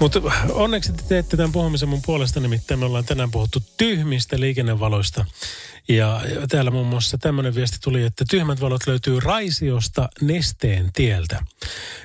Mutta 0.00 0.20
onneksi 0.52 0.92
te 0.92 1.02
teette 1.08 1.36
tämän 1.36 1.52
puhumisen 1.52 1.88
mun 1.88 2.02
puolesta, 2.06 2.40
nimittäin 2.40 2.80
me 2.80 2.86
ollaan 2.86 3.04
tänään 3.04 3.30
puhuttu 3.30 3.62
tyhmistä 3.76 4.40
liikennevaloista. 4.40 5.24
Ja 5.88 6.20
täällä 6.48 6.70
muun 6.70 6.86
muassa 6.86 7.18
tämmöinen 7.18 7.54
viesti 7.54 7.78
tuli, 7.82 8.02
että 8.02 8.24
tyhmät 8.30 8.60
valot 8.60 8.86
löytyy 8.86 9.20
Raisiosta 9.20 10.08
Nesteen 10.20 10.90
tieltä. 10.92 11.44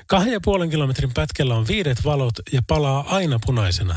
Kahden 0.07 0.33
ja 0.33 0.39
puolen 0.43 0.69
kilometrin 0.69 1.13
pätkällä 1.13 1.55
on 1.55 1.67
viidet 1.67 2.05
valot 2.05 2.33
ja 2.51 2.61
palaa 2.67 3.15
aina 3.15 3.39
punaisena. 3.45 3.95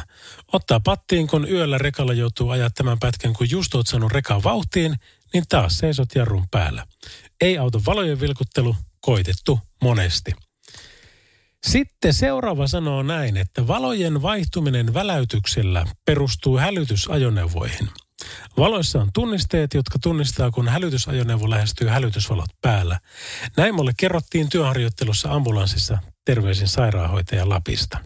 Ottaa 0.53 0.81
pattiin, 0.81 1.27
kun 1.27 1.49
yöllä 1.51 1.79
rekalla 1.79 2.13
joutuu 2.13 2.51
ajaa 2.51 2.71
tämän 2.71 2.99
pätkän, 2.99 3.33
kun 3.33 3.51
just 3.51 3.75
oot 3.75 3.87
saanut 3.87 4.13
rekan 4.13 4.43
vauhtiin, 4.43 4.97
niin 5.33 5.45
taas 5.49 5.79
seisot 5.79 6.15
jarrun 6.15 6.47
päällä. 6.51 6.87
Ei 7.41 7.59
auto 7.59 7.83
valojen 7.87 8.21
vilkuttelu, 8.21 8.77
koitettu 9.01 9.61
monesti. 9.83 10.33
Sitten 11.67 12.15
seuraava 12.15 12.67
sanoo 12.67 13.03
näin, 13.03 13.37
että 13.37 13.67
valojen 13.67 14.23
vaihtuminen 14.23 14.95
väläytyksellä 14.95 15.87
perustuu 16.05 16.59
hälytysajoneuvoihin. 16.59 17.89
Valoissa 18.57 19.01
on 19.01 19.11
tunnisteet, 19.15 19.75
jotka 19.75 19.99
tunnistaa, 19.99 20.51
kun 20.51 20.69
hälytysajoneuvo 20.69 21.51
lähestyy 21.51 21.89
hälytysvalot 21.89 22.51
päällä. 22.61 23.01
Näin 23.57 23.75
mulle 23.75 23.93
kerrottiin 23.97 24.49
työharjoittelussa 24.49 25.33
ambulanssissa 25.33 25.99
terveisin 26.25 26.69
sairaanhoitaja 26.69 27.49
Lapista. 27.49 27.99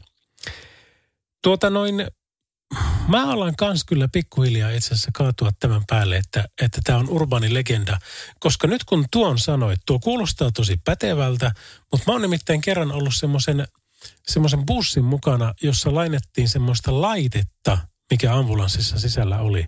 Tuota 1.42 1.70
noin, 1.70 2.06
mä 3.08 3.32
alan 3.32 3.56
kans 3.56 3.84
kyllä 3.84 4.08
pikkuhiljaa 4.12 4.70
itse 4.70 4.86
asiassa 4.94 5.10
kaatua 5.14 5.50
tämän 5.60 5.82
päälle, 5.86 6.16
että 6.16 6.48
että 6.62 6.80
tämä 6.84 6.98
on 6.98 7.08
urbaani 7.08 7.54
legenda. 7.54 7.98
Koska 8.40 8.66
nyt 8.66 8.84
kun 8.84 9.04
tuon 9.12 9.38
sanoit, 9.38 9.80
tuo 9.86 9.98
kuulostaa 9.98 10.50
tosi 10.50 10.80
pätevältä, 10.84 11.52
mutta 11.92 12.04
mä 12.06 12.12
oon 12.12 12.22
nimittäin 12.22 12.60
kerran 12.60 12.92
ollut 12.92 13.14
semmoisen 13.14 13.66
semmoisen 14.28 14.66
bussin 14.66 15.04
mukana, 15.04 15.54
jossa 15.62 15.94
lainettiin 15.94 16.48
semmoista 16.48 17.00
laitetta, 17.00 17.78
mikä 18.10 18.34
ambulanssissa 18.34 18.98
sisällä 18.98 19.38
oli. 19.38 19.66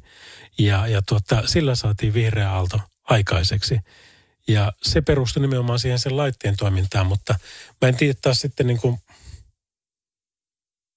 Ja, 0.59 0.87
ja 0.87 1.03
tuota, 1.03 1.43
sillä 1.47 1.75
saatiin 1.75 2.15
vihreä 2.15 2.53
aalto 2.53 2.81
aikaiseksi. 3.05 3.81
Ja 4.49 4.73
se 4.83 5.01
perustui 5.01 5.41
nimenomaan 5.41 5.79
siihen 5.79 5.99
sen 5.99 6.17
laitteen 6.17 6.57
toimintaan, 6.57 7.07
mutta 7.07 7.35
mä 7.83 7.89
en 7.89 7.97
tiedä 7.97 8.15
taas 8.23 8.41
sitten 8.41 8.67
niin 8.67 8.81
kuin, 8.81 8.99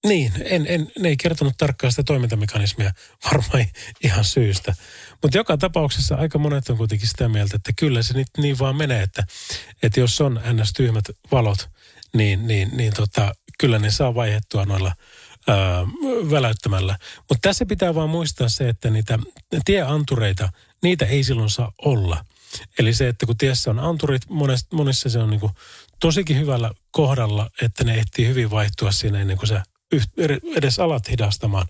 niin, 0.08 0.32
en, 0.43 0.65
en, 0.69 0.91
ne 0.99 1.10
ei 1.10 1.17
kertonut 1.17 1.54
tarkkaan 1.58 1.91
sitä 1.91 2.04
toimintamekanismia 2.04 2.91
varmaan 3.32 3.65
ihan 4.04 4.25
syystä. 4.25 4.75
Mutta 5.21 5.38
joka 5.38 5.58
tapauksessa 5.58 6.15
aika 6.15 6.38
monet 6.38 6.69
on 6.69 6.77
kuitenkin 6.77 7.08
sitä 7.08 7.30
mieltä, 7.30 7.56
että 7.56 7.71
kyllä 7.75 8.04
se 8.04 8.13
nyt 8.13 8.27
niin 8.38 8.60
vaan 8.60 8.75
menee, 8.75 9.04
että, 9.04 9.23
että 9.84 9.99
jos 9.99 10.21
on 10.21 10.41
ns. 10.54 10.73
tyhmät 10.73 11.06
valot, 11.32 11.69
niin, 12.13 12.47
niin, 12.47 12.69
niin 12.77 12.93
tota, 12.93 13.36
kyllä 13.60 13.80
ne 13.80 13.91
saa 13.91 14.15
vaihettua 14.15 14.65
noilla 14.65 14.93
ää, 15.47 15.86
väläyttämällä. 16.32 16.97
Mutta 17.17 17.39
tässä 17.41 17.65
pitää 17.65 17.95
vaan 17.95 18.10
muistaa 18.10 18.49
se, 18.49 18.69
että 18.69 18.89
niitä 18.89 19.19
tieantureita, 19.65 20.49
niitä 20.84 21.06
ei 21.06 21.23
silloin 21.23 21.49
saa 21.49 21.71
olla. 21.86 22.25
Eli 22.80 22.93
se, 22.93 23.08
että 23.08 23.25
kun 23.25 23.38
tiessä 23.38 23.71
on 23.71 23.80
anturit, 23.80 24.30
monessa, 24.30 24.67
monissa 24.73 25.10
se 25.10 25.19
on 25.19 25.30
niinku 25.30 25.51
tosikin 25.99 26.39
hyvällä 26.39 26.71
kohdalla, 26.91 27.49
että 27.62 27.84
ne 27.84 27.95
ehtii 27.95 28.27
hyvin 28.27 28.51
vaihtua 28.51 28.91
siinä 28.91 29.21
ennen 29.21 29.38
kuin 29.38 29.47
sä 29.47 29.63
edes 30.56 30.80
alat 30.80 31.10
hidastamaan. 31.10 31.67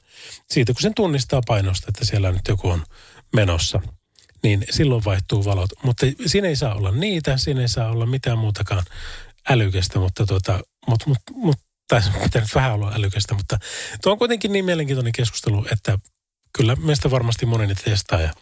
Siitä 0.49 0.73
kun 0.73 0.81
sen 0.81 0.93
tunnistaa 0.93 1.41
painosta, 1.47 1.85
että 1.89 2.05
siellä 2.05 2.31
nyt 2.31 2.47
joku 2.47 2.69
on 2.69 2.83
menossa, 3.33 3.81
niin 4.43 4.65
silloin 4.69 5.05
vaihtuu 5.05 5.45
valot. 5.45 5.69
Mutta 5.83 6.05
siinä 6.25 6.47
ei 6.47 6.55
saa 6.55 6.75
olla 6.75 6.91
niitä, 6.91 7.37
siinä 7.37 7.61
ei 7.61 7.67
saa 7.67 7.91
olla 7.91 8.05
mitään 8.05 8.37
muutakaan 8.37 8.83
älykästä, 9.49 9.99
mutta 9.99 10.25
tuota, 10.25 10.59
mut, 10.87 11.05
mut, 11.05 11.17
mut, 11.31 11.59
tai 11.91 12.01
pitää 12.23 12.41
nyt 12.41 12.55
vähän 12.55 12.73
olla 12.73 12.93
älykästä, 12.95 13.33
mutta 13.33 13.59
tuo 14.03 14.11
on 14.11 14.17
kuitenkin 14.17 14.51
niin 14.51 14.65
mielenkiintoinen 14.65 15.13
keskustelu, 15.13 15.65
että 15.71 15.99
kyllä 16.57 16.75
meistä 16.75 17.11
varmasti 17.11 17.45
moni 17.45 17.75
testaa. 17.75 18.21
Ja 18.21 18.33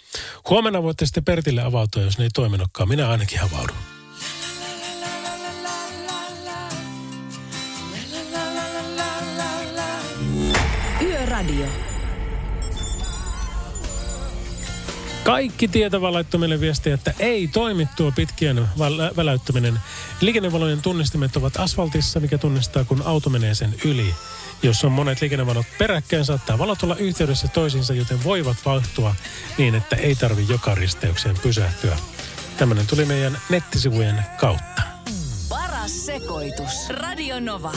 huomenna 0.49 0.83
voitte 0.83 1.05
sitten 1.05 1.25
Pertille 1.25 1.61
avautua, 1.61 2.03
jos 2.03 2.17
ne 2.17 2.23
ei 2.23 2.29
toiminutkaan. 2.33 2.89
Minä 2.89 3.09
ainakin 3.09 3.41
avaudun. 3.41 3.77
Yöradio. 11.01 11.67
Kaikki 15.29 15.67
tietävä 15.67 16.13
laittoi 16.13 16.39
meille 16.39 16.59
viestiä, 16.59 16.93
että 16.93 17.13
ei 17.19 17.47
toimi 17.47 17.87
tuo 17.95 18.11
pitkien 18.11 18.57
väl- 18.57 19.15
väläyttäminen. 19.15 19.79
Liikennevalojen 20.21 20.81
tunnistimet 20.81 21.35
ovat 21.35 21.57
asfaltissa, 21.57 22.19
mikä 22.19 22.37
tunnistaa, 22.37 22.83
kun 22.83 23.01
auto 23.05 23.29
menee 23.29 23.55
sen 23.55 23.75
yli. 23.85 24.13
Jos 24.63 24.83
on 24.83 24.91
monet 24.91 25.21
liikennevalot 25.21 25.65
peräkkäin, 25.77 26.25
saattaa 26.25 26.57
valot 26.57 26.83
olla 26.83 26.95
yhteydessä 26.95 27.47
toisiinsa, 27.47 27.93
joten 27.93 28.23
voivat 28.23 28.57
vaihtua 28.65 29.15
niin, 29.57 29.75
että 29.75 29.95
ei 29.95 30.15
tarvi 30.15 30.45
joka 30.49 30.75
risteykseen 30.75 31.35
pysähtyä. 31.43 31.97
Tämmöinen 32.57 32.87
tuli 32.87 33.05
meidän 33.05 33.37
nettisivujen 33.49 34.25
kautta. 34.39 34.81
Paras 35.49 36.05
sekoitus. 36.05 36.89
Radio 36.89 37.39
Nova. 37.39 37.71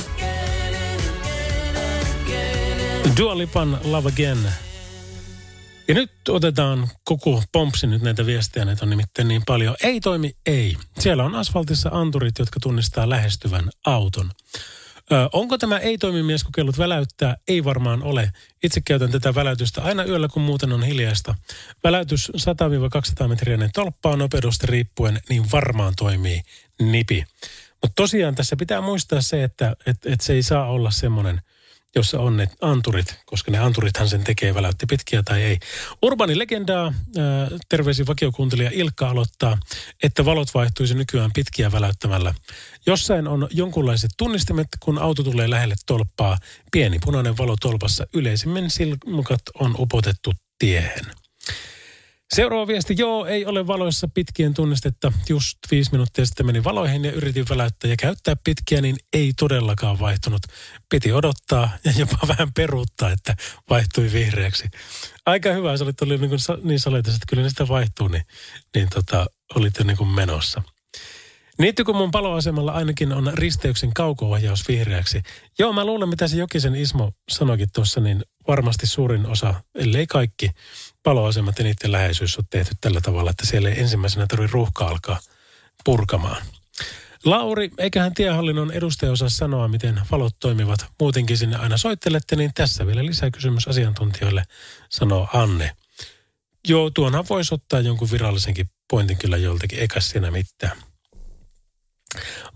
Dua 3.19 3.39
Lipan 3.39 3.81
Love 3.85 4.09
Again. 4.09 4.39
Ja 5.93 5.97
nyt 5.97 6.29
otetaan 6.29 6.89
koko 7.05 7.43
pompsi 7.53 7.87
nyt 7.87 8.03
näitä 8.03 8.27
viestejä, 8.27 8.65
näitä 8.65 8.85
on 8.85 8.91
nimittäin 8.91 9.29
niin 9.29 9.43
paljon. 9.47 9.77
Ei 9.83 10.01
toimi, 10.01 10.37
ei. 10.47 10.77
Siellä 10.99 11.25
on 11.25 11.35
asfaltissa 11.35 11.91
anturit, 11.93 12.39
jotka 12.39 12.61
tunnistaa 12.61 13.11
lähestyvän 13.11 13.71
auton. 13.87 14.31
Ö, 15.13 15.29
onko 15.33 15.59
tämä 15.59 15.79
ei 15.79 15.99
toimi 15.99 16.23
mies 16.23 16.45
kokeillut 16.45 16.79
väläyttää? 16.79 17.37
Ei 17.49 17.65
varmaan 17.65 18.03
ole. 18.03 18.33
Itse 18.63 18.81
käytän 18.81 19.11
tätä 19.11 19.35
väläytystä 19.35 19.83
aina 19.83 20.05
yöllä, 20.05 20.29
kun 20.29 20.43
muuten 20.43 20.73
on 20.73 20.83
hiljaista. 20.83 21.35
Väläytys 21.85 22.33
100-200 23.25 23.29
metriä 23.29 23.59
tolppaa 23.75 24.17
nopeudesta 24.17 24.67
riippuen, 24.67 25.21
niin 25.29 25.45
varmaan 25.53 25.95
toimii 25.97 26.43
nipi. 26.83 27.25
Mutta 27.83 27.95
tosiaan 27.97 28.35
tässä 28.35 28.57
pitää 28.57 28.81
muistaa 28.81 29.23
se, 29.23 29.45
että 29.45 29.77
et, 29.87 30.07
et 30.07 30.21
se 30.21 30.33
ei 30.33 30.43
saa 30.43 30.67
olla 30.67 30.91
semmoinen– 30.91 31.41
jossa 31.95 32.21
on 32.21 32.37
ne 32.37 32.49
anturit, 32.61 33.17
koska 33.27 33.51
ne 33.51 33.59
anturithan 33.59 34.09
sen 34.09 34.25
tekee, 34.25 34.55
väläytti 34.55 34.87
pitkiä 34.87 35.23
tai 35.23 35.43
ei. 35.43 35.59
Urbani 36.03 36.39
legendaa, 36.39 36.95
terveisin 37.69 38.07
vakiokuuntelija 38.07 38.71
Ilkka 38.75 39.11
aloittaa, 39.11 39.59
että 40.03 40.25
valot 40.25 40.55
vaihtuisi 40.55 40.95
nykyään 40.95 41.33
pitkiä 41.33 41.73
väläyttämällä. 41.73 42.35
Jossain 42.87 43.29
on 43.29 43.49
jonkunlaiset 43.51 44.11
tunnistimet, 44.19 44.69
kun 44.81 44.99
auto 44.99 45.23
tulee 45.23 45.51
lähelle 45.51 45.75
tolppaa. 45.87 46.39
Pieni 46.73 46.99
punainen 47.05 47.39
valo 47.39 47.57
tolpassa, 47.61 48.07
yleisimmin 48.15 48.71
silmukat 48.71 49.43
on 49.59 49.75
upotettu 49.79 50.33
tiehen. 50.59 51.05
Seuraava 52.35 52.67
viesti, 52.67 52.95
joo, 52.99 53.27
ei 53.27 53.47
ole 53.47 53.67
valoissa 53.67 54.09
pitkien 54.15 54.55
tunnistetta. 54.55 55.13
Just 55.29 55.59
viisi 55.71 55.93
minuuttia 55.93 56.27
sitten 56.27 56.47
meni 56.47 56.65
valoihin 56.65 57.05
ja 57.05 57.13
yritin 57.13 57.45
väläyttää 57.51 57.91
ja 57.91 57.97
käyttää 57.97 58.37
pitkiä, 58.45 58.81
niin 58.81 58.97
ei 59.13 59.33
todellakaan 59.39 59.99
vaihtunut. 59.99 60.43
Piti 60.89 61.13
odottaa 61.13 61.71
ja 61.85 61.93
jopa 61.97 62.19
vähän 62.39 62.53
peruuttaa, 62.53 63.11
että 63.11 63.37
vaihtui 63.71 64.13
vihreäksi. 64.13 64.69
Aika 65.27 65.53
hyvä, 65.53 65.77
se 65.77 65.85
oli 65.85 65.93
oli 66.03 66.19
niin, 66.19 66.29
kuin, 66.29 66.41
niin 66.63 66.81
salitas, 66.81 67.15
että 67.15 67.27
kyllä 67.29 67.43
ne 67.43 67.49
sitä 67.49 67.69
vaihtuu, 67.69 68.09
niin, 68.09 68.25
niin 68.75 68.89
tota, 68.95 69.27
olit 69.55 69.79
jo 69.79 69.85
niin 69.85 69.97
kuin 69.97 70.09
menossa. 70.09 70.63
Mun 71.95 72.11
paloasemalla 72.11 72.73
ainakin 72.73 73.13
on 73.13 73.31
risteyksen 73.35 73.95
kauko-ohjaus 73.95 74.69
vihreäksi. 74.69 75.23
Joo, 75.59 75.73
mä 75.73 75.85
luulen, 75.85 76.09
mitä 76.09 76.29
se 76.29 76.37
Jokisen 76.37 76.75
Ismo 76.75 77.13
sanoikin 77.31 77.69
tuossa, 77.75 78.01
niin 78.01 78.25
varmasti 78.49 78.87
suurin 78.87 79.27
osa, 79.27 79.55
ellei 79.75 80.07
kaikki, 80.07 80.51
paloasemat 81.03 81.59
ja 81.59 81.65
niiden 81.65 81.93
läheisyys 81.93 82.39
on 82.39 82.45
tehty 82.51 82.75
tällä 82.81 83.01
tavalla, 83.01 83.31
että 83.31 83.47
siellä 83.47 83.69
ei 83.69 83.81
ensimmäisenä 83.81 84.27
tarvitse 84.27 84.53
ruuhka 84.53 84.87
alkaa 84.87 85.21
purkamaan. 85.85 86.43
Lauri, 87.25 87.71
eiköhän 87.79 88.15
tiehallinnon 88.15 88.73
edustaja 88.73 89.13
osaa 89.13 89.29
sanoa, 89.29 89.69
miten 89.69 90.01
valot 90.11 90.35
toimivat. 90.41 90.87
Muutenkin 91.01 91.39
sinne 91.39 91.57
aina 91.57 91.77
soittelette, 91.77 92.37
niin 92.37 92.51
tässä 92.55 92.87
vielä 92.87 93.07
lisäkysymys 93.07 93.69
asiantuntijoille, 93.69 94.45
sanoo 94.91 95.29
Anne. 95.33 95.77
joo, 96.69 96.91
tuonhan 96.91 97.25
voisi 97.31 97.55
ottaa 97.55 97.81
jonkun 97.81 98.11
virallisenkin 98.11 98.71
pointin 98.91 99.19
kyllä 99.19 99.37
joltakin, 99.37 99.79
eikä 99.79 100.01
siinä 100.01 100.31
mitään. 100.31 100.77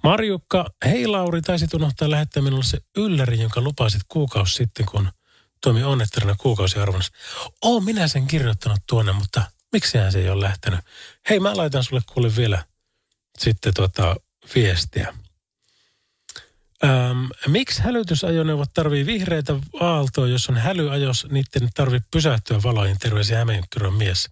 Marjukka, 0.03 0.71
hei 0.85 1.07
Lauri, 1.07 1.43
taisit 1.43 1.75
unohtaa 1.75 2.11
lähettää 2.11 2.43
minulle 2.43 2.65
se 2.65 2.79
ylläri, 2.97 3.41
jonka 3.41 3.61
lupasit 3.61 4.03
kuukausi 4.09 4.55
sitten, 4.55 4.87
kun 4.87 5.09
toimi 5.67 5.85
onnettelina 5.85 6.35
kuukausiarvonnassa. 6.39 7.13
Oo, 7.63 7.81
minä 7.81 8.09
sen 8.09 8.27
kirjoittanut 8.27 8.79
tuonne, 8.87 9.13
mutta 9.13 9.43
miksihän 9.73 10.13
se 10.13 10.19
ei 10.19 10.31
ole 10.31 10.45
lähtenyt? 10.45 10.81
Hei, 11.31 11.41
mä 11.41 11.57
laitan 11.57 11.85
sulle 11.85 12.03
kuule 12.13 12.37
vielä 12.37 12.65
sitten 13.39 13.75
tota 13.75 14.17
viestiä. 14.55 15.15
Ähm, 16.85 17.25
miksi 17.47 17.83
hälytysajoneuvot 17.83 18.75
tarvii 18.75 19.07
vihreitä 19.07 19.55
aaltoa, 19.81 20.29
jos 20.29 20.49
on 20.49 20.57
hälyajos, 20.57 21.27
niiden 21.31 21.71
tarvii 21.75 22.01
pysähtyä 22.11 22.63
valoihin. 22.63 22.99
Terveisiä 22.99 23.39
Hämeenkyrön 23.39 23.95
mies. 23.95 24.29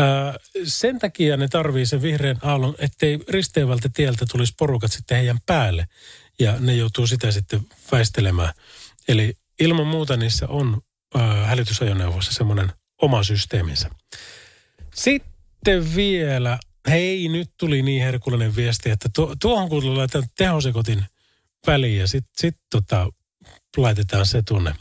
Äh, 0.00 0.34
sen 0.64 0.98
takia 0.98 1.36
ne 1.36 1.48
tarvii 1.48 1.86
sen 1.86 2.02
vihreän 2.02 2.38
aallon, 2.42 2.74
ettei 2.78 3.18
risteävältä 3.28 3.88
tieltä 3.94 4.26
tulisi 4.30 4.54
porukat 4.58 4.92
sitten 4.92 5.16
heidän 5.16 5.38
päälle. 5.46 5.88
Ja 6.38 6.56
ne 6.60 6.74
joutuu 6.74 7.06
sitä 7.06 7.30
sitten 7.32 7.60
väistelemään. 7.92 8.54
Eli 9.08 9.36
ilman 9.60 9.86
muuta 9.86 10.16
niissä 10.16 10.48
on 10.48 10.80
äh, 11.16 11.46
hälytysajoneuvoissa 11.46 12.32
semmoinen 12.32 12.72
oma 13.02 13.22
systeeminsä. 13.22 13.90
Sitten 14.94 15.94
vielä, 15.96 16.58
hei 16.88 17.28
nyt 17.28 17.50
tuli 17.58 17.82
niin 17.82 18.02
herkullinen 18.02 18.56
viesti, 18.56 18.90
että 18.90 19.08
tuo, 19.14 19.34
tuohon 19.40 19.68
kun 19.68 19.98
laitan 19.98 20.24
tehosekotin 20.38 21.04
väliin 21.66 21.98
ja 21.98 22.08
sitten 22.08 22.32
sit 22.38 22.56
tota, 22.70 23.08
laitetaan 23.76 24.26
se 24.26 24.42
tunne 24.42 24.74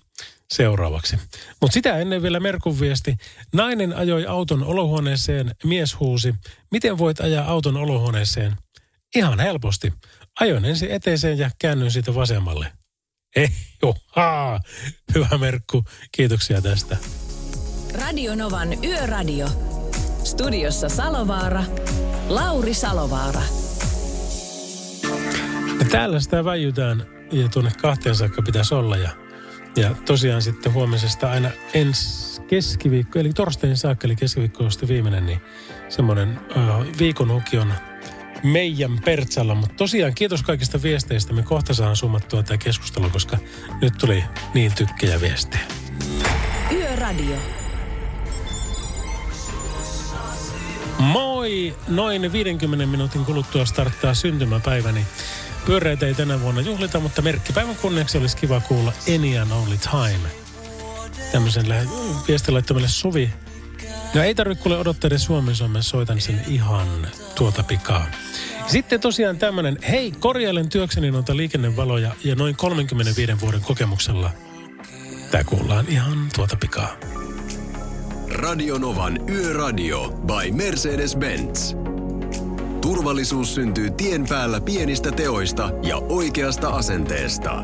seuraavaksi. 0.54 1.18
Mutta 1.62 1.74
sitä 1.74 1.98
ennen 1.98 2.22
vielä 2.22 2.40
Merkun 2.40 2.80
viesti. 2.80 3.16
Nainen 3.54 3.98
ajoi 3.98 4.26
auton 4.26 4.63
olohuoneeseen, 4.63 5.52
mies 5.63 6.00
huusi, 6.00 6.36
miten 6.72 6.98
voit 6.98 7.20
ajaa 7.20 7.48
auton 7.52 7.78
olohuoneeseen? 7.78 8.56
Ihan 9.16 9.40
helposti. 9.40 9.94
Ajoin 10.40 10.66
ensin 10.66 10.92
eteiseen 10.92 11.38
ja 11.38 11.52
käännyin 11.60 11.92
siitä 11.92 12.16
vasemmalle. 12.16 12.72
Ei, 13.38 13.50
johaa. 13.82 14.60
Hyvä 15.15 15.38
Merkku, 15.38 15.84
kiitoksia 16.12 16.62
tästä. 16.62 16.97
Radio 18.02 18.36
Novan 18.36 18.84
Yöradio. 18.84 19.47
Studiossa 20.23 20.89
Salovaara. 20.89 21.63
Lauri 22.30 22.73
Salovaara. 22.73 23.41
Ja 25.80 25.86
täällä 25.91 26.19
sitä 26.19 26.45
väijytään 26.45 27.06
ja 27.32 27.50
tuonne 27.50 27.71
kahteen 27.82 28.15
saakka 28.15 28.41
pitäisi 28.41 28.73
olla. 28.73 28.97
Ja, 28.97 29.10
ja 29.76 29.95
tosiaan 30.06 30.41
sitten 30.41 30.73
huomisesta 30.73 31.32
aina 31.32 31.52
ensi 31.73 32.41
keskiviikko, 32.41 33.19
eli 33.19 33.34
torstaihin 33.34 33.78
saakka, 33.78 34.08
eli 34.08 34.15
keskiviikko 34.15 34.63
on 34.63 34.71
sitten 34.71 34.89
viimeinen, 34.89 35.26
niin 35.26 35.41
semmoinen 35.89 36.39
äh, 36.58 36.97
viikon 37.00 37.32
meidän 38.43 39.00
pertsalla. 39.06 39.56
Mutta 39.56 39.76
tosiaan 39.76 40.15
kiitos 40.15 40.43
kaikista 40.43 40.82
viesteistä. 40.82 41.34
Me 41.34 41.43
kohta 41.43 41.73
saan 41.73 41.95
summattua 41.95 42.43
tämä 42.43 42.58
keskustelu, 42.58 43.10
koska 43.10 43.38
nyt 43.82 43.93
tuli 43.97 44.23
niin 44.54 44.71
tykkejä 44.76 45.21
viestejä. 45.21 45.63
Yöradio. 46.71 47.36
Moi! 51.00 51.76
Noin 51.88 52.32
50 52.32 52.86
minuutin 52.86 53.26
kuluttua 53.26 53.65
starttaa 53.65 54.13
syntymäpäiväni. 54.13 55.06
Pyöreitä 55.65 56.06
ei 56.06 56.13
tänä 56.13 56.41
vuonna 56.41 56.62
juhlita, 56.62 57.00
mutta 57.00 57.21
merkkipäivän 57.21 57.76
kunniaksi 57.76 58.17
olisi 58.17 58.38
kiva 58.38 58.62
kuulla 58.62 58.93
Any 59.15 59.38
and 59.38 59.52
Only 59.52 59.78
Time. 59.78 60.30
Tämmöisen 61.32 61.65
viestin 62.28 62.54
laittamille 62.54 62.88
Suvi. 62.88 63.30
No 64.13 64.24
ei 64.24 64.36
tarvitse 64.36 64.63
kuule 64.63 64.78
odottaa 64.78 65.08
edes 65.08 65.24
Suomen 65.24 65.56
Suomen, 65.56 65.84
soitan 65.84 66.22
sen 66.22 66.41
ihan 66.48 66.88
tuota 67.36 67.63
pikaa. 67.63 68.08
Sitten 68.67 69.00
tosiaan 69.00 69.38
tämmöinen, 69.38 69.78
hei 69.89 70.12
korjailen 70.12 70.70
työkseni 70.70 71.12
noita 71.12 71.38
liikennevaloja 71.38 72.12
ja 72.24 72.36
noin 72.36 72.56
35 72.56 73.39
vuoden 73.41 73.62
kokemuksella. 73.62 74.32
Tää 75.32 75.43
kuullaan 75.43 75.86
ihan 75.88 76.30
tuota 76.36 76.56
pikaa. 76.56 76.98
Radionovan 78.30 79.30
Yöradio 79.30 80.10
by 80.10 80.52
Mercedes-Benz. 80.52 81.76
Turvallisuus 82.82 83.56
syntyy 83.56 83.91
tien 83.91 84.26
päällä 84.30 84.62
pienistä 84.62 85.12
teoista 85.12 85.72
ja 85.84 85.98
oikeasta 85.98 86.70
asenteesta. 86.70 87.63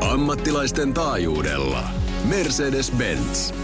Ammattilaisten 0.00 0.94
taajuudella. 0.94 1.88
Mercedes-Benz. 2.28 3.54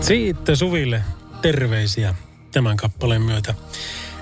Siitä 0.00 0.56
Suville 0.56 1.02
terveisiä 1.42 2.14
tämän 2.52 2.76
kappaleen 2.76 3.22
myötä. 3.22 3.54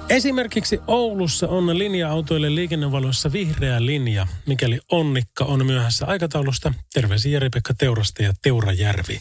Esimerkiksi 0.09 0.81
Oulussa 0.87 1.49
on 1.49 1.79
linja-autoille 1.79 2.55
liikennevaloissa 2.55 3.33
vihreä 3.33 3.87
linja, 3.87 4.27
mikäli 4.47 4.81
onnikka 4.91 5.45
on 5.45 5.67
myöhässä 5.67 6.07
aikataulusta. 6.07 6.75
Terveisiä 6.95 7.33
Jari-Pekka 7.33 7.75
Teurasta 7.75 8.23
ja 8.23 8.33
Teurajärvi. 8.43 9.21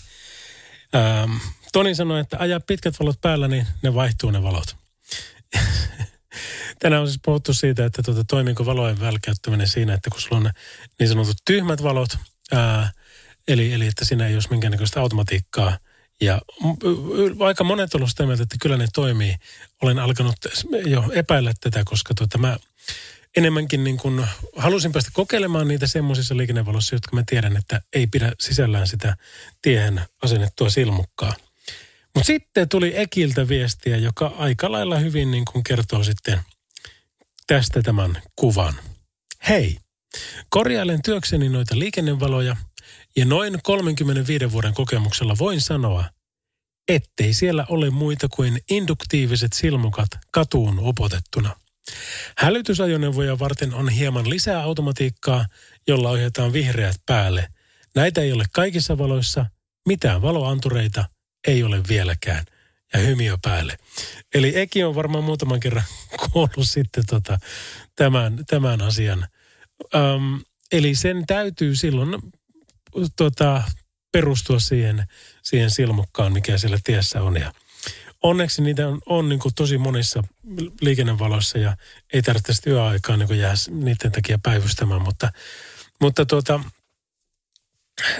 Ähm, 0.96 1.32
Toni 1.74 1.96
sanoi, 1.96 2.20
että 2.20 2.38
ajaa 2.40 2.60
pitkät 2.60 3.00
valot 3.00 3.22
päällä, 3.22 3.48
niin 3.48 3.68
ne 3.84 3.94
vaihtuu 3.94 4.32
ne 4.32 4.44
valot. 4.44 4.76
Tänään 6.80 7.02
on 7.02 7.08
siis 7.08 7.20
puhuttu 7.26 7.54
siitä, 7.54 7.86
että 7.86 8.04
tuota, 8.04 8.24
toimiiko 8.24 8.66
valojen 8.66 9.00
välkäyttäminen 9.00 9.68
siinä, 9.68 9.94
että 9.94 10.10
kun 10.10 10.22
sulla 10.22 10.38
on 10.38 10.52
niin 11.00 11.10
sanotut 11.10 11.38
tyhmät 11.46 11.84
valot, 11.84 12.18
ää, 12.52 12.92
eli, 13.48 13.74
eli 13.74 13.88
että 13.88 14.06
siinä 14.06 14.28
ei 14.28 14.34
olisi 14.34 14.50
minkäännäköistä 14.50 15.02
automatiikkaa. 15.02 15.78
Ja 16.22 16.42
m- 16.64 17.42
aika 17.42 17.64
monet 17.64 17.96
ovat 17.96 18.10
sitä 18.10 18.26
mieltä, 18.26 18.44
että 18.44 18.56
kyllä 18.62 18.78
ne 18.78 18.88
toimii. 18.94 19.36
Olen 19.82 20.00
alkanut 20.00 20.36
jo 20.86 21.04
epäillä 21.14 21.54
tätä, 21.62 21.84
koska 21.86 22.14
tuota, 22.14 22.38
mä 22.38 22.58
enemmänkin 23.38 23.84
niin 23.84 23.98
kuin 23.98 24.26
halusin 24.56 24.92
päästä 24.92 25.12
kokeilemaan 25.14 25.68
niitä 25.68 25.88
semmoisissa 25.88 26.38
liikennevaloissa, 26.38 26.96
jotka 26.96 27.16
mä 27.16 27.24
tiedän, 27.30 27.58
että 27.58 27.82
ei 27.94 28.08
pidä 28.08 28.32
sisällään 28.40 28.88
sitä 28.88 29.18
tiehen 29.62 30.02
asennettua 30.24 30.70
silmukkaa. 30.70 31.34
Mutta 32.16 32.28
sitten 32.28 32.70
tuli 32.70 32.94
Ekiltä 32.96 33.48
viestiä, 33.48 33.98
joka 33.98 34.28
aika 34.38 34.72
lailla 34.72 34.98
hyvin 34.98 35.32
niin 35.32 35.46
kuin 35.46 35.64
kertoo 35.64 36.04
sitten 36.04 36.42
tästä 37.48 37.82
tämän 37.82 38.22
kuvan. 38.36 38.76
Hei, 39.48 39.78
korjailen 40.50 41.02
työkseni 41.02 41.50
noita 41.50 41.80
liikennevaloja 41.80 42.56
ja 43.18 43.26
noin 43.26 43.60
35 43.64 44.52
vuoden 44.52 44.74
kokemuksella 44.74 45.36
voin 45.40 45.62
sanoa, 45.62 46.06
ettei 46.88 47.34
siellä 47.34 47.66
ole 47.70 47.90
muita 47.90 48.28
kuin 48.28 48.62
induktiiviset 48.70 49.54
silmukat 49.54 50.08
katuun 50.32 50.80
upotettuna. 50.80 51.56
Hälytysajoneuvoja 52.38 53.40
varten 53.40 53.74
on 53.74 53.90
hieman 53.90 54.30
lisää 54.30 54.64
automatiikkaa, 54.64 55.46
jolla 55.88 56.10
ohjataan 56.10 56.54
vihreät 56.54 56.96
päälle. 57.06 57.48
Näitä 57.96 58.22
ei 58.22 58.32
ole 58.32 58.46
kaikissa 58.52 58.98
valoissa, 58.98 59.46
mitään 59.88 60.22
valoantureita 60.22 61.06
ei 61.48 61.64
ole 61.64 61.82
vieläkään 61.88 62.46
ja 62.94 63.00
hymiö 63.00 63.38
päälle. 63.42 63.78
Eli 64.34 64.60
Eki 64.60 64.84
on 64.84 64.96
varmaan 64.96 65.24
muutaman 65.24 65.60
kerran 65.60 65.84
kuullut 66.32 66.70
sitten 66.70 67.06
tota, 67.06 67.40
tämän, 67.96 68.46
tämän 68.48 68.82
asian. 68.82 69.28
Öm, 69.96 70.42
eli 70.72 70.96
sen 70.96 71.26
täytyy 71.28 71.76
silloin 71.76 72.22
tota, 73.16 73.64
perustua 74.12 74.60
siihen, 74.60 75.04
siihen 75.44 75.72
silmukkaan, 75.72 76.34
mikä 76.34 76.58
siellä 76.58 76.78
tiessä 76.84 77.24
on. 77.24 77.36
Ja 77.36 77.54
onneksi 78.24 78.62
niitä 78.62 78.88
on, 78.88 79.02
on 79.06 79.30
niin 79.30 79.40
kuin 79.40 79.56
tosi 79.56 79.78
monissa 79.78 80.24
liikennevaloissa 80.82 81.58
ja 81.58 81.78
ei 82.14 82.22
tarvitse 82.22 82.54
sitten 82.54 82.74
yöaikaa 82.74 83.18
niin 83.18 83.40
jää 83.40 83.54
niiden 83.70 84.12
takia 84.12 84.40
päivystämään, 84.44 85.02
mutta, 85.02 85.32
mutta 86.02 86.26
tuota, 86.26 86.60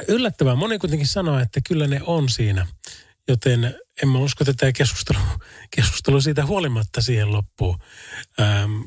yllättävää. 0.08 0.56
Moni 0.56 0.80
kuitenkin 0.80 1.08
sanoo, 1.08 1.40
että 1.40 1.60
kyllä 1.68 1.88
ne 1.88 2.02
on 2.04 2.30
siinä. 2.30 2.68
Joten 3.28 3.76
en 4.04 4.10
mä 4.10 4.20
usko, 4.20 4.44
että 4.44 4.54
tämä 4.54 4.72
keskustelu, 4.72 5.20
keskustelu 5.76 6.22
siitä 6.22 6.46
huolimatta 6.46 7.02
siihen 7.02 7.32
loppuu. 7.32 7.78
Ähm, 8.40 8.82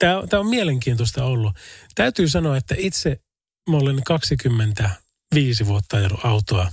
tämä 0.00 0.40
on 0.40 0.46
mielenkiintoista 0.46 1.24
ollut. 1.24 1.56
Täytyy 1.94 2.28
sanoa, 2.28 2.56
että 2.56 2.74
itse 2.78 3.20
mä 3.68 3.76
olen 3.76 4.02
25 4.04 5.66
vuotta 5.66 5.96
ajanut 5.96 6.20
autoa 6.24 6.72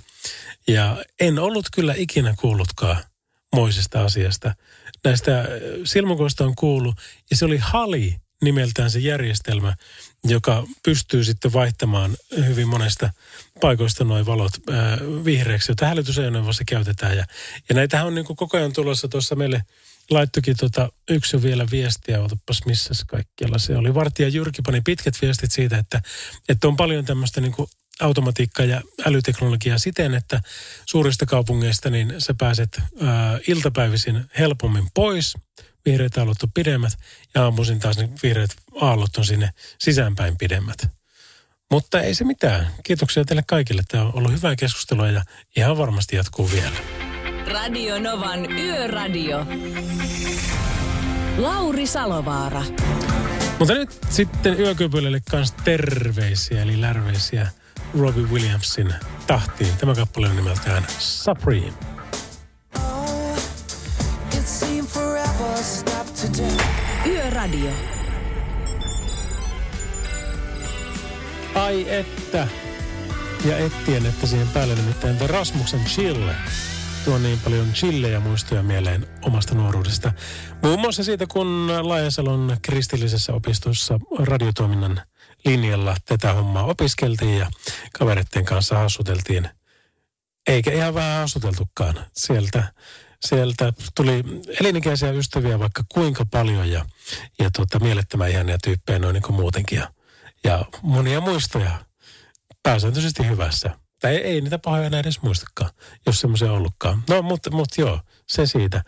ja 0.67 1.03
en 1.19 1.39
ollut 1.39 1.65
kyllä 1.73 1.93
ikinä 1.97 2.35
kuullutkaan 2.39 2.97
moisesta 3.55 4.03
asiasta. 4.05 4.55
Näistä 5.03 5.39
äh, 5.39 5.47
silmukoista 5.83 6.45
on 6.45 6.55
kuullut 6.55 6.95
ja 7.31 7.37
se 7.37 7.45
oli 7.45 7.57
Hali 7.57 8.15
nimeltään 8.41 8.91
se 8.91 8.99
järjestelmä, 8.99 9.75
joka 10.23 10.63
pystyy 10.85 11.23
sitten 11.23 11.53
vaihtamaan 11.53 12.17
hyvin 12.45 12.67
monesta 12.67 13.09
paikoista 13.61 14.03
noin 14.03 14.25
valot 14.25 14.51
ää, 14.69 14.97
vihreäksi, 15.25 15.71
joita 15.71 15.85
hälytysajoneuvossa 15.85 16.63
käytetään. 16.67 17.17
Ja, 17.17 17.25
ja 17.69 17.75
näitähän 17.75 18.07
on 18.07 18.15
niin 18.15 18.25
kuin 18.25 18.37
koko 18.37 18.57
ajan 18.57 18.73
tulossa 18.73 19.07
tuossa 19.07 19.35
meille 19.35 19.63
laittokin 20.09 20.57
tota, 20.57 20.89
yksi 21.09 21.41
vielä 21.41 21.65
viestiä, 21.71 22.21
otapas 22.21 22.65
missä 22.65 22.93
kaikkialla 23.07 23.57
se 23.57 23.77
oli. 23.77 23.93
Vartija 23.93 24.29
Jyrki 24.29 24.61
pani 24.61 24.81
pitkät 24.81 25.21
viestit 25.21 25.51
siitä, 25.51 25.77
että, 25.77 26.01
että 26.49 26.67
on 26.67 26.75
paljon 26.75 27.05
tämmöistä 27.05 27.41
niin 27.41 27.55
automatiikkaa 28.01 28.65
ja 28.65 28.81
älyteknologiaa 29.05 29.77
siten, 29.77 30.13
että 30.13 30.41
suurista 30.85 31.25
kaupungeista 31.25 31.89
niin 31.89 32.13
sä 32.17 32.33
pääset 32.37 32.81
ää, 33.01 33.39
iltapäivisin 33.47 34.25
helpommin 34.39 34.87
pois. 34.93 35.37
Vihreät 35.85 36.17
aallot 36.17 36.43
on 36.43 36.51
pidemmät 36.53 36.93
ja 37.35 37.43
aamuisin 37.43 37.79
taas 37.79 37.97
ne 37.97 38.09
vihreät 38.23 38.55
aallot 38.81 39.17
on 39.17 39.25
sinne 39.25 39.49
sisäänpäin 39.79 40.37
pidemmät. 40.37 40.87
Mutta 41.71 42.01
ei 42.01 42.15
se 42.15 42.23
mitään. 42.23 42.71
Kiitoksia 42.83 43.25
teille 43.25 43.43
kaikille. 43.47 43.81
Tämä 43.87 44.03
on 44.03 44.15
ollut 44.15 44.31
hyvää 44.31 44.55
keskustelua 44.55 45.07
ja 45.07 45.23
ihan 45.55 45.77
varmasti 45.77 46.15
jatkuu 46.15 46.51
vielä. 46.51 47.14
Radio 47.51 47.99
Novan 47.99 48.51
Yöradio. 48.51 49.45
Lauri 51.37 51.87
Salovaara. 51.87 52.63
Mutta 53.59 53.73
nyt 53.73 53.89
sitten 54.09 54.59
yökypylelle 54.59 55.21
kanssa 55.31 55.55
terveisiä, 55.63 56.61
eli 56.61 56.81
lärveisiä 56.81 57.47
Robbie 57.99 58.23
Williamsin 58.23 58.93
tahtiin. 59.27 59.77
Tämä 59.77 59.95
kappale 59.95 60.29
on 60.29 60.35
nimeltään 60.35 60.83
Supreme. 60.99 61.73
Yöradio. 67.05 67.71
Ai 71.55 71.85
että. 71.89 72.47
Ja 73.45 73.57
ettien, 73.57 74.05
että 74.05 74.27
siihen 74.27 74.47
päälle 74.47 74.75
nimittäin 74.75 75.17
The 75.17 75.27
Rasmussen 75.27 75.85
Chille. 75.85 76.35
Tuo 77.05 77.17
niin 77.17 77.39
paljon 77.39 77.73
chillejä 77.73 78.19
muistoja 78.19 78.63
mieleen 78.63 79.07
omasta 79.21 79.55
nuoruudesta. 79.55 80.13
Muun 80.63 80.79
muassa 80.79 81.03
siitä, 81.03 81.25
kun 81.27 81.71
Laajasalon 81.81 82.57
kristillisessä 82.61 83.33
opistossa 83.33 83.99
radiotoiminnan 84.19 85.01
linjalla 85.45 85.95
tätä 86.05 86.33
hommaa 86.33 86.63
opiskeltiin 86.63 87.37
ja 87.37 87.51
kavereiden 87.99 88.45
kanssa 88.45 88.83
asuteltiin. 88.83 89.49
Eikä 90.47 90.71
ihan 90.71 90.93
vähän 90.93 91.23
asuteltukaan. 91.23 92.05
Sieltä, 92.13 92.73
sieltä 93.25 93.73
tuli 93.95 94.23
elinikäisiä 94.59 95.11
ystäviä 95.11 95.59
vaikka 95.59 95.83
kuinka 95.89 96.25
paljon 96.31 96.71
ja, 96.71 96.85
ja 97.39 97.51
tota, 97.51 97.79
mielettömän 97.79 98.31
ihania 98.31 98.57
tyyppejä 98.63 98.99
noin 98.99 99.13
niin 99.13 99.23
kuin 99.23 99.35
muutenkin. 99.35 99.77
Ja, 99.77 99.89
ja 100.43 100.65
monia 100.81 101.21
muistoja 101.21 101.71
pääsääntöisesti 102.63 103.27
hyvässä. 103.27 103.84
Tai 104.01 104.15
ei, 104.15 104.21
ei 104.21 104.41
niitä 104.41 104.59
pahoja 104.59 104.85
enää 104.85 104.99
edes 104.99 105.21
muistakaan, 105.21 105.71
jos 106.05 106.19
semmoisia 106.19 106.51
on 106.51 106.57
ollutkaan. 106.57 107.03
No, 107.09 107.21
mutta 107.21 107.51
mut 107.51 107.67
joo, 107.77 107.99
se 108.27 108.45
siitä. 108.45 108.83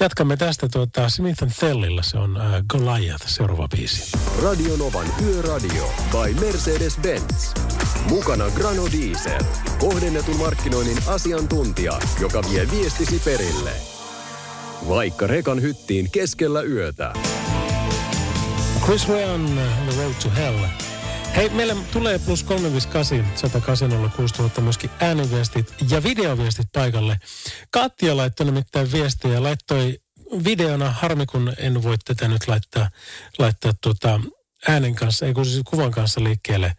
Jatkamme 0.00 0.36
tästä 0.36 0.68
tuota, 0.72 1.08
Smith 1.08 1.42
Thellilla, 1.58 2.02
se 2.02 2.18
on 2.18 2.40
äh, 2.40 2.62
Goliath, 2.68 3.26
seuraava 3.26 3.68
biisi. 3.68 4.18
Radio 4.42 4.76
Novan 4.76 5.06
Yöradio 5.26 5.92
by 6.10 6.34
Mercedes-Benz. 6.46 7.60
Mukana 8.08 8.50
Grano 8.50 8.86
Diesel. 8.92 9.44
Kohdennetun 9.78 10.36
markkinoinnin 10.36 10.98
asiantuntija, 11.06 12.00
joka 12.20 12.42
vie 12.50 12.68
viestisi 12.70 13.18
perille. 13.24 13.72
Vaikka 14.88 15.26
rekan 15.26 15.62
hyttiin 15.62 16.10
keskellä 16.10 16.62
yötä. 16.62 17.12
Chris 18.84 19.08
Rea 19.08 19.32
on 19.32 19.46
The 19.88 20.02
Road 20.02 20.14
to 20.22 20.30
Hell. 20.36 20.58
Hei, 21.36 21.48
meillä 21.48 21.76
tulee 21.92 22.18
plus 22.18 22.44
358 22.44 23.36
108 23.36 24.10
6000 24.16 24.60
myöskin 24.60 24.90
ääniviestit 25.00 25.74
ja 25.90 26.02
videoviestit 26.02 26.66
paikalle. 26.72 27.18
Katja 27.70 28.16
laittoi 28.16 28.46
nimittäin 28.46 28.92
viestiä, 28.92 29.42
laittoi 29.42 29.98
videona, 30.44 30.90
harmi 30.90 31.26
kun 31.26 31.52
en 31.58 31.82
voi 31.82 31.98
tätä 31.98 32.28
nyt 32.28 32.48
laittaa, 32.48 32.90
laittaa 33.38 33.72
tuota 33.80 34.20
äänen 34.68 34.94
kanssa, 34.94 35.26
ei 35.26 35.34
kun 35.34 35.46
siis 35.46 35.62
kuvan 35.70 35.90
kanssa 35.90 36.24
liikkeelle. 36.24 36.72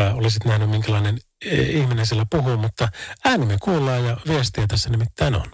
Äh, 0.00 0.16
olisit 0.16 0.44
nähnyt 0.44 0.70
minkälainen 0.70 1.18
eh, 1.44 1.70
ihminen 1.70 2.06
siellä 2.06 2.26
puhuu, 2.30 2.56
mutta 2.56 2.88
ääni 3.24 3.46
me 3.46 3.56
kuullaan 3.62 4.04
ja 4.04 4.16
viestiä 4.28 4.66
tässä 4.66 4.90
nimittäin 4.90 5.34
on. 5.34 5.50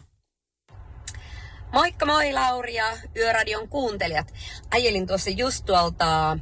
Moikka 1.72 2.06
moi 2.06 2.32
Lauri 2.32 2.74
ja 2.74 2.98
Yöradion 3.16 3.68
kuuntelijat. 3.68 4.34
Ajelin 4.70 5.06
tuossa 5.06 5.30
just 5.30 5.64
tuolta 5.64 6.38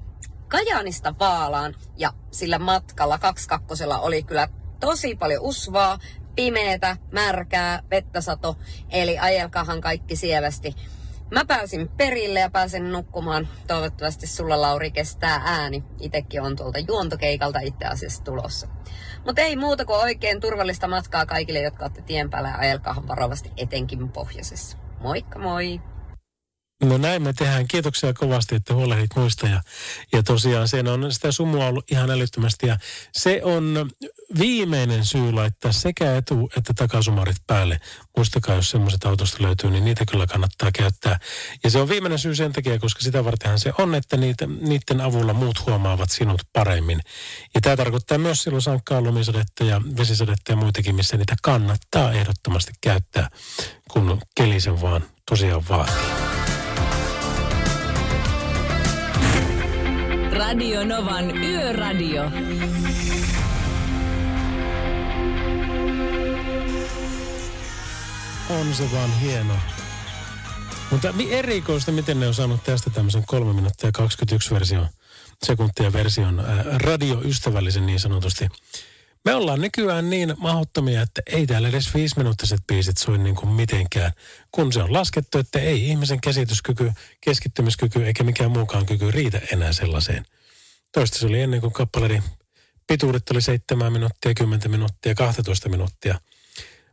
Kajaanista 0.49 1.15
Vaalaan 1.21 1.75
ja 1.97 2.13
sillä 2.31 2.59
matkalla 2.59 3.19
kakkosella 3.49 3.99
oli 3.99 4.23
kyllä 4.23 4.49
tosi 4.81 5.17
paljon 5.17 5.43
usvaa, 5.43 5.99
pimeetä, 6.37 6.97
märkää, 7.13 7.83
vettä 7.91 8.21
sato, 8.21 8.57
eli 8.91 9.19
ajelkahan 9.19 9.81
kaikki 9.81 10.17
sievästi. 10.17 10.75
Mä 11.31 11.45
pääsin 11.45 11.89
perille 11.89 12.41
ja 12.41 12.51
pääsin 12.51 12.93
nukkumaan. 12.93 13.49
Toivottavasti 13.67 14.27
sulla 14.27 14.61
Lauri 14.61 14.91
kestää 14.91 15.43
ääni. 15.45 15.85
Itekin 16.01 16.43
on 16.43 16.57
tuolta 16.57 16.79
juontokeikalta 16.79 17.59
itse 17.61 17.87
asiassa 17.87 18.25
tulossa. 18.25 18.69
Mutta 19.25 19.43
ei 19.43 19.57
muuta 19.57 19.85
kuin 19.85 20.01
oikein 20.01 20.41
turvallista 20.41 20.89
matkaa 20.89 21.27
kaikille, 21.27 21.61
jotka 21.61 21.85
olette 21.85 22.03
tien 22.03 22.31
päällä 22.31 22.49
ja 22.49 22.59
ajelkaahan 22.59 23.09
varovasti 23.09 23.53
etenkin 23.57 24.09
pohjoisessa. 24.09 24.79
Moikka 25.01 25.39
moi! 25.39 25.81
No 26.85 26.99
näin 26.99 27.23
me 27.23 27.33
tehdään. 27.33 27.69
Kiitoksia 27.69 28.13
kovasti, 28.13 28.55
että 28.55 28.75
huolehdit 28.75 29.17
muista. 29.17 29.49
Ja, 29.49 29.61
ja 30.13 30.23
tosiaan 30.23 30.69
siinä 30.69 30.93
on 30.93 31.13
sitä 31.13 31.33
sumua 31.33 31.67
ollut 31.67 31.91
ihan 31.91 32.11
älyttömästi. 32.11 32.67
Ja 32.67 32.79
se 33.13 33.41
on 33.45 33.91
viimeinen 34.39 35.05
syy 35.05 35.33
laittaa 35.33 35.73
sekä 35.73 36.17
etu- 36.17 36.51
että 36.57 36.75
takasumarit 36.75 37.37
päälle. 37.47 37.81
Muistakaa, 38.17 38.55
jos 38.55 38.71
semmoiset 38.71 39.05
autosta 39.05 39.43
löytyy, 39.43 39.71
niin 39.71 39.85
niitä 39.85 40.05
kyllä 40.11 40.27
kannattaa 40.27 40.71
käyttää. 40.73 41.19
Ja 41.65 41.71
se 41.71 41.79
on 41.79 41.89
viimeinen 41.89 42.19
syy 42.19 42.35
sen 42.35 42.53
takia, 42.53 42.79
koska 42.79 43.01
sitä 43.01 43.25
vartenhan 43.25 43.59
se 43.59 43.73
on, 43.79 43.95
että 43.95 44.17
niitä, 44.17 44.47
niiden 44.47 45.01
avulla 45.01 45.35
muut 45.35 45.67
huomaavat 45.67 46.11
sinut 46.11 46.43
paremmin. 46.53 47.01
Ja 47.55 47.61
tämä 47.61 47.77
tarkoittaa 47.77 48.19
myös 48.19 48.43
silloin 48.43 48.63
sankkaa 48.63 49.01
lumisadetta 49.01 49.65
ja 49.65 49.81
vesisadetta 49.97 50.53
ja 50.53 50.57
muitakin, 50.57 50.95
missä 50.95 51.17
niitä 51.17 51.37
kannattaa 51.43 52.13
ehdottomasti 52.13 52.73
käyttää, 52.81 53.31
kun 53.91 54.21
keli 54.35 54.61
sen 54.61 54.81
vaan 54.81 55.05
tosiaan 55.27 55.69
vaatii. 55.69 56.56
Radio 60.47 60.85
Novan 60.85 61.37
Yöradio. 61.37 62.23
On 68.51 68.75
se 68.75 68.93
vaan 68.93 69.21
hieno. 69.21 69.55
Mutta 70.91 71.15
erikoista, 71.31 71.93
miten 71.93 72.21
ne 72.21 72.27
on 72.27 72.35
saanut 72.35 72.65
tästä 72.65 72.91
tämmöisen 72.91 73.25
3 73.27 73.53
minuuttia 73.53 73.93
21 73.93 74.55
version, 74.55 74.89
sekuntia 75.43 75.93
version 75.93 76.45
radioystävällisen 76.77 77.87
niin 77.87 78.01
sanotusti. 78.01 78.49
Me 79.27 79.35
ollaan 79.35 79.61
nykyään 79.61 80.11
niin 80.11 80.35
mahdottomia, 80.39 81.03
että 81.03 81.23
ei 81.27 81.47
täällä 81.47 81.69
edes 81.69 81.95
viisiminuuttiset 81.95 82.61
biisit 82.67 82.99
soi 82.99 83.19
niin 83.19 83.37
kuin 83.37 83.49
mitenkään. 83.49 84.13
Kun 84.53 84.73
se 84.73 84.83
on 84.83 84.93
laskettu, 84.93 85.39
että 85.39 85.59
ei 85.59 85.89
ihmisen 85.89 86.21
käsityskyky, 86.21 86.93
keskittymiskyky 87.21 88.07
eikä 88.07 88.25
mikään 88.25 88.51
muukaan 88.51 88.87
kyky 88.87 89.11
riitä 89.11 89.41
enää 89.53 89.73
sellaiseen. 89.73 90.25
Toista 90.93 91.19
se 91.19 91.27
oli 91.27 91.41
ennen 91.41 91.61
kuin 91.61 91.73
kappaleiden 91.73 92.23
pituudet 92.87 93.31
oli 93.31 93.43
7 93.43 93.93
minuuttia, 93.93 94.35
10 94.35 94.71
minuuttia, 94.71 95.15
12 95.15 95.69
minuuttia. 95.69 96.21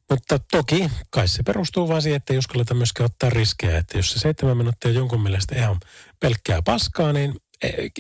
Mutta 0.09 0.39
toki 0.51 0.91
kai 1.09 1.27
se 1.27 1.43
perustuu 1.43 1.87
vaan 1.87 2.01
siihen, 2.01 2.17
että 2.17 2.33
ei 2.33 2.39
uskalleta 2.39 2.73
myöskään 2.73 3.05
ottaa 3.05 3.29
riskejä. 3.29 3.77
Että 3.77 3.97
jos 3.97 4.11
se 4.11 4.19
7 4.19 4.57
minuuttia 4.57 4.89
on 4.89 4.95
jonkun 4.95 5.23
mielestä 5.23 5.55
ihan 5.55 5.79
pelkkää 6.19 6.61
paskaa, 6.61 7.13
niin 7.13 7.35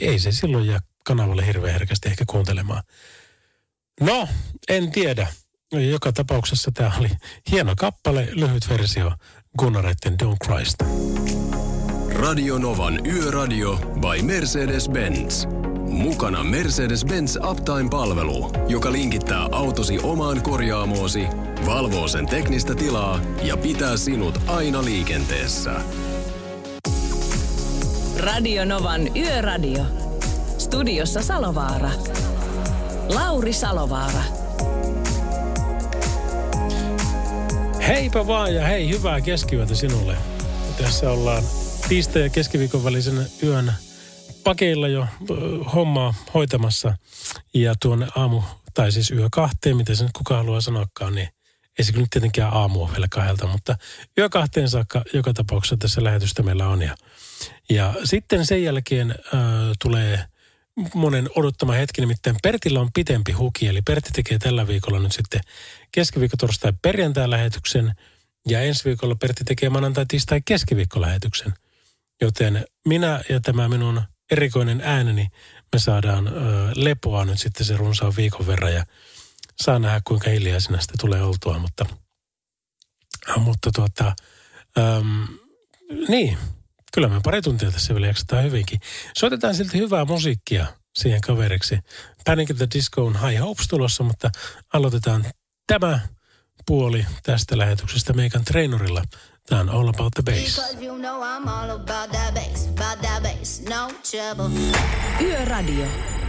ei 0.01 0.19
se 0.19 0.31
silloin 0.31 0.67
jää 0.67 0.79
kanavalle 1.05 1.45
hirveän 1.45 1.73
herkästi 1.73 2.09
ehkä 2.09 2.23
kuuntelemaan. 2.27 2.83
No, 4.01 4.27
en 4.69 4.91
tiedä. 4.91 5.27
Joka 5.91 6.11
tapauksessa 6.11 6.71
tämä 6.71 6.91
oli 6.99 7.09
hieno 7.51 7.73
kappale, 7.77 8.27
lyhyt 8.31 8.69
versio 8.69 9.11
Gunnareiden 9.59 10.15
Don't 10.23 10.47
Crysta. 10.47 10.85
Radio 12.15 12.57
Novan 12.57 13.05
Yöradio 13.05 13.75
by 13.75 14.21
Mercedes-Benz. 14.21 15.47
Mukana 15.89 16.43
Mercedes-Benz 16.43 17.49
Uptime-palvelu, 17.49 18.51
joka 18.69 18.91
linkittää 18.91 19.49
autosi 19.51 19.99
omaan 19.99 20.41
korjaamoosi, 20.41 21.23
valvoo 21.65 22.07
sen 22.07 22.25
teknistä 22.25 22.75
tilaa 22.75 23.19
ja 23.43 23.57
pitää 23.57 23.97
sinut 23.97 24.39
aina 24.47 24.85
liikenteessä. 24.85 25.71
Radio 28.17 28.65
Novan 28.65 29.17
Yöradio. 29.17 29.85
Studiossa 30.57 31.21
Salovaara. 31.21 31.89
Lauri 33.13 33.53
Salovaara. 33.53 34.23
Heipä 37.87 38.27
vaan 38.27 38.55
ja 38.55 38.67
hei, 38.67 38.89
hyvää 38.89 39.21
keskiyötä 39.21 39.75
sinulle. 39.75 40.17
Tässä 40.77 41.11
ollaan 41.11 41.43
tiistai- 41.89 42.21
ja 42.21 42.29
keskiviikon 42.29 42.83
välisen 42.83 43.27
yön 43.43 43.73
pakeilla 44.43 44.87
jo 44.87 45.07
hommaa 45.73 46.13
hoitamassa. 46.33 46.97
Ja 47.53 47.75
tuonne 47.81 48.07
aamu 48.15 48.41
tai 48.73 48.91
siis 48.91 49.11
yö 49.11 49.27
kahteen, 49.31 49.77
miten 49.77 49.95
se 49.95 50.03
nyt 50.03 50.17
kuka 50.17 50.37
haluaa 50.37 50.61
sanoakaan, 50.61 51.15
niin 51.15 51.29
ei 51.79 51.85
se 51.85 51.93
kyllä 51.93 52.07
tietenkään 52.09 52.53
aamu 52.53 52.87
vielä 52.91 53.07
kahdelta, 53.11 53.47
mutta 53.47 53.75
yö 54.17 54.29
kahteen 54.29 54.69
saakka 54.69 55.03
joka 55.13 55.33
tapauksessa 55.33 55.77
tässä 55.77 56.03
lähetystä 56.03 56.43
meillä 56.43 56.67
on. 56.67 56.81
Ja, 56.81 56.95
ja 57.69 57.93
sitten 58.03 58.45
sen 58.45 58.63
jälkeen 58.63 59.11
äh, 59.11 59.39
tulee 59.81 60.25
monen 60.93 61.29
odottama 61.35 61.73
hetki, 61.73 62.01
nimittäin 62.01 62.35
Pertillä 62.43 62.79
on 62.79 62.89
pitempi 62.93 63.31
huki, 63.31 63.67
eli 63.67 63.81
Pertti 63.81 64.11
tekee 64.11 64.39
tällä 64.39 64.67
viikolla 64.67 64.99
nyt 64.99 65.11
sitten 65.11 65.41
keskiviikko, 65.91 66.37
torstai, 66.37 66.73
perjantai 66.81 67.29
lähetyksen, 67.29 67.95
ja 68.47 68.61
ensi 68.61 68.85
viikolla 68.85 69.15
Pertti 69.15 69.43
tekee 69.43 69.69
maanantai, 69.69 70.05
tiistai, 70.07 70.41
keskiviikko 70.45 71.01
lähetyksen. 71.01 71.53
Joten 72.21 72.65
minä 72.85 73.21
ja 73.29 73.39
tämä 73.39 73.69
minun 73.69 74.01
erikoinen 74.31 74.81
ääneni, 74.81 75.27
me 75.73 75.79
saadaan 75.79 76.27
ö, 76.27 76.31
lepoa 76.75 77.25
nyt 77.25 77.39
sitten 77.39 77.65
se 77.65 77.77
runsaan 77.77 78.13
viikon 78.17 78.47
verran, 78.47 78.73
ja 78.73 78.85
saa 79.63 79.79
nähdä 79.79 80.01
kuinka 80.07 80.29
hiljaisena 80.29 80.81
sitten 80.81 80.99
tulee 80.99 81.23
oltua, 81.23 81.59
mutta, 81.59 81.85
mutta 83.37 83.71
tuota, 83.75 84.15
äm, 84.77 85.27
niin, 86.07 86.37
kyllä 86.93 87.07
me 87.07 87.19
pari 87.23 87.41
tuntia 87.41 87.71
tässä 87.71 87.93
vielä 87.93 88.07
jaksetaan 88.07 88.43
hyvinkin. 88.43 88.79
Soitetaan 89.17 89.55
silti 89.55 89.77
hyvää 89.77 90.05
musiikkia 90.05 90.65
siihen 90.95 91.21
kaveriksi. 91.21 91.79
Panic 92.25 92.51
at 92.51 92.57
the 92.57 92.67
Disco 92.73 93.05
on 93.05 93.27
High 93.27 93.41
Hopes 93.41 93.67
tulossa, 93.67 94.03
mutta 94.03 94.31
aloitetaan 94.73 95.25
tämä 95.67 95.99
puoli 96.65 97.05
tästä 97.23 97.57
lähetyksestä 97.57 98.13
Meikan 98.13 98.43
treenurilla. 98.45 99.03
Tämä 99.47 99.61
on 99.61 99.69
All 99.69 99.87
About 99.87 100.13
the 100.13 100.23
Bass. 100.23 100.61
Yöradio. 105.21 106.22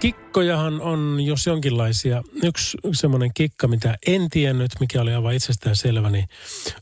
Kikkojahan 0.00 0.80
on 0.80 1.20
jos 1.20 1.46
jonkinlaisia. 1.46 2.22
Yksi 2.42 2.78
semmoinen 2.92 3.30
kikka, 3.34 3.68
mitä 3.68 3.98
en 4.06 4.30
tiennyt, 4.30 4.70
mikä 4.80 5.00
oli 5.00 5.14
aivan 5.14 5.34
itsestään 5.34 5.76
selvä, 5.76 6.10
niin 6.10 6.28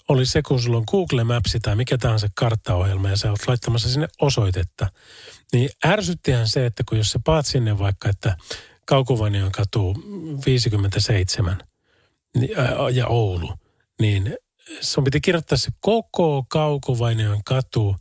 oli 0.08 0.26
se, 0.26 0.42
kun 0.42 0.60
sulla 0.60 0.78
on 0.78 0.84
Google 0.90 1.24
Maps 1.24 1.56
tai 1.62 1.76
mikä 1.76 1.98
tahansa 1.98 2.28
karttaohjelma 2.34 3.08
ja 3.08 3.16
sä 3.16 3.30
oot 3.30 3.48
laittamassa 3.48 3.88
sinne 3.88 4.08
osoitetta. 4.20 4.86
Niin 5.52 5.70
ärsyttihän 5.86 6.48
se, 6.48 6.66
että 6.66 6.82
kun 6.88 6.98
jos 6.98 7.10
sä 7.10 7.20
paat 7.24 7.46
sinne 7.46 7.78
vaikka, 7.78 8.08
että 8.08 8.36
Kaukuvanion 8.86 9.52
katu 9.52 9.94
57 10.46 11.58
niin, 12.38 12.50
ja 12.92 13.06
Oulu, 13.06 13.48
niin 14.00 14.36
sun 14.80 15.04
piti 15.04 15.20
kirjoittaa 15.20 15.58
se 15.58 15.70
koko 15.80 16.44
Kaukovainion 16.48 17.44
katu 17.44 17.96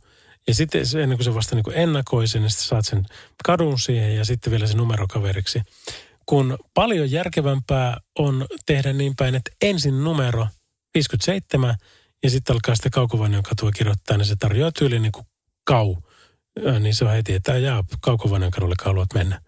ja 0.48 0.54
sitten 0.54 0.82
ennen 1.02 1.18
kuin 1.18 1.24
se 1.24 1.34
vasta 1.34 1.54
niin 1.54 1.64
kuin 1.64 1.76
ennakoi 1.76 2.28
sen, 2.28 2.42
niin 2.42 2.50
sitten 2.50 2.66
saat 2.66 2.86
sen 2.86 3.06
kadun 3.44 3.80
siihen 3.80 4.16
ja 4.16 4.24
sitten 4.24 4.50
vielä 4.50 4.66
se 4.66 4.76
numerokaveriksi. 4.76 5.62
Kun 6.26 6.58
paljon 6.74 7.10
järkevämpää 7.10 8.00
on 8.18 8.46
tehdä 8.66 8.92
niin 8.92 9.16
päin, 9.16 9.34
että 9.34 9.50
ensin 9.62 10.04
numero 10.04 10.46
57 10.94 11.74
ja 12.22 12.30
sitten 12.30 12.54
alkaa 12.54 12.76
sitä 12.76 12.90
Kaukovainion 12.90 13.42
katua 13.42 13.70
kirjoittaa, 13.72 14.16
niin 14.16 14.26
se 14.26 14.36
tarjoaa 14.36 14.72
tyyli 14.72 14.98
niin 14.98 15.12
kuin 15.12 15.26
kau. 15.64 15.96
Niin 16.80 16.94
se 16.94 17.04
on 17.04 17.10
heti, 17.10 17.34
että 17.34 17.58
jaa, 17.58 17.84
Kaukovainion 18.00 18.50
kadulle 18.50 18.74
haluat 18.84 19.14
mennä. 19.14 19.40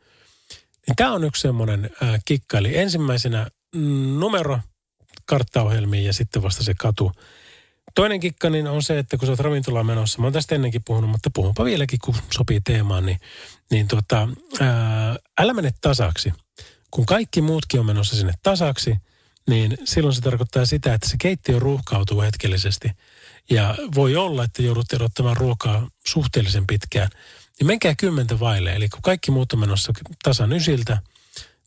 Niin 0.86 0.96
tämä 0.96 1.12
on 1.12 1.24
yksi 1.24 1.42
semmoinen 1.42 1.90
äh, 2.02 2.20
kikka. 2.24 2.58
Eli 2.58 2.78
ensimmäisenä 2.78 3.46
mm, 3.74 4.20
numero 4.20 4.60
karttaohjelmiin 5.24 6.04
ja 6.04 6.12
sitten 6.12 6.42
vasta 6.42 6.64
se 6.64 6.74
katu. 6.74 7.12
Toinen 7.96 8.20
kikka 8.20 8.50
niin 8.50 8.66
on 8.66 8.82
se, 8.82 8.98
että 8.98 9.16
kun 9.16 9.26
sä 9.26 9.32
oot 9.32 9.40
ravintolaan 9.40 9.86
menossa, 9.86 10.18
mä 10.18 10.26
oon 10.26 10.32
tästä 10.32 10.54
ennenkin 10.54 10.82
puhunut, 10.84 11.10
mutta 11.10 11.30
puhunpa 11.34 11.64
vieläkin, 11.64 11.98
kun 12.04 12.14
sopii 12.32 12.60
teemaan, 12.60 13.06
niin, 13.06 13.20
niin 13.70 13.88
tota, 13.88 14.28
ää, 14.60 15.16
älä 15.38 15.54
mene 15.54 15.70
tasaksi. 15.80 16.32
Kun 16.90 17.06
kaikki 17.06 17.40
muutkin 17.40 17.80
on 17.80 17.86
menossa 17.86 18.16
sinne 18.16 18.32
tasaksi, 18.42 18.96
niin 19.48 19.78
silloin 19.84 20.14
se 20.14 20.20
tarkoittaa 20.20 20.66
sitä, 20.66 20.94
että 20.94 21.08
se 21.08 21.16
keittiö 21.20 21.58
ruuhkautuu 21.58 22.20
hetkellisesti. 22.20 22.90
Ja 23.50 23.74
voi 23.94 24.16
olla, 24.16 24.44
että 24.44 24.62
joudut 24.62 24.92
erottamaan 24.92 25.36
ruokaa 25.36 25.88
suhteellisen 26.06 26.66
pitkään. 26.66 27.08
Niin 27.58 27.66
menkää 27.66 27.94
kymmentä 27.94 28.40
vaille. 28.40 28.72
Eli 28.72 28.88
kun 28.88 29.02
kaikki 29.02 29.30
muut 29.30 29.52
on 29.52 29.58
menossa 29.58 29.92
tasan 30.22 30.52
ysiltä, 30.52 30.98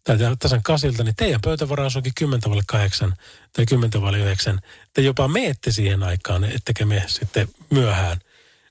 tai 0.04 0.18
tasan 0.40 0.64
kasilta, 0.64 1.04
niin 1.04 1.16
teidän 1.16 1.42
pöytävaraus 1.42 1.96
onkin 1.96 2.14
10 2.18 2.42
vaille 2.46 2.64
8 2.68 3.14
tai 3.54 3.66
10 3.66 4.02
vaille 4.02 4.20
9. 4.20 4.60
Te 4.94 5.02
jopa 5.02 5.28
meette 5.28 5.72
siihen 5.72 6.04
aikaan, 6.04 6.44
ettekä 6.44 6.86
me 6.86 7.04
sitten 7.08 7.48
myöhään. 7.70 8.20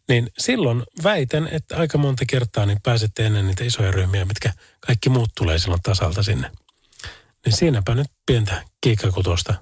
Niin 0.09 0.31
silloin 0.39 0.83
väitän, 1.03 1.49
että 1.53 1.77
aika 1.77 1.99
monta 1.99 2.25
kertaa 2.29 2.67
niin 2.67 2.83
pääsette 2.83 3.27
ennen 3.27 3.47
niitä 3.47 3.65
isoja 3.65 3.91
ryhmiä, 3.93 4.25
mitkä 4.25 4.53
kaikki 4.81 5.09
muut 5.09 5.31
tulee 5.37 5.59
silloin 5.59 5.83
tasalta 5.83 6.23
sinne. 6.23 6.51
Niin 7.47 7.57
siinäpä 7.57 7.95
nyt 7.95 8.11
pientä 8.27 8.65
kiikkakutosta. 8.81 9.55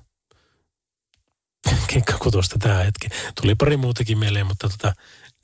Kiikkakutosta 1.93 2.59
tämä 2.59 2.75
hetki. 2.79 3.09
Tuli 3.41 3.55
pari 3.55 3.77
muutakin 3.77 4.19
mieleen, 4.19 4.47
mutta 4.47 4.69
tota, 4.69 4.95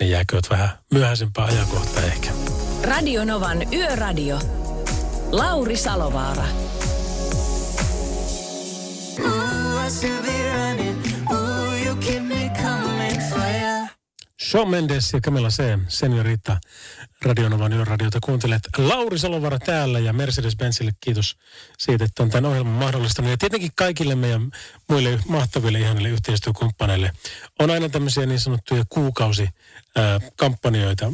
ne 0.01 0.07
jääkööt 0.07 0.51
vähän 0.51 0.79
myöhäisempää 0.93 1.45
ajankohtaa 1.45 2.03
ehkä. 2.03 2.31
Radio 2.83 3.25
Novan 3.25 3.73
Yöradio. 3.73 4.39
Lauri 5.33 5.77
Salovaara. 5.77 6.45
Shawn 14.51 14.71
Mendes 14.71 15.13
ja 15.13 15.21
Camilla 15.21 15.49
C. 15.49 15.63
Seniorita 15.89 16.61
Radionovan 17.23 17.73
yöradiota 17.73 18.19
kuuntelet. 18.23 18.63
Lauri 18.79 19.19
Salovara 19.19 19.59
täällä 19.59 19.99
ja 19.99 20.13
Mercedes-Benzille 20.13 20.93
kiitos 21.01 21.37
siitä, 21.79 22.05
että 22.05 22.23
on 22.23 22.31
tämän 22.31 22.51
ohjelman 22.51 22.73
mahdollistanut. 22.73 23.31
Ja 23.31 23.37
tietenkin 23.37 23.71
kaikille 23.75 24.15
meidän 24.15 24.51
muille 24.89 25.19
mahtaville 25.29 25.81
ihanille 25.81 26.09
yhteistyökumppaneille 26.09 27.13
on 27.59 27.71
aina 27.71 27.89
tämmöisiä 27.89 28.27
niin 28.27 28.41
sanottuja 28.41 28.85
kuukausi 28.89 29.49
kampanjoita. 30.37 31.13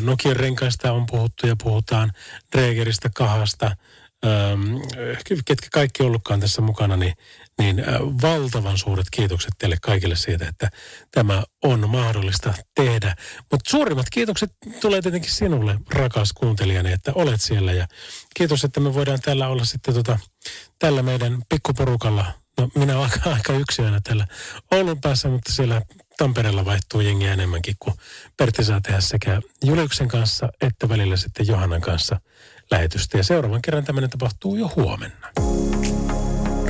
Nokian 0.00 0.36
renkaista 0.36 0.92
on 0.92 1.06
puhuttu 1.06 1.46
ja 1.46 1.56
puhutaan 1.62 2.12
Dregeristä, 2.56 3.10
Kahasta, 3.14 3.76
ketkä 5.44 5.68
kaikki 5.72 6.02
ollutkaan 6.02 6.40
tässä 6.40 6.62
mukana, 6.62 6.96
niin, 6.96 7.14
niin 7.58 7.84
valtavan 8.22 8.78
suuret 8.78 9.06
kiitokset 9.10 9.54
teille 9.58 9.76
kaikille 9.82 10.16
siitä, 10.16 10.48
että 10.48 10.70
tämä 11.10 11.42
on 11.64 11.90
mahdollista 11.90 12.54
tehdä. 12.74 13.16
Mutta 13.50 13.70
suurimmat 13.70 14.06
kiitokset 14.12 14.50
tulee 14.80 15.02
tietenkin 15.02 15.30
sinulle, 15.30 15.78
rakas 15.90 16.32
kuuntelijani, 16.32 16.92
että 16.92 17.12
olet 17.14 17.40
siellä 17.40 17.72
ja 17.72 17.86
kiitos, 18.34 18.64
että 18.64 18.80
me 18.80 18.94
voidaan 18.94 19.20
täällä 19.20 19.48
olla 19.48 19.64
sitten 19.64 19.94
tota, 19.94 20.18
tällä 20.78 21.02
meidän 21.02 21.42
pikkuporukalla. 21.48 22.32
No 22.58 22.70
minä 22.74 22.98
olen 22.98 23.10
aika, 23.10 23.30
aika 23.32 23.52
yksinä 23.52 24.00
täällä 24.04 24.26
Oulun 24.70 25.00
päässä, 25.00 25.28
mutta 25.28 25.52
siellä 25.52 25.82
Tampereella 26.16 26.64
vaihtuu 26.64 27.00
jengiä 27.00 27.32
enemmänkin, 27.32 27.74
kun 27.78 27.94
Pertti 28.36 28.64
saa 28.64 28.80
tehdä 28.80 29.00
sekä 29.00 29.40
Juliuksen 29.64 30.08
kanssa 30.08 30.48
että 30.60 30.88
välillä 30.88 31.16
sitten 31.16 31.46
Johannan 31.46 31.80
kanssa 31.80 32.20
lähetystä. 32.70 33.18
Ja 33.18 33.24
seuraavan 33.24 33.62
kerran 33.62 33.84
tämmöinen 33.84 34.10
tapahtuu 34.10 34.56
jo 34.56 34.70
huomenna. 34.76 35.28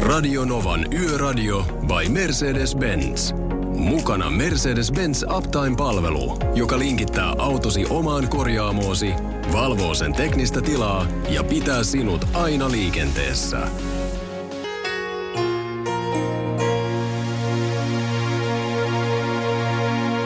Radio 0.00 0.44
Novan 0.44 0.92
Yöradio 0.92 1.62
by 1.62 2.08
Mercedes-Benz. 2.08 3.34
Mukana 3.78 4.30
Mercedes-Benz 4.30 5.36
Uptime-palvelu, 5.36 6.38
joka 6.54 6.78
linkittää 6.78 7.34
autosi 7.38 7.86
omaan 7.90 8.28
korjaamoosi, 8.28 9.12
valvoo 9.52 9.94
sen 9.94 10.12
teknistä 10.12 10.60
tilaa 10.60 11.06
ja 11.28 11.44
pitää 11.44 11.84
sinut 11.84 12.24
aina 12.34 12.70
liikenteessä. 12.70 13.68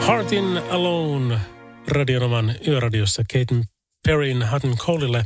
Heartin 0.07 0.61
Alone 0.69 1.39
Radionoman 1.87 2.55
yöradiossa 2.67 3.23
Kate 3.33 3.72
Perryn 4.03 4.51
Hutton 4.51 4.77
Coleille 4.77 5.25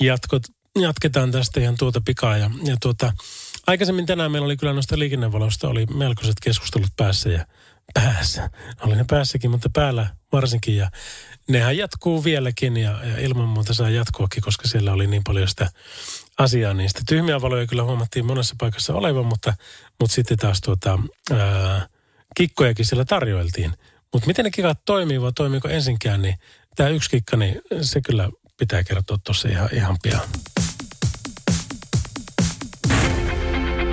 jatkot, 0.00 0.42
jatketaan 0.78 1.30
tästä 1.30 1.60
ihan 1.60 1.76
tuota 1.78 2.00
pikaa. 2.04 2.36
Ja, 2.36 2.50
ja 2.64 2.76
tuota, 2.82 3.12
aikaisemmin 3.66 4.06
tänään 4.06 4.32
meillä 4.32 4.46
oli 4.46 4.56
kyllä 4.56 4.72
noista 4.72 4.98
liikennevaloista 4.98 5.68
oli 5.68 5.86
melkoiset 5.86 6.40
keskustelut 6.42 6.90
päässä 6.96 7.28
ja 7.28 7.46
päässä. 7.94 8.50
Oli 8.80 8.96
ne 8.96 9.04
päässäkin, 9.10 9.50
mutta 9.50 9.70
päällä 9.72 10.06
varsinkin. 10.32 10.76
Ja 10.76 10.90
nehän 11.48 11.76
jatkuu 11.76 12.24
vieläkin 12.24 12.76
ja, 12.76 13.06
ja 13.06 13.20
ilman 13.20 13.48
muuta 13.48 13.74
saa 13.74 13.90
jatkuakin, 13.90 14.42
koska 14.42 14.68
siellä 14.68 14.92
oli 14.92 15.06
niin 15.06 15.24
paljon 15.24 15.48
sitä 15.48 15.70
asiaa. 16.38 16.74
Sitä 16.86 17.00
tyhmiä 17.08 17.40
valoja 17.40 17.66
kyllä 17.66 17.82
huomattiin 17.82 18.26
monessa 18.26 18.54
paikassa 18.58 18.94
olevan, 18.94 19.26
mutta, 19.26 19.54
mutta 20.00 20.14
sitten 20.14 20.38
taas 20.38 20.60
tuota, 20.60 20.98
ää, 21.30 21.86
kikkojakin 22.36 22.86
siellä 22.86 23.04
tarjoiltiin. 23.04 23.72
Mutta 24.12 24.26
miten 24.26 24.44
ne 24.44 24.50
kikat 24.50 24.78
toimii 24.84 25.20
vai 25.20 25.32
toimiiko 25.32 25.68
ensinkään, 25.68 26.22
niin 26.22 26.34
tämä 26.76 26.88
yksi 26.88 27.10
kikka, 27.10 27.36
niin 27.36 27.60
se 27.82 28.00
kyllä 28.00 28.30
pitää 28.58 28.84
kertoa 28.84 29.18
tuossa 29.24 29.48
ihan, 29.48 29.68
ihan 29.72 29.96
pian. 30.02 30.20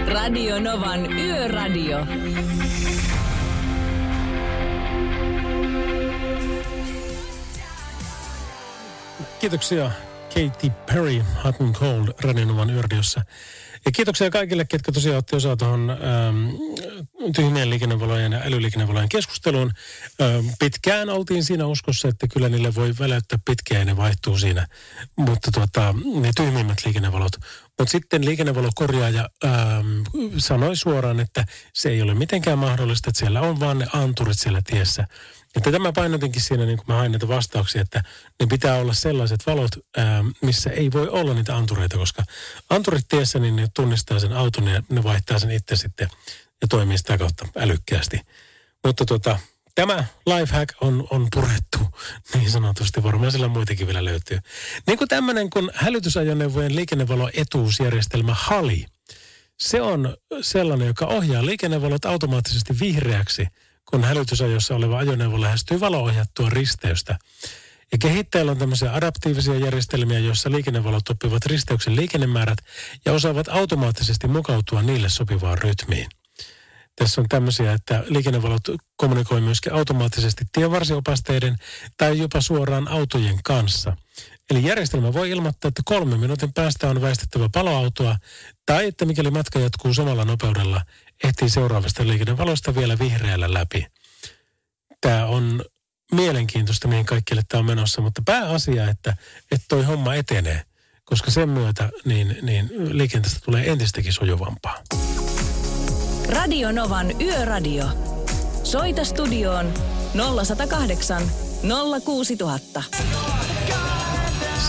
Radio 0.08 0.60
Novan 0.60 1.14
Yöradio. 1.14 2.06
Kiitoksia 9.40 9.92
Katy 10.34 10.70
Perry, 10.86 11.22
Hot 11.44 11.62
and 11.62 11.76
Cold, 11.76 12.08
Radio 12.22 12.46
Novan 12.46 12.70
yöradiossa. 12.70 13.22
Ja 13.86 13.92
kiitoksia 13.92 14.30
kaikille, 14.30 14.66
ketkä 14.66 14.92
tosiaan 14.92 15.18
otti 15.18 15.36
osaa 15.36 15.58
tuohon 15.58 15.90
ähm, 15.90 16.50
tyhmien 17.36 17.70
liikennevalojen 17.70 18.32
ja 18.32 18.42
älyliikennevalojen 18.44 19.10
keskusteluun. 19.10 19.72
Ähm, 20.22 20.48
pitkään 20.60 21.10
oltiin 21.10 21.44
siinä 21.44 21.66
uskossa, 21.66 22.08
että 22.08 22.28
kyllä 22.28 22.50
niille 22.50 22.76
voi 22.76 22.94
väläyttää 23.00 23.40
pitkään 23.46 23.80
ja 23.80 23.86
ne 23.86 23.98
vaihtuu 23.98 24.38
siinä. 24.38 24.68
Mutta 25.16 25.52
tuota, 25.52 25.96
ne 26.22 26.32
tyhmimmät 26.36 26.78
liikennevalot. 26.86 27.32
Mutta 27.80 27.92
sitten 27.92 28.26
liikennevalokorjaaja 28.26 29.30
ähm, 29.46 30.02
sanoi 30.38 30.76
suoraan, 30.76 31.20
että 31.20 31.46
se 31.74 31.90
ei 31.90 32.02
ole 32.02 32.14
mitenkään 32.14 32.60
mahdollista, 32.60 33.10
että 33.10 33.20
siellä 33.20 33.42
on 33.42 33.60
vaan 33.60 33.80
ne 33.80 33.88
anturit 33.94 34.40
siellä 34.40 34.62
tiessä. 34.66 35.08
Että 35.56 35.72
tämä 35.72 35.92
painotinkin 35.92 36.42
siinä, 36.42 36.66
niin 36.66 36.78
kun 36.78 36.86
mä 36.88 36.96
hain 36.96 37.12
näitä 37.12 37.28
vastauksia, 37.28 37.82
että 37.82 38.04
ne 38.40 38.46
pitää 38.48 38.76
olla 38.76 38.94
sellaiset 38.94 39.46
valot, 39.48 39.72
ää, 39.98 40.24
missä 40.42 40.70
ei 40.70 40.92
voi 40.92 41.10
olla 41.10 41.34
niitä 41.34 41.56
antureita, 41.56 41.98
koska 41.98 42.24
anturit 42.70 43.06
tiessä, 43.08 43.40
niin 43.40 43.56
ne 43.56 43.68
tunnistaa 43.76 44.20
sen 44.20 44.34
auton 44.34 44.68
ja 44.68 44.84
ne 44.90 45.04
vaihtaa 45.04 45.40
sen 45.40 45.52
itse 45.52 45.76
sitten 45.76 46.08
ja 46.62 46.68
toimii 46.68 46.98
sitä 46.98 47.18
kautta 47.18 47.48
älykkäästi. 47.58 48.22
Mutta 48.86 49.06
tota, 49.06 49.40
tämä 49.88 50.06
lifehack 50.26 50.70
on, 50.82 51.08
on 51.10 51.28
purettu 51.36 51.80
niin 52.34 52.52
sanotusti, 52.52 53.04
varmaan 53.04 53.32
sillä 53.32 53.48
muitakin 53.48 53.88
vielä 53.88 54.06
löytyy. 54.06 54.40
Niin 54.88 54.98
kuin 54.98 55.08
tämmöinen 55.08 55.50
kun 55.50 55.72
hälytysajoneuvojen 55.74 56.76
liikennevalo-etuusjärjestelmä 56.76 58.36
HALI, 58.38 58.86
se 59.58 59.82
on 59.82 60.18
sellainen, 60.42 60.88
joka 60.88 61.06
ohjaa 61.06 61.46
liikennevalot 61.46 62.06
automaattisesti 62.06 62.80
vihreäksi– 62.80 63.48
kun 63.90 64.04
hälytysajossa 64.04 64.76
oleva 64.76 64.98
ajoneuvo 64.98 65.42
lähestyy 65.42 65.80
valoohjattua 65.80 66.50
risteystä. 66.50 67.18
Ja 67.92 67.98
kehittäjällä 67.98 68.52
on 68.52 68.58
tämmöisiä 68.58 68.94
adaptiivisia 68.94 69.56
järjestelmiä, 69.56 70.20
joissa 70.20 70.52
liikennevalot 70.52 71.10
oppivat 71.10 71.46
risteyksen 71.46 71.96
liikennemäärät 71.96 72.58
ja 73.06 73.14
osaavat 73.14 73.48
automaattisesti 73.48 74.28
mukautua 74.28 74.82
niille 74.82 75.10
sopivaan 75.10 75.58
rytmiin. 75.58 76.08
Tässä 77.00 77.22
on 77.22 77.30
tämmöisiä, 77.30 77.74
että 77.74 78.04
liikennevalot 78.08 78.62
kommunikoi 78.96 79.42
myöskin 79.42 79.74
automaattisesti 79.74 80.46
tienvarsiopasteiden 80.52 81.56
tai 81.98 82.20
jopa 82.20 82.42
suoraan 82.42 82.88
autojen 82.88 83.40
kanssa. 83.44 83.98
Eli 84.52 84.68
järjestelmä 84.68 85.14
voi 85.14 85.30
ilmoittaa, 85.30 85.70
että 85.70 85.82
kolme 85.86 86.18
minuutin 86.18 86.54
päästä 86.54 86.90
on 86.90 87.02
väistettävä 87.02 87.50
paloautoa, 87.54 88.16
tai 88.66 88.88
että 88.88 89.06
mikäli 89.06 89.32
matka 89.32 89.60
jatkuu 89.60 89.94
samalla 89.94 90.26
nopeudella, 90.26 90.82
ehtii 91.24 91.50
seuraavasta 91.50 92.08
liikennevalosta 92.08 92.76
vielä 92.76 93.00
vihreällä 93.00 93.54
läpi. 93.54 93.88
Tämä 95.02 95.26
on 95.26 95.66
mielenkiintoista, 96.12 96.88
mihin 96.88 97.06
kaikille 97.06 97.42
tämä 97.48 97.60
on 97.60 97.66
menossa, 97.66 98.02
mutta 98.02 98.22
pääasia, 98.26 98.90
että, 98.90 99.16
että 99.52 99.66
toi 99.70 99.84
homma 99.84 100.16
etenee, 100.16 100.64
koska 101.06 101.32
sen 101.32 101.50
myötä 101.50 101.90
niin, 102.06 102.38
niin 102.42 102.70
liikenteestä 102.98 103.40
tulee 103.46 103.72
entistäkin 103.72 104.14
sujuvampaa. 104.14 104.84
Radio 106.30 106.72
Novan 106.72 107.22
Yöradio. 107.22 107.86
Soita 108.64 109.04
studioon 109.04 109.74
0108 110.14 111.24
06000. 112.06 112.84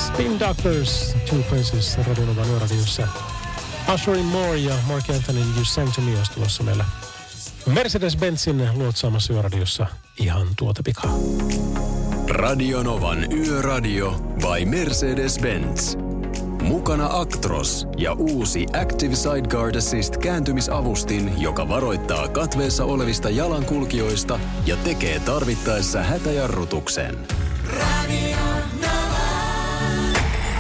Spin 0.07 0.41
Doctors, 0.41 1.15
Two 1.31 1.39
Princes, 1.39 1.99
Radio 1.99 2.25
Novan 2.25 2.51
Yöradiossa. 2.51 3.09
Usherin 3.95 4.25
Moore 4.25 4.57
ja 4.57 4.75
Mark 4.87 5.11
Anthony 5.11 5.41
You 5.55 5.65
Sang 5.65 5.93
To 5.95 6.01
Me 6.01 6.17
olisi 6.17 6.33
tulossa 6.33 6.63
meillä 6.63 6.85
Mercedes-Benzin 7.67 8.69
luotsaamassa 8.75 9.33
yöradiossa 9.33 9.87
ihan 10.19 10.47
tuota 10.57 10.83
pikaa. 10.85 11.13
Radionovan 12.29 13.33
Yöradio 13.33 14.11
by 14.41 14.65
Mercedes-Benz. 14.65 16.10
Mukana 16.61 17.09
Actros 17.13 17.87
ja 17.97 18.13
uusi 18.13 18.67
Active 18.83 19.15
Sideguard 19.15 19.75
Assist 19.75 20.17
kääntymisavustin, 20.17 21.33
joka 21.43 21.69
varoittaa 21.69 22.29
katveessa 22.29 22.85
olevista 22.85 23.31
jalankulkijoista 23.31 24.41
ja 24.67 24.77
tekee 24.77 25.21
tarvittaessa 25.21 26.03
hätäjarrutuksen. 26.03 27.19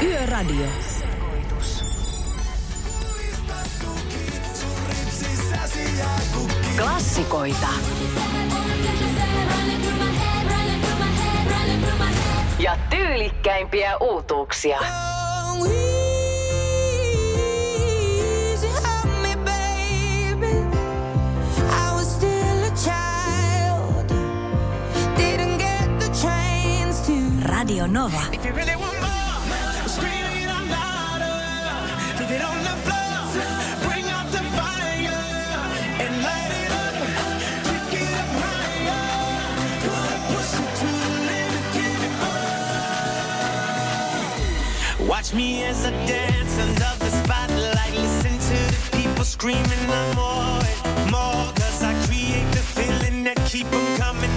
Yöradio. 0.03 0.67
Klassikoita. 6.77 7.69
Ja 12.59 12.77
tyylikkäimpiä 12.91 13.97
uutuuksia. 13.97 14.79
Nova. 27.91 28.19
Watch 45.09 45.35
me 45.35 45.65
as 45.65 45.85
I 45.85 45.91
dance 46.07 46.59
under 46.61 46.79
the 46.99 47.11
spotlight. 47.11 47.93
Listen 47.95 48.39
to 48.39 48.57
the 48.73 48.97
people 48.97 49.25
screaming, 49.25 49.65
I'm 49.65 50.15
more 50.15 50.63
and 50.85 51.11
more. 51.11 51.53
Cause 51.55 51.83
I 51.83 51.93
create 52.07 52.49
the 52.53 52.63
feeling 52.63 53.25
that 53.25 53.37
keep 53.47 53.69
them 53.71 53.97
coming 53.97 54.30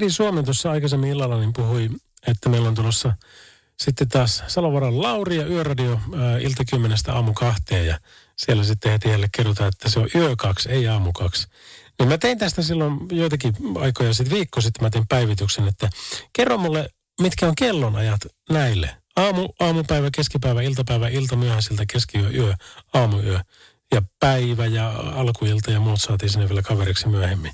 Heidi 0.00 0.12
Suomen 0.12 0.44
tuossa 0.44 0.70
aikaisemmin 0.70 1.10
illalla 1.10 1.38
niin 1.38 1.52
puhui, 1.52 1.90
että 2.26 2.48
meillä 2.48 2.68
on 2.68 2.74
tulossa 2.74 3.12
sitten 3.76 4.08
taas 4.08 4.42
Salovaran 4.46 5.02
Lauri 5.02 5.36
ja 5.36 5.46
Yöradio 5.46 6.00
ää, 6.16 6.38
ilta 6.38 6.64
kymmenestä 6.64 7.12
aamu 7.12 7.32
kahteen 7.32 7.86
ja 7.86 8.00
siellä 8.36 8.64
sitten 8.64 8.92
heti 8.92 9.08
jälleen 9.08 9.30
kerrotaan, 9.36 9.68
että 9.68 9.88
se 9.88 10.00
on 10.00 10.08
yö 10.14 10.36
kaksi, 10.36 10.68
ei 10.68 10.88
aamu 10.88 11.12
kaksi. 11.12 11.46
Niin 11.98 12.08
mä 12.08 12.18
tein 12.18 12.38
tästä 12.38 12.62
silloin 12.62 12.98
joitakin 13.12 13.54
aikoja 13.80 14.14
sitten, 14.14 14.36
viikko 14.36 14.60
sitten 14.60 14.84
mä 14.84 14.90
tein 14.90 15.08
päivityksen, 15.08 15.68
että 15.68 15.90
kerro 16.32 16.58
mulle, 16.58 16.90
mitkä 17.20 17.46
on 17.46 17.54
kellonajat 17.54 18.20
näille. 18.50 18.96
Aamu, 19.16 19.48
aamupäivä, 19.60 20.08
keskipäivä, 20.16 20.62
iltapäivä, 20.62 21.08
ilta 21.08 21.36
myöhäisiltä, 21.36 21.84
keskiyö, 21.92 22.30
yö, 22.30 22.54
aamuyö 22.94 23.40
ja 23.94 24.02
päivä 24.20 24.66
ja 24.66 24.90
alkuilta 25.14 25.70
ja 25.70 25.80
muut 25.80 26.00
saatiin 26.00 26.30
sinne 26.30 26.48
vielä 26.48 26.62
kaveriksi 26.62 27.08
myöhemmin. 27.08 27.52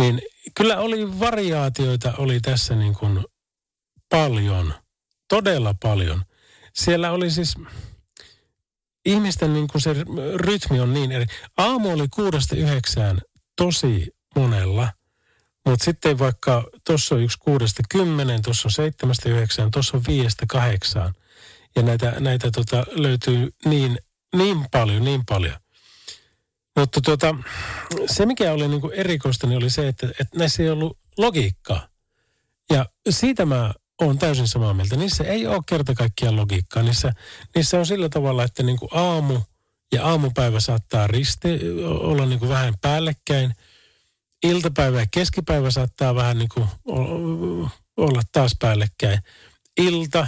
Niin 0.00 0.22
kyllä 0.54 0.78
oli 0.78 1.20
variaatioita, 1.20 2.12
oli 2.18 2.40
tässä 2.40 2.74
niin 2.74 2.94
kuin 2.94 3.24
paljon, 4.08 4.74
todella 5.28 5.74
paljon. 5.82 6.22
Siellä 6.74 7.10
oli 7.10 7.30
siis, 7.30 7.54
ihmisten 9.04 9.52
niin 9.52 9.68
kuin 9.68 9.82
se 9.82 9.94
rytmi 10.34 10.80
on 10.80 10.94
niin 10.94 11.12
eri. 11.12 11.26
Aamu 11.56 11.90
oli 11.90 12.08
kuudesta 12.08 12.56
yhdeksään 12.56 13.20
tosi 13.56 14.10
monella, 14.36 14.92
mutta 15.66 15.84
sitten 15.84 16.18
vaikka 16.18 16.64
tuossa 16.86 17.14
on 17.14 17.22
yksi 17.22 17.38
kuudesta 17.38 17.82
kymmeneen, 17.88 18.42
tuossa 18.42 18.68
on 18.68 18.72
seitsemästä 18.72 19.28
yhdeksään, 19.28 19.70
tuossa 19.70 19.96
on 19.96 20.02
viiestä 20.08 20.46
kahdeksaan. 20.48 21.14
Ja 21.76 21.82
näitä, 21.82 22.20
näitä 22.20 22.50
tota, 22.50 22.86
löytyy 22.90 23.50
niin, 23.64 23.98
niin 24.36 24.66
paljon, 24.70 25.04
niin 25.04 25.22
paljon. 25.28 25.56
Mutta 26.76 27.00
tuota, 27.00 27.34
se, 28.06 28.26
mikä 28.26 28.52
oli 28.52 28.68
niin 28.68 28.80
kuin 28.80 28.92
erikoista, 28.92 29.46
niin 29.46 29.56
oli 29.56 29.70
se, 29.70 29.88
että, 29.88 30.06
että 30.06 30.38
näissä 30.38 30.62
ei 30.62 30.70
ollut 30.70 30.98
logiikkaa. 31.18 31.88
Ja 32.70 32.86
siitä 33.10 33.46
mä 33.46 33.74
oon 34.00 34.18
täysin 34.18 34.48
samaa 34.48 34.74
mieltä. 34.74 34.96
Niissä 34.96 35.24
ei 35.24 35.46
ole 35.46 35.62
kerta 35.66 35.94
kaikkiaan 35.94 36.36
logiikkaa. 36.36 36.82
Niissä, 36.82 37.12
niissä 37.54 37.78
on 37.78 37.86
sillä 37.86 38.08
tavalla, 38.08 38.44
että 38.44 38.62
niin 38.62 38.78
kuin 38.78 38.90
aamu 38.92 39.40
ja 39.92 40.06
aamupäivä 40.06 40.60
saattaa 40.60 41.06
risti 41.06 41.48
olla 41.84 42.26
niin 42.26 42.38
kuin 42.38 42.48
vähän 42.48 42.74
päällekkäin. 42.80 43.54
Iltapäivä 44.42 45.00
ja 45.00 45.06
keskipäivä 45.10 45.70
saattaa 45.70 46.14
vähän 46.14 46.38
niin 46.38 46.48
kuin 46.54 46.68
olla 47.96 48.22
taas 48.32 48.56
päällekkäin. 48.60 49.18
Ilta 49.76 50.26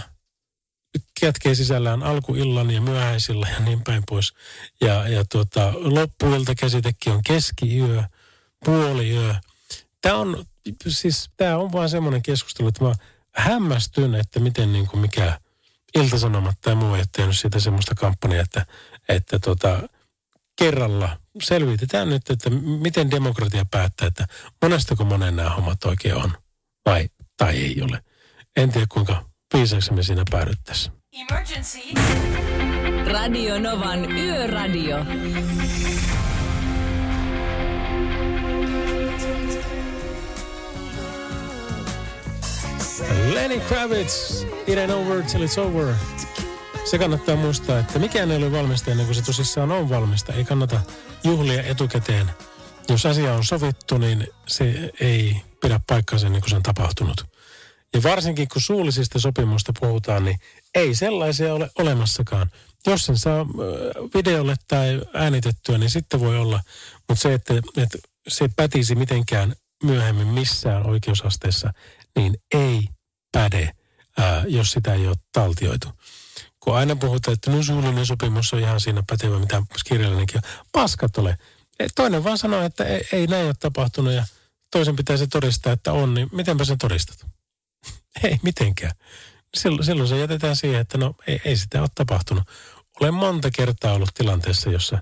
kätkee 1.21 1.55
sisällään 1.55 2.03
alkuillan 2.03 2.71
ja 2.71 2.81
myöhäisillä 2.81 3.49
ja 3.49 3.61
niin 3.61 3.85
päin 3.85 4.03
pois. 4.09 4.33
Ja, 4.81 5.09
ja 5.09 5.25
tuota, 5.33 5.73
loppuilta 5.75 6.55
käsitekin 6.55 7.13
on 7.13 7.23
keskiyö, 7.23 8.03
puoliyö. 8.65 9.35
Tämä 10.01 10.15
on, 10.15 10.45
siis 10.89 11.31
tämä 11.37 11.59
on 11.59 11.73
vaan 11.73 11.89
semmoinen 11.89 12.23
keskustelu, 12.23 12.69
että 12.69 12.85
mä 12.85 12.95
hämmästyn, 13.35 14.15
että 14.15 14.41
miten 14.41 14.73
niin 14.73 14.87
kuin 14.87 15.01
mikä 15.01 15.41
iltasanomat 15.95 16.57
tai 16.61 16.75
muu 16.75 16.95
ei 16.95 17.01
ole 17.01 17.07
tehnyt 17.17 17.39
siitä 17.39 17.61
semmoista 17.61 17.95
kampanjaa, 17.95 18.43
että, 18.43 18.67
että 19.09 19.39
tota, 19.39 19.89
kerralla 20.59 21.19
selvitetään 21.43 22.09
nyt, 22.09 22.31
että 22.31 22.51
miten 22.51 23.11
demokratia 23.11 23.65
päättää, 23.71 24.09
että 24.09 24.27
monestako 24.63 25.05
monen 25.05 25.37
nämä 25.37 25.51
hommat 25.51 25.85
oikein 25.85 26.15
on 26.15 26.33
vai 26.87 27.09
tai 27.37 27.57
ei 27.57 27.83
ole. 27.83 28.03
En 28.57 28.73
tiedä 28.73 28.87
kuinka 28.91 29.25
viisaksi 29.55 29.93
me 29.93 30.03
siinä 30.03 30.25
päädyttäisiin. 30.31 30.98
Emergency. 31.19 31.81
Radio 33.13 33.59
Novan 33.59 34.13
Yöradio. 34.13 34.97
Lenny 43.35 43.61
Kravitz, 43.61 44.43
It 44.67 44.79
ain't 44.79 44.91
over 44.91 45.23
till 45.23 45.43
it's 45.43 45.59
over. 45.59 45.95
Se 46.85 46.99
kannattaa 46.99 47.37
muistaa, 47.37 47.79
että 47.79 47.99
mikään 47.99 48.31
ei 48.31 48.37
ole 48.37 48.53
valmista 48.53 48.91
ennen 48.91 49.07
kuin 49.07 49.17
se 49.17 49.23
tosissaan 49.23 49.73
on 49.73 49.89
valmista. 49.89 50.33
Ei 50.33 50.45
kannata 50.45 50.81
juhlia 51.25 51.63
etukäteen. 51.63 52.31
Jos 52.89 53.07
asia 53.07 53.35
on 53.35 53.45
sovittu, 53.45 53.99
niin 53.99 54.27
se 54.47 54.93
ei 55.01 55.43
pidä 55.61 55.81
paikkaansa 55.87 56.27
ennen 56.27 56.43
kuin 56.43 56.51
se 56.51 56.57
on 56.57 56.63
tapahtunut. 56.63 57.39
Ja 57.95 58.03
varsinkin 58.03 58.49
kun 58.49 58.63
suullisista 58.63 59.19
sopimusta 59.19 59.73
puhutaan, 59.81 60.25
niin 60.25 60.39
ei 60.75 60.95
sellaisia 60.95 61.55
ole 61.55 61.71
olemassakaan. 61.79 62.51
Jos 62.87 63.07
sen 63.07 63.19
saa 63.19 63.41
äh, 63.41 63.47
videolle 64.15 64.55
tai 64.69 65.01
äänitettyä, 65.15 65.79
niin 65.79 65.91
sitten 65.91 66.21
voi 66.21 66.39
olla. 66.39 66.61
Mutta 67.09 67.23
se, 67.23 67.35
että, 67.35 67.55
että 67.77 67.99
se 68.29 68.49
pätisi 68.57 68.95
mitenkään 68.95 69.55
myöhemmin 69.83 70.27
missään 70.27 70.87
oikeusasteessa, 70.87 71.73
niin 72.17 72.37
ei 72.55 72.89
päde, 73.33 73.73
ää, 74.19 74.45
jos 74.49 74.71
sitä 74.71 74.95
ei 74.95 75.07
ole 75.07 75.17
taltioitu. 75.33 75.89
Kun 76.61 76.77
aina 76.77 76.97
puhutaan, 76.97 77.33
että 77.33 77.51
no 77.51 77.63
suullinen 77.63 78.07
sopimus 78.07 78.53
on 78.53 78.61
ihan 78.61 78.81
siinä 78.81 79.03
pätevä, 79.11 79.39
mitä 79.39 79.63
kirjallinenkin 79.85 80.37
on. 80.37 80.43
Paskat 80.73 81.19
ole. 81.19 81.39
E, 81.79 81.87
Toinen 81.95 82.25
vaan 82.25 82.39
sanoo, 82.39 82.63
että 82.63 82.85
ei, 82.85 83.09
ei 83.13 83.27
näin 83.27 83.47
ole 83.47 83.55
tapahtunut 83.61 84.13
ja 84.13 84.25
toisen 84.71 84.97
pitäisi 84.97 85.29
todistaa, 85.29 85.73
että 85.73 85.93
on, 85.93 86.15
niin 86.15 86.29
mitenpä 86.33 86.65
sen 86.65 86.79
todistat? 86.79 87.27
ei 88.25 88.39
mitenkään. 88.43 88.93
Silloin, 89.57 89.85
silloin 89.85 90.09
se 90.09 90.19
jätetään 90.19 90.57
siihen, 90.57 90.81
että 90.81 90.99
no 90.99 91.15
ei, 91.27 91.41
ei 91.45 91.57
sitä 91.57 91.81
ole 91.81 91.89
tapahtunut. 91.95 92.45
Olen 93.01 93.15
monta 93.15 93.51
kertaa 93.51 93.93
ollut 93.93 94.15
tilanteessa, 94.15 94.71
jossa 94.71 94.99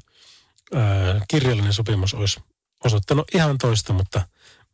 ää, 0.75 1.21
kirjallinen 1.29 1.73
sopimus 1.73 2.15
olisi 2.15 2.41
osoittanut 2.85 3.35
ihan 3.35 3.59
toista, 3.59 3.93
mutta 3.93 4.23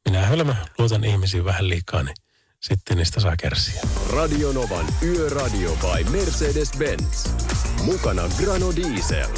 minä 0.04 0.26
hölmö 0.26 0.54
luotan 0.78 1.04
ihmisiin 1.04 1.44
vähän 1.44 1.68
liikaa, 1.68 2.02
niin 2.02 2.16
sitten 2.60 2.96
niistä 2.96 3.20
saa 3.20 3.36
kärsiä. 3.36 3.82
Radio 4.10 4.52
Novan 4.52 4.86
Yöradio 5.02 5.76
by 5.76 6.10
Mercedes-Benz. 6.10 7.28
Mukana 7.84 8.22
Grano 8.40 8.76
Diesel. 8.76 9.30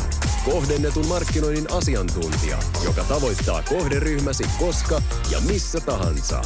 Kohdennetun 0.44 1.06
markkinoinnin 1.06 1.72
asiantuntija, 1.72 2.58
joka 2.84 3.04
tavoittaa 3.04 3.62
kohderyhmäsi 3.62 4.44
koska 4.58 5.02
ja 5.30 5.40
missä 5.40 5.80
tahansa. 5.80 6.42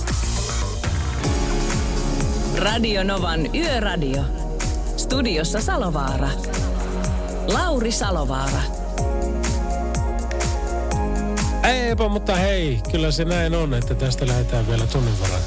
Radio 2.58 3.04
Novan 3.04 3.54
Yöradio. 3.54 4.24
Studiossa 4.96 5.60
Salovaara. 5.60 6.28
Lauri 7.46 7.92
Salovaara. 7.92 8.62
Eipä, 11.62 12.08
mutta 12.08 12.36
hei, 12.36 12.80
kyllä 12.90 13.10
se 13.10 13.24
näin 13.24 13.54
on, 13.54 13.74
että 13.74 13.94
tästä 13.94 14.26
lähdetään 14.26 14.68
vielä 14.68 14.86
tunnin 14.86 15.20
verran 15.20 15.40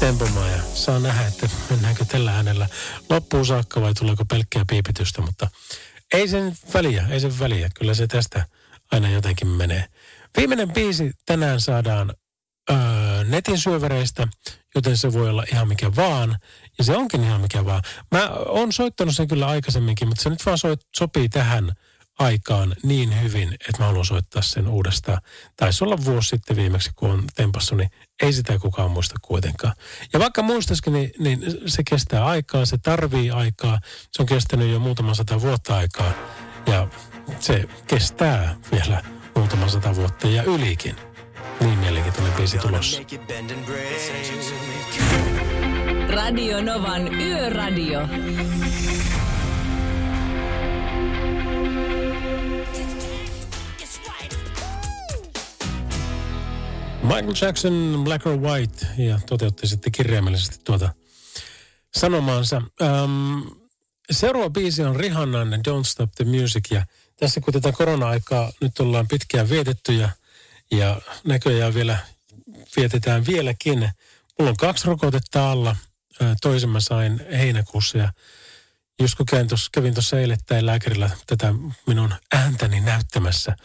tempomaan 0.00 0.50
ja 0.50 0.58
saa 0.74 0.98
nähdä, 0.98 1.26
että 1.26 1.48
mennäänkö 1.70 2.04
tällä 2.04 2.36
äänellä 2.36 2.68
loppuun 3.10 3.46
saakka 3.46 3.80
vai 3.80 3.94
tuleeko 3.94 4.24
pelkkää 4.24 4.64
piipitystä, 4.70 5.22
mutta 5.22 5.48
ei 6.14 6.28
sen 6.28 6.56
väliä, 6.74 7.06
ei 7.10 7.20
sen 7.20 7.38
väliä. 7.38 7.70
Kyllä 7.78 7.94
se 7.94 8.06
tästä 8.06 8.46
aina 8.92 9.10
jotenkin 9.10 9.48
menee. 9.48 9.84
Viimeinen 10.36 10.72
biisi 10.72 11.12
tänään 11.26 11.60
saadaan 11.60 12.14
öö, 12.70 12.76
netin 13.32 13.58
syövereistä, 13.58 14.28
joten 14.74 14.96
se 14.96 15.12
voi 15.12 15.30
olla 15.30 15.44
ihan 15.52 15.68
mikä 15.68 15.96
vaan. 15.96 16.38
Ja 16.78 16.84
se 16.84 16.96
onkin 16.96 17.24
ihan 17.24 17.40
mikä 17.40 17.64
vaan. 17.64 17.82
Mä 18.10 18.28
oon 18.28 18.72
soittanut 18.72 19.16
sen 19.16 19.28
kyllä 19.28 19.46
aikaisemminkin, 19.46 20.08
mutta 20.08 20.22
se 20.22 20.30
nyt 20.30 20.46
vaan 20.46 20.58
soit, 20.58 20.80
sopii 20.96 21.28
tähän 21.28 21.72
aikaan 22.18 22.74
niin 22.82 23.22
hyvin, 23.22 23.52
että 23.52 23.78
mä 23.78 23.86
haluan 23.86 24.04
soittaa 24.04 24.42
sen 24.42 24.68
uudestaan. 24.68 25.20
Taisi 25.56 25.84
olla 25.84 26.04
vuosi 26.04 26.28
sitten 26.28 26.56
viimeksi, 26.56 26.90
kun 26.96 27.10
on 27.10 27.24
tempassu, 27.34 27.74
niin 27.74 27.90
ei 28.22 28.32
sitä 28.32 28.58
kukaan 28.58 28.90
muista 28.90 29.14
kuitenkaan. 29.22 29.74
Ja 30.12 30.20
vaikka 30.20 30.42
muistaisikin, 30.42 30.92
niin, 30.92 31.12
niin 31.18 31.40
se 31.66 31.82
kestää 31.90 32.26
aikaa, 32.26 32.66
se 32.66 32.78
tarvii 32.78 33.30
aikaa. 33.30 33.78
Se 34.12 34.22
on 34.22 34.26
kestänyt 34.26 34.70
jo 34.70 34.78
muutama 34.78 35.14
sata 35.14 35.40
vuotta 35.40 35.76
aikaa. 35.76 36.12
Ja 36.66 36.88
se 37.40 37.68
kestää 37.86 38.56
vielä 38.72 39.02
muutama 39.34 39.68
sata 39.68 39.96
vuotta 39.96 40.28
ja 40.28 40.42
ylikin. 40.42 41.11
Niin 41.60 41.78
mielenkiintoinen 41.78 42.32
biisi 42.32 42.58
tulossa. 42.58 43.00
Radio 46.08 46.62
Novan 46.62 47.20
Yöradio. 47.20 48.00
Michael 57.02 57.34
Jackson, 57.40 58.00
Black 58.04 58.26
or 58.26 58.36
White, 58.36 58.86
ja 58.98 59.20
toteutti 59.26 59.66
sitten 59.66 59.92
kirjaimellisesti 59.92 60.58
tuota 60.64 60.90
sanomaansa. 61.94 62.62
Um, 63.04 63.50
seuraava 64.10 64.50
biisi 64.50 64.82
on 64.82 64.96
Rihannan 64.96 65.52
Don't 65.52 65.84
Stop 65.84 66.10
the 66.12 66.24
Music, 66.24 66.70
ja 66.70 66.86
tässä 67.16 67.40
kun 67.40 67.52
tätä 67.52 67.72
korona-aikaa 67.72 68.52
nyt 68.60 68.80
ollaan 68.80 69.08
pitkään 69.08 69.50
vietetty, 69.50 69.92
ja, 69.92 70.08
ja 70.72 71.00
näköjään 71.24 71.74
vielä 71.74 71.98
vietetään 72.76 73.26
vieläkin. 73.26 73.90
Mulla 74.38 74.50
on 74.50 74.56
kaksi 74.56 74.86
rokotetta 74.86 75.50
alla, 75.50 75.76
toisen 76.42 76.70
mä 76.70 76.80
sain 76.80 77.26
heinäkuussa, 77.32 77.98
ja 77.98 78.12
just 79.00 79.14
kun 79.14 79.26
kävin 79.72 79.94
tuossa, 79.94 80.20
eilettäin 80.20 80.66
lääkärillä 80.66 81.10
tätä 81.26 81.54
minun 81.86 82.14
ääntäni 82.34 82.80
näyttämässä, 82.80 83.56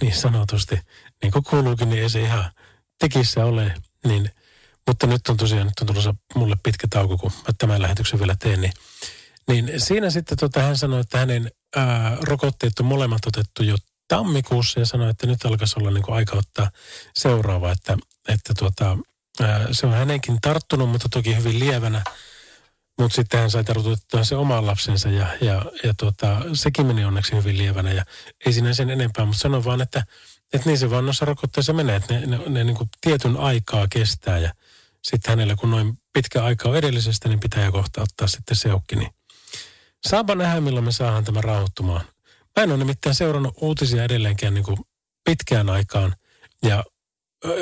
niin 0.00 0.14
sanotusti, 0.14 0.80
niin 1.22 1.32
kuin 1.32 1.44
kuuluukin, 1.44 1.88
niin 1.88 2.02
ei 2.02 2.10
se 2.10 2.20
ihan 2.20 2.50
tekissä 2.98 3.44
ole, 3.44 3.74
niin, 4.06 4.30
mutta 4.86 5.06
nyt 5.06 5.28
on 5.28 5.36
tosiaan, 5.36 5.66
nyt 5.66 5.78
on 5.80 5.86
tulossa 5.86 6.14
mulle 6.34 6.56
pitkä 6.62 6.86
tauko, 6.90 7.18
kun 7.18 7.32
mä 7.36 7.54
tämän 7.58 7.82
lähetyksen 7.82 8.18
vielä 8.18 8.36
teen, 8.38 8.60
niin, 8.60 8.72
niin 9.48 9.80
siinä 9.80 10.10
sitten 10.10 10.38
tota, 10.38 10.62
hän 10.62 10.78
sanoi, 10.78 11.00
että 11.00 11.18
hänen 11.18 11.50
ää, 11.76 12.16
rokotteet 12.20 12.80
on 12.80 12.86
molemmat 12.86 13.26
otettu 13.26 13.62
jo 13.62 13.76
tammikuussa 14.16 14.80
ja 14.80 14.86
sanoi, 14.86 15.10
että 15.10 15.26
nyt 15.26 15.44
alkaisi 15.44 15.74
olla 15.78 15.90
niin 15.90 16.02
kuin 16.02 16.16
aika 16.16 16.36
ottaa 16.36 16.70
seuraava, 17.14 17.72
että, 17.72 17.96
että 18.28 18.54
tuota, 18.58 18.98
se 19.72 19.86
on 19.86 19.92
hänenkin 19.92 20.38
tarttunut, 20.42 20.90
mutta 20.90 21.08
toki 21.08 21.36
hyvin 21.36 21.60
lievänä, 21.60 22.04
mutta 22.98 23.14
sitten 23.14 23.40
hän 23.40 23.50
sai 23.50 23.64
tartutettua 23.64 24.24
se 24.24 24.36
oman 24.36 24.66
lapsensa 24.66 25.08
ja, 25.08 25.26
ja, 25.40 25.64
ja 25.84 25.94
tuota, 25.98 26.42
sekin 26.52 26.86
meni 26.86 27.04
onneksi 27.04 27.36
hyvin 27.36 27.58
lievänä 27.58 27.92
ja 27.92 28.04
ei 28.46 28.52
siinä 28.52 28.74
sen 28.74 28.90
enempää, 28.90 29.24
mutta 29.24 29.40
sanon 29.40 29.64
vaan, 29.64 29.80
että 29.80 30.04
että 30.52 30.68
niin 30.68 30.78
se 30.78 30.90
vaan 30.90 31.04
noissa 31.04 31.24
rokotteissa 31.24 31.72
menee, 31.72 31.96
että 31.96 32.14
ne, 32.14 32.26
ne, 32.26 32.38
ne 32.48 32.64
niin 32.64 32.76
kuin 32.76 32.90
tietyn 33.00 33.36
aikaa 33.36 33.86
kestää 33.90 34.38
ja 34.38 34.54
sitten 35.02 35.32
hänellä 35.32 35.56
kun 35.56 35.70
noin 35.70 35.98
pitkä 36.12 36.44
aika 36.44 36.68
on 36.68 36.76
edellisestä, 36.76 37.28
niin 37.28 37.40
pitää 37.40 37.64
jo 37.64 37.72
kohta 37.72 38.02
ottaa 38.02 38.28
sitten 38.28 38.56
seukki. 38.56 38.96
Niin 38.96 39.10
saapa 40.08 40.34
nähdä, 40.34 40.60
milloin 40.60 40.84
me 40.84 40.92
saadaan 40.92 41.24
tämä 41.24 41.40
rauhoittumaan. 41.40 42.04
Mä 42.56 42.62
en 42.62 42.70
ole 42.70 42.78
nimittäin 42.78 43.14
seurannut 43.14 43.54
uutisia 43.60 44.04
edelleenkään 44.04 44.54
niin 44.54 44.64
kuin 44.64 44.78
pitkään 45.24 45.70
aikaan 45.70 46.16
ja 46.62 46.84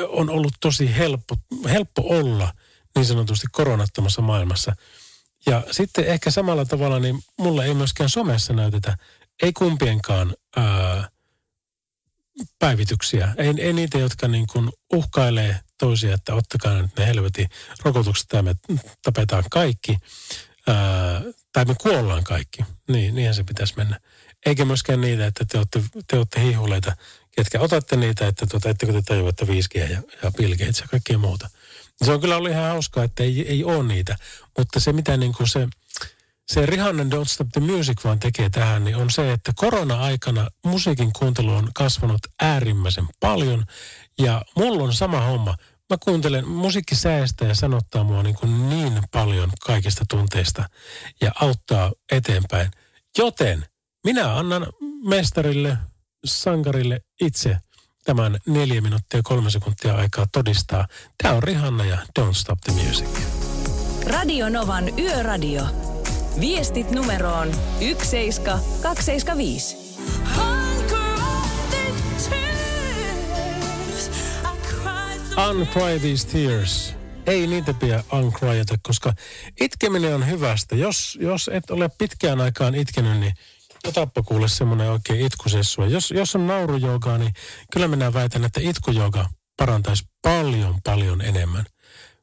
on 0.07 0.29
ollut 0.29 0.53
tosi 0.59 0.95
helppo, 0.97 1.35
helppo 1.69 2.01
olla 2.05 2.53
niin 2.95 3.05
sanotusti 3.05 3.47
koronattomassa 3.51 4.21
maailmassa. 4.21 4.75
Ja 5.45 5.63
sitten 5.71 6.05
ehkä 6.05 6.31
samalla 6.31 6.65
tavalla, 6.65 6.99
niin 6.99 7.19
mulla 7.37 7.65
ei 7.65 7.73
myöskään 7.73 8.09
somessa 8.09 8.53
näytetä, 8.53 8.97
ei 9.41 9.53
kumpienkaan 9.53 10.35
ää, 10.55 11.09
päivityksiä. 12.59 13.33
Ei, 13.37 13.53
ei 13.57 13.73
niitä, 13.73 13.97
jotka 13.97 14.27
niin 14.27 14.47
kuin 14.47 14.69
uhkailee 14.93 15.59
toisia, 15.79 16.13
että 16.13 16.33
ottakaa 16.33 16.81
nyt 16.81 16.91
ne 16.97 17.07
helvetin 17.07 17.49
rokotukset 17.83 18.27
tai 18.27 18.43
me 18.43 18.55
tapetaan 19.03 19.43
kaikki. 19.51 19.97
Ää, 20.67 21.21
tai 21.53 21.65
me 21.65 21.75
kuollaan 21.81 22.23
kaikki. 22.23 22.63
Niin, 22.87 23.15
niinhän 23.15 23.35
se 23.35 23.43
pitäisi 23.43 23.73
mennä. 23.77 23.99
Eikä 24.45 24.65
myöskään 24.65 25.01
niitä, 25.01 25.25
että 25.25 25.45
te 25.45 25.57
olette, 25.57 25.83
te 26.07 26.17
olette 26.17 26.41
hihuleita, 26.41 26.95
ketkä 27.31 27.59
otatte 27.59 27.95
niitä, 27.95 28.27
että 28.27 28.47
tuota, 28.47 28.69
ettekö 28.69 28.93
te 28.93 29.01
tajua, 29.01 29.29
että 29.29 29.45
5G 29.45 29.77
ja, 29.77 30.01
ja 30.23 30.31
Bill 30.37 30.55
Gates 30.55 30.79
ja 30.79 30.87
kaikkea 30.87 31.17
muuta. 31.17 31.49
Se 32.05 32.11
on 32.11 32.21
kyllä 32.21 32.37
ollut 32.37 32.51
ihan 32.51 32.69
hauskaa, 32.69 33.03
että 33.03 33.23
ei, 33.23 33.47
ei 33.47 33.63
ole 33.63 33.83
niitä, 33.83 34.17
mutta 34.57 34.79
se 34.79 34.93
mitä 34.93 35.17
niin 35.17 35.33
kuin 35.33 35.47
se, 35.47 35.67
se 36.47 36.65
Rihanna 36.65 37.03
Don't 37.03 37.27
Stop 37.27 37.47
the 37.53 37.61
Music 37.61 38.03
vaan 38.03 38.19
tekee 38.19 38.49
tähän, 38.49 38.83
niin 38.83 38.95
on 38.95 39.09
se, 39.09 39.31
että 39.31 39.51
korona-aikana 39.55 40.47
musiikin 40.63 41.13
kuuntelu 41.13 41.53
on 41.53 41.69
kasvanut 41.73 42.21
äärimmäisen 42.41 43.07
paljon 43.19 43.65
ja 44.19 44.41
mulla 44.55 44.83
on 44.83 44.93
sama 44.93 45.21
homma. 45.21 45.55
Mä 45.89 45.97
kuuntelen, 46.03 46.47
musiikki 46.47 46.95
säästää 46.95 47.47
ja 47.47 47.55
sanottaa 47.55 48.03
mua 48.03 48.23
niin, 48.23 48.35
kuin 48.35 48.69
niin 48.69 49.03
paljon 49.11 49.51
kaikista 49.61 50.05
tunteista 50.09 50.69
ja 51.21 51.31
auttaa 51.35 51.91
eteenpäin. 52.11 52.71
Joten 53.17 53.65
minä 54.03 54.35
annan 54.37 54.67
mestarille, 55.07 55.77
sankarille 56.25 57.01
itse 57.21 57.57
tämän 58.05 58.37
neljä 58.47 58.81
minuuttia 58.81 59.17
ja 59.17 59.23
kolme 59.23 59.49
sekuntia 59.49 59.95
aikaa 59.95 60.25
todistaa. 60.31 60.87
Tämä 61.23 61.35
on 61.35 61.43
Rihanna 61.43 61.85
ja 61.85 61.97
Don't 62.19 62.33
Stop 62.33 62.59
the 62.61 62.73
Music. 62.73 63.07
Radio 64.07 64.49
Novan 64.49 64.99
Yöradio. 64.99 65.63
Viestit 66.39 66.91
numeroon 66.91 67.51
17275. 67.79 69.77
Uncry 75.49 75.99
these 75.99 76.27
tears. 76.27 76.93
Ei 77.27 77.47
niitä 77.47 77.73
pidä 77.73 78.03
uncryata, 78.13 78.75
koska 78.83 79.13
itkeminen 79.61 80.15
on 80.15 80.29
hyvästä. 80.29 80.75
Jos, 80.75 81.17
jos 81.21 81.49
et 81.53 81.69
ole 81.69 81.89
pitkään 81.97 82.41
aikaan 82.41 82.75
itkenyt, 82.75 83.19
niin 83.19 83.33
otappa 83.87 84.23
kuule 84.23 84.49
semmoinen 84.49 84.91
oikein 84.91 85.25
itkusessua. 85.25 85.87
Jos, 85.87 86.11
jos 86.11 86.35
on 86.35 86.47
naurujoogaa, 86.47 87.17
niin 87.17 87.33
kyllä 87.71 87.87
minä 87.87 88.13
väitän, 88.13 88.45
että 88.45 88.59
itkujooga 88.63 89.29
parantaisi 89.57 90.07
paljon, 90.21 90.81
paljon 90.83 91.21
enemmän. 91.21 91.65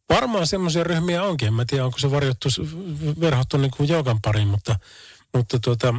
Varmaan 0.09 0.47
semmoisia 0.47 0.85
ryhmiä 0.85 1.23
onkin. 1.23 1.49
En 1.49 1.55
mä 1.55 1.65
tiedä, 1.65 1.85
onko 1.85 1.99
se 1.99 2.11
varjottu, 2.11 2.49
verhottu 3.21 3.57
niin 3.57 3.71
kuin 3.77 3.89
joogan 3.89 4.21
pariin, 4.23 4.49
mutta, 4.49 4.79
mutta 5.35 5.59
tuota, 5.59 5.95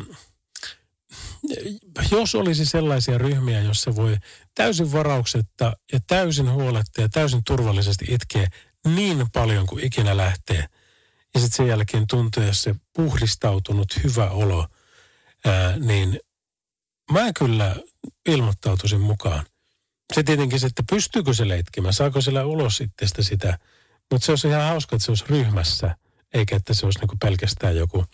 jos 2.12 2.36
olisi 2.36 2.66
sellaisia 2.66 3.18
ryhmiä, 3.18 3.62
jossa 3.62 3.96
voi 3.96 4.18
täysin 4.56 4.92
varauksetta 4.92 5.74
ja 5.92 6.00
täysin 6.08 6.52
huoletta 6.52 7.02
ja 7.02 7.10
täysin 7.10 7.44
turvallisesti 7.44 8.06
itkeä 8.10 8.48
niin 8.88 9.32
paljon 9.34 9.68
kuin 9.68 9.84
ikinä 9.84 10.18
lähtee, 10.18 10.66
ja 11.34 11.40
sitten 11.40 11.58
sen 11.58 11.68
jälkeen 11.68 12.08
tuntea 12.08 12.54
se 12.54 12.76
puhdistautunut 12.94 14.00
hyvä 14.04 14.30
olo, 14.30 14.68
ää, 15.46 15.78
niin 15.80 16.20
mä 17.12 17.34
kyllä 17.34 17.76
ilmoittautuisin 18.28 19.02
mukaan. 19.02 19.46
Se 20.14 20.24
tietenkin 20.24 20.66
että 20.66 20.84
pystyykö 20.90 21.34
se 21.34 21.48
leitkimään, 21.48 21.94
saako 21.94 22.22
sillä 22.22 22.46
ulos 22.46 22.82
itsestä 22.82 23.24
sitä, 23.24 23.60
mutta 24.12 24.26
se 24.26 24.32
olisi 24.32 24.48
ihan 24.48 24.68
hauska, 24.68 24.96
että 24.96 25.06
se 25.06 25.12
olisi 25.12 25.26
ryhmässä, 25.30 25.96
eikä 26.34 26.56
että 26.56 26.74
se 26.74 26.86
olisi 26.86 27.00
niinku 27.00 27.16
pelkästään 27.22 27.76
joku 27.76 28.06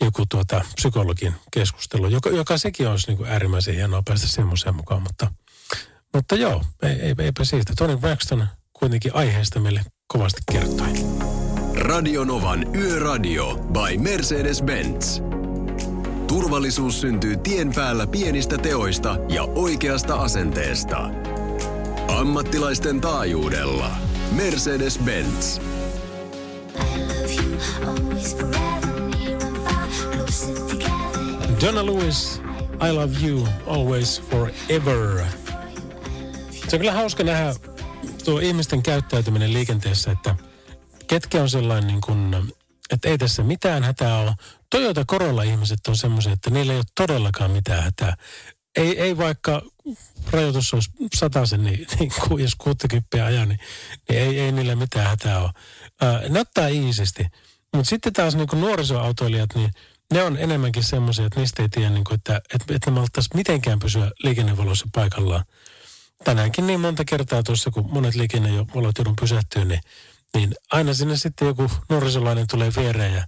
joku 0.00 0.26
tuota, 0.28 0.64
psykologin 0.74 1.34
keskustelu, 1.50 2.08
joka, 2.08 2.30
joka 2.30 2.58
sekin 2.58 2.88
olisi 2.88 3.06
niin 3.06 3.16
kuin 3.16 3.30
äärimmäisen 3.30 3.74
hienoa 3.74 4.02
päästä 4.04 4.28
semmoiseen 4.28 4.74
mukaan. 4.74 5.02
Mutta, 5.02 5.32
mutta 6.14 6.34
joo, 6.34 6.64
ei, 6.82 6.90
ei, 6.90 7.14
eipä 7.18 7.44
siitä. 7.44 7.72
Tony 7.76 7.96
Braxton 7.96 8.46
kuitenkin 8.72 9.14
aiheesta 9.14 9.60
meille 9.60 9.84
kovasti 10.06 10.40
kertoi. 10.52 10.92
Radionovan 11.74 12.76
Yöradio 12.76 13.54
by 13.54 13.96
Mercedes-Benz. 13.98 15.35
Turvallisuus 16.28 17.00
syntyy 17.00 17.36
tien 17.36 17.72
päällä 17.74 18.06
pienistä 18.06 18.58
teoista 18.58 19.16
ja 19.28 19.42
oikeasta 19.42 20.14
asenteesta. 20.14 21.10
Ammattilaisten 22.08 23.00
taajuudella. 23.00 23.90
Mercedes-Benz. 24.32 25.60
Donna 31.60 31.86
Lewis, 31.86 32.40
I 32.88 32.92
love 32.92 33.26
you 33.26 33.48
always 33.66 34.22
forever. 34.22 35.22
Se 36.68 36.76
on 36.76 36.80
kyllä 36.80 36.92
hauska 36.92 37.24
nähdä 37.24 37.54
tuo 38.24 38.38
ihmisten 38.38 38.82
käyttäytyminen 38.82 39.52
liikenteessä, 39.52 40.10
että 40.10 40.36
ketkä 41.06 41.42
on 41.42 41.50
sellainen 41.50 41.86
niin 41.86 42.00
kuin, 42.00 42.34
että 42.90 43.08
ei 43.08 43.18
tässä 43.18 43.42
mitään 43.42 43.82
hätää 43.82 44.18
ole. 44.18 44.34
Toyota 44.70 45.04
Corolla 45.04 45.42
ihmiset 45.42 45.78
on 45.88 45.96
semmoisia, 45.96 46.32
että 46.32 46.50
niillä 46.50 46.72
ei 46.72 46.78
ole 46.78 46.84
todellakaan 46.94 47.50
mitään 47.50 47.82
hätää. 47.82 48.16
Ei, 48.76 49.00
ei 49.00 49.16
vaikka 49.16 49.62
rajoitus 50.30 50.74
olisi 50.74 50.90
sen, 51.44 51.64
niin, 51.64 51.86
niin 51.98 52.12
kuin, 52.28 52.42
jos 52.42 52.54
60 52.54 53.24
ajan, 53.24 53.48
niin, 53.48 53.60
niin 54.08 54.20
ei, 54.20 54.40
ei 54.40 54.52
niillä 54.52 54.76
mitään 54.76 55.08
hätää 55.08 55.40
ole. 55.40 55.50
Äh, 56.02 56.30
ne 56.30 56.40
ottaa 56.40 56.68
iisisti. 56.68 57.26
Mutta 57.74 57.88
sitten 57.88 58.12
taas 58.12 58.34
niin 58.34 58.48
kuin 58.48 58.60
nuorisoautoilijat, 58.60 59.54
niin 59.54 59.70
ne 60.12 60.22
on 60.22 60.36
enemmänkin 60.36 60.84
semmoisia, 60.84 61.26
että 61.26 61.40
niistä 61.40 61.62
ei 61.62 61.68
tiedä, 61.68 61.90
niin 61.90 62.04
kuin, 62.04 62.14
että, 62.14 62.40
että, 62.54 62.74
että 62.74 62.90
malttaisi 62.90 63.30
mitenkään 63.34 63.78
pysyä 63.78 64.10
liikennevalossa 64.22 64.86
paikallaan. 64.94 65.44
Tänäänkin 66.24 66.66
niin 66.66 66.80
monta 66.80 67.04
kertaa 67.04 67.42
tuossa, 67.42 67.70
kun 67.70 67.88
monet 67.92 68.14
liikennevalot 68.14 68.98
joudun 68.98 69.16
pysähtyä, 69.20 69.64
niin, 69.64 69.80
niin 70.36 70.54
aina 70.72 70.94
sinne 70.94 71.16
sitten 71.16 71.48
joku 71.48 71.70
nuorisolainen 71.88 72.46
tulee 72.46 72.72
viereen 72.76 73.14
ja 73.14 73.26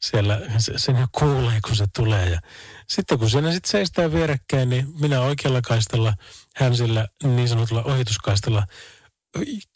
siellä 0.00 0.40
sen 0.76 0.96
jo 0.96 1.06
kuulee, 1.12 1.60
kun 1.66 1.76
se 1.76 1.86
tulee. 1.96 2.28
Ja 2.30 2.40
sitten 2.88 3.18
kun 3.18 3.30
siinä 3.30 3.52
sitten 3.52 3.70
seistää 3.70 4.12
vierekkäin, 4.12 4.70
niin 4.70 4.88
minä 5.00 5.20
oikealla 5.20 5.60
kaistalla, 5.60 6.14
hän 6.56 6.76
sillä 6.76 7.08
niin 7.24 7.48
sanotulla 7.48 7.82
ohituskaistalla. 7.82 8.66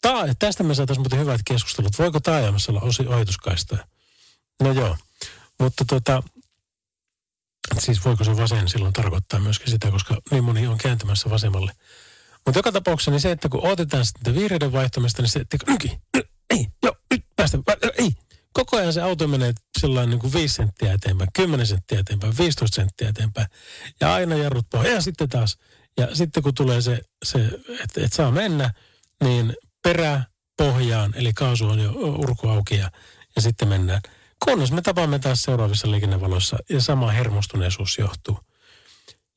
Ta- 0.01 0.35
tästä 0.39 0.63
me 0.63 0.75
saataisiin 0.75 1.01
muuten 1.01 1.19
hyvät 1.19 1.41
keskustelut. 1.47 1.99
Voiko 1.99 2.19
taajamassa 2.19 2.71
olla 2.71 2.81
osi 2.81 3.07
ohituskaistaa? 3.07 3.77
No 4.61 4.71
joo. 4.71 4.97
Mutta 5.59 5.85
tota, 5.85 6.23
siis 7.79 8.05
voiko 8.05 8.23
se 8.23 8.37
vasen 8.37 8.69
silloin 8.69 8.93
tarkoittaa 8.93 9.39
myöskin 9.39 9.71
sitä, 9.71 9.91
koska 9.91 10.17
niin 10.31 10.43
moni 10.43 10.67
on 10.67 10.77
kääntymässä 10.77 11.29
vasemmalle. 11.29 11.71
Mutta 12.45 12.59
joka 12.59 12.71
tapauksessa 12.71 13.11
niin 13.11 13.21
se, 13.21 13.31
että 13.31 13.49
kun 13.49 13.67
otetaan 13.67 14.05
sitten 14.05 14.35
vihreiden 14.35 14.71
vaihtamista, 14.71 15.21
niin 15.21 15.29
se, 15.29 15.39
että 15.39 15.57
ei, 16.53 16.67
joo, 16.83 16.95
nyt 17.11 17.25
päästä, 17.35 17.57
ei. 17.97 18.11
Koko 18.53 18.77
ajan 18.77 18.93
se 18.93 19.01
auto 19.01 19.27
menee 19.27 19.53
sellainen 19.79 20.09
niin 20.09 20.19
kuin 20.19 20.33
5 20.33 20.55
senttiä 20.55 20.93
eteenpäin, 20.93 21.29
10 21.33 21.67
senttiä 21.67 21.99
eteenpäin, 21.99 22.37
15 22.37 22.75
senttiä 22.75 23.09
eteenpäin. 23.09 23.47
Ja 24.01 24.13
aina 24.13 24.35
jarrut 24.35 24.65
pohjaa. 24.71 24.93
Ja 24.93 25.01
sitten 25.01 25.29
taas. 25.29 25.57
Ja 25.97 26.15
sitten 26.15 26.43
kun 26.43 26.53
tulee 26.53 26.81
se, 26.81 27.01
se 27.23 27.49
että 27.83 28.01
et 28.05 28.13
saa 28.13 28.31
mennä, 28.31 28.73
niin 29.23 29.53
perä 29.83 30.23
pohjaan, 30.57 31.13
eli 31.15 31.33
kaasu 31.33 31.65
on 31.65 31.79
jo 31.79 31.91
urku 31.91 32.49
auki 32.49 32.75
ja, 32.75 32.91
ja 33.35 33.41
sitten 33.41 33.67
mennään. 33.67 34.01
Kunnes 34.45 34.71
me 34.71 34.81
tapaamme 34.81 35.19
taas 35.19 35.41
seuraavissa 35.41 35.91
liikennevaloissa 35.91 36.57
ja 36.69 36.81
sama 36.81 37.11
hermostuneisuus 37.11 37.97
johtuu. 37.97 38.39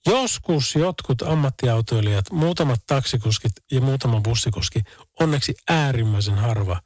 Joskus 0.07 0.75
jotkut 0.75 1.23
ammattiautoilijat, 1.23 2.33
muutamat 2.33 2.81
taksikuskit 2.87 3.53
ja 3.71 3.81
muutama 3.81 4.21
bussikuski, 4.21 4.83
onneksi 5.21 5.55
äärimmäisen 5.69 6.39
harva 6.39 6.81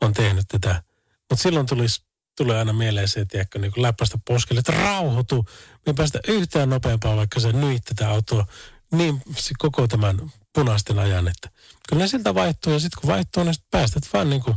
on 0.00 0.12
tehnyt 0.12 0.44
tätä. 0.48 0.82
Mutta 1.30 1.42
silloin 1.42 1.66
tulisi, 1.66 2.02
tulee 2.36 2.58
aina 2.58 2.72
mieleen 2.72 3.08
se, 3.08 3.20
että 3.20 3.58
niin 3.58 3.72
läppästä 3.76 4.18
poskelle, 4.26 4.58
että 4.58 4.72
rauhoitu. 4.72 5.46
Me 5.86 5.92
päästä 5.92 6.20
yhtään 6.28 6.70
nopeampaa, 6.70 7.16
vaikka 7.16 7.40
se 7.40 7.52
nyt 7.52 7.84
tätä 7.84 8.10
autoa 8.10 8.46
niin 8.92 9.22
koko 9.58 9.88
tämän 9.88 10.32
punaisten 10.54 10.98
ajan, 10.98 11.28
että 11.28 11.50
kyllä 11.88 12.06
siltä 12.06 12.34
vaihtuu. 12.34 12.72
Ja 12.72 12.80
sitten 12.80 13.00
kun 13.00 13.10
vaihtuu, 13.10 13.44
niin 13.44 13.54
päästät 13.70 14.02
vaan 14.12 14.30
niin 14.30 14.42
kuin 14.42 14.56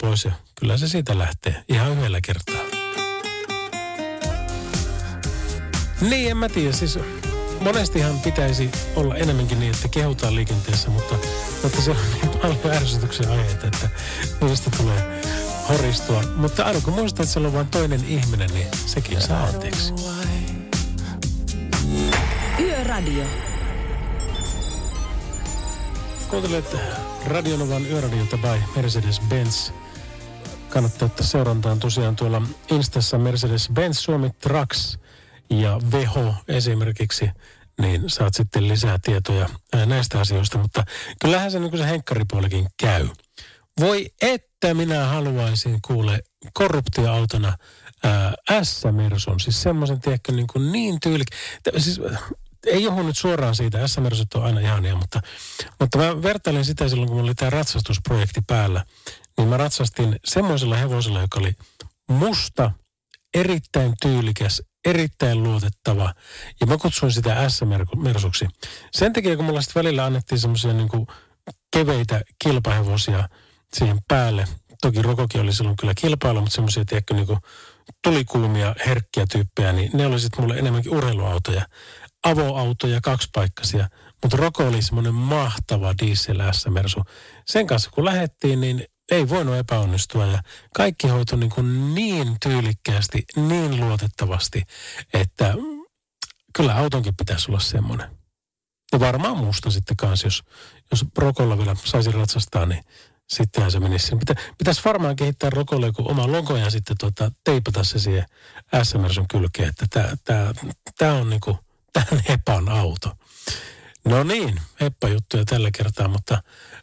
pois 0.00 0.24
ja 0.24 0.32
kyllä 0.60 0.78
se 0.78 0.88
siitä 0.88 1.18
lähtee 1.18 1.64
ihan 1.68 1.92
yhdellä 1.92 2.20
kertaa. 2.20 2.62
Niin, 6.00 6.30
en 6.30 6.36
mä 6.36 6.48
tiedä. 6.48 6.72
Siis 6.72 6.98
monestihan 7.62 8.20
pitäisi 8.20 8.70
olla 8.96 9.16
enemmänkin 9.16 9.60
niin, 9.60 9.74
että 9.74 9.88
kehutaan 9.88 10.34
liikenteessä, 10.34 10.90
mutta, 10.90 11.14
mutta 11.62 11.82
se 11.82 11.90
on 11.90 11.96
niin 12.22 12.38
paljon 12.38 12.76
ärsytyksen 12.76 13.30
aiheita, 13.30 13.66
että 13.66 13.88
niistä 14.40 14.70
tulee 14.76 15.20
horistua. 15.68 16.22
Mutta 16.36 16.64
aina 16.64 16.80
kun 16.80 16.94
muistat, 16.94 17.20
että 17.20 17.32
siellä 17.32 17.46
on 17.48 17.54
vain 17.54 17.68
toinen 17.68 18.04
ihminen, 18.04 18.50
niin 18.54 18.66
sekin 18.86 19.20
saa 19.20 19.44
anteeksi. 19.44 19.92
Yöradio. 22.60 23.24
Kuuntelet 26.28 26.76
Radionovan 27.26 27.86
yöradiota 27.86 28.38
by 28.38 28.80
Mercedes-Benz. 28.80 29.72
Kannattaa 30.68 31.06
ottaa 31.06 31.26
seurantaan 31.26 31.80
tosiaan 31.80 32.16
tuolla 32.16 32.42
Instassa 32.70 33.16
Mercedes-Benz 33.16 33.92
Suomi 33.92 34.30
Trucks 34.30 34.98
ja 35.60 35.80
Veho 35.92 36.34
esimerkiksi, 36.48 37.30
niin 37.80 38.10
saat 38.10 38.34
sitten 38.34 38.68
lisää 38.68 38.98
tietoja 39.02 39.48
näistä 39.86 40.20
asioista. 40.20 40.58
Mutta 40.58 40.84
kyllähän 41.20 41.50
se, 41.50 41.58
niin 41.58 41.78
se 41.78 41.86
henkkaripuolikin 41.86 42.66
käy. 42.80 43.08
Voi 43.80 44.10
että 44.22 44.74
minä 44.74 45.06
haluaisin 45.06 45.78
kuule 45.86 46.20
korruptioautona 46.52 47.56
ää, 48.04 48.34
S-Mersun. 48.62 49.40
Siis 49.40 49.62
semmoisen, 49.62 50.00
tiedätkö, 50.00 50.32
niin, 50.32 50.46
kuin 50.46 50.72
niin 50.72 51.00
tyylik... 51.00 51.28
Siis, 51.78 52.00
ei 52.66 52.82
johdu 52.82 53.02
nyt 53.02 53.18
suoraan 53.18 53.54
siitä, 53.54 53.88
S-Mersut 53.88 54.34
on 54.34 54.44
aina 54.44 54.60
ihania, 54.60 54.96
mutta, 54.96 55.20
mutta 55.80 55.98
mä 55.98 56.22
vertailin 56.22 56.64
sitä 56.64 56.88
silloin, 56.88 57.08
kun 57.08 57.20
oli 57.20 57.34
tämä 57.34 57.50
ratsastusprojekti 57.50 58.40
päällä. 58.46 58.84
Niin 59.38 59.48
mä 59.48 59.56
ratsastin 59.56 60.16
semmoisella 60.24 60.76
hevosella, 60.76 61.20
joka 61.20 61.40
oli 61.40 61.56
musta, 62.08 62.70
erittäin 63.34 63.94
tyylikäs, 64.02 64.62
erittäin 64.84 65.42
luotettava. 65.42 66.14
Ja 66.60 66.66
mä 66.66 66.78
kutsuin 66.78 67.12
sitä 67.12 67.48
S-mersuksi. 67.48 68.46
Sen 68.92 69.12
takia, 69.12 69.36
kun 69.36 69.44
mulla 69.44 69.62
sitten 69.62 69.80
välillä 69.80 70.04
annettiin 70.04 70.38
semmoisia 70.38 70.72
niin 70.72 70.88
keveitä 71.72 72.20
kilpahevosia 72.44 73.28
siihen 73.74 73.98
päälle. 74.08 74.44
Toki 74.82 75.02
Rokokin 75.02 75.40
oli 75.40 75.52
silloin 75.52 75.76
kyllä 75.76 75.92
kilpailu, 75.94 76.40
mutta 76.40 76.54
semmoisia, 76.54 76.84
tiedätkö, 76.84 77.14
niin 77.14 77.26
tulikuumia, 78.04 78.74
herkkiä 78.86 79.26
tyyppejä, 79.32 79.72
niin 79.72 79.90
ne 79.94 80.06
oli 80.06 80.20
sitten 80.20 80.44
mulle 80.44 80.58
enemmänkin 80.58 80.94
urheiluautoja. 80.94 81.66
Avoautoja, 82.24 83.00
kaksipaikkaisia. 83.00 83.88
Mutta 84.22 84.36
Roko 84.36 84.66
oli 84.68 84.82
semmoinen 84.82 85.14
mahtava 85.14 85.94
diesel 86.02 86.52
S-mersu. 86.52 87.02
Sen 87.46 87.66
kanssa 87.66 87.90
kun 87.90 88.04
lähettiin, 88.04 88.60
niin 88.60 88.84
ei 89.12 89.28
voinut 89.28 89.56
epäonnistua 89.56 90.26
ja 90.26 90.42
kaikki 90.74 91.08
hoitui 91.08 91.38
niin, 91.38 91.50
kuin 91.50 91.94
niin 91.94 92.36
tyylikkäästi, 92.42 93.24
niin 93.36 93.80
luotettavasti, 93.80 94.62
että 95.14 95.54
kyllä 96.56 96.76
autonkin 96.76 97.16
pitäisi 97.16 97.50
olla 97.50 97.60
semmoinen. 97.60 98.10
Ja 98.92 99.00
varmaan 99.00 99.36
muusta 99.36 99.70
sitten 99.70 99.96
kanssa, 99.96 100.26
jos, 100.26 100.42
jos 100.90 101.04
Rokolla 101.16 101.58
vielä 101.58 101.76
saisi 101.84 102.12
ratsastaa, 102.12 102.66
niin 102.66 102.84
sittenhän 103.28 103.70
se 103.70 103.80
menisi. 103.80 104.16
Pitä, 104.16 104.34
pitäisi 104.58 104.82
varmaan 104.84 105.16
kehittää 105.16 105.50
Rokolle 105.50 105.86
joku 105.86 106.10
oma 106.10 106.32
logo 106.32 106.56
ja 106.56 106.70
sitten 106.70 106.96
tota, 107.00 107.32
teipata 107.44 107.84
se 107.84 107.98
siihen 107.98 108.26
SMRSn 108.82 109.28
kylkeen, 109.30 109.68
että 109.68 109.86
tämä 110.24 110.52
tää 110.98 111.12
on 111.12 111.30
niinku 111.30 111.58
tämän 111.92 112.24
Hepan 112.28 112.68
auto. 112.68 113.16
No 114.04 114.22
niin, 114.22 114.60
heppa 114.80 115.08
juttuja 115.08 115.44
tällä 115.44 115.70
kertaa, 115.76 116.08
mutta 116.08 116.42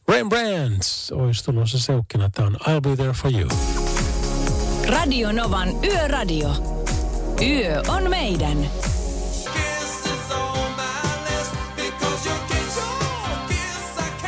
Rembrandts 0.09 1.11
olisi 1.11 1.43
tulossa 1.43 1.79
seukkina. 1.79 2.29
Tämä 2.29 2.47
on 2.47 2.55
I'll 2.55 2.81
Be 2.81 2.95
There 2.95 3.13
For 3.13 3.31
You. 3.33 3.49
Radio 4.87 5.31
Novan 5.31 5.85
Yöradio. 5.85 6.49
Yö 7.41 7.83
on 7.87 8.09
meidän. 8.09 8.69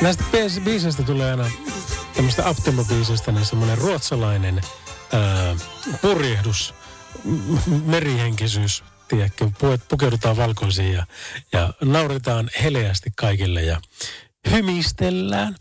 Näistä 0.01 0.23
biis- 0.31 0.61
biiseistä 0.63 1.03
tulee 1.03 1.31
aina 1.31 1.51
tämmöistä 2.15 2.49
uptempo-biiseistä 2.49 3.31
niin 3.31 3.45
semmoinen 3.45 3.77
ruotsalainen 3.77 4.61
ää, 5.13 5.55
purjehdus, 6.01 6.73
merihenkisyys, 7.85 8.83
tiedätkö, 9.07 9.45
pu- 9.45 9.81
pukeudutaan 9.89 10.37
valkoisiin 10.37 10.93
ja, 10.93 11.05
ja 11.53 11.73
nauritaan 11.81 12.49
heleästi 12.63 13.09
kaikille 13.15 13.61
ja 13.61 13.81
hymistellään. 14.51 15.55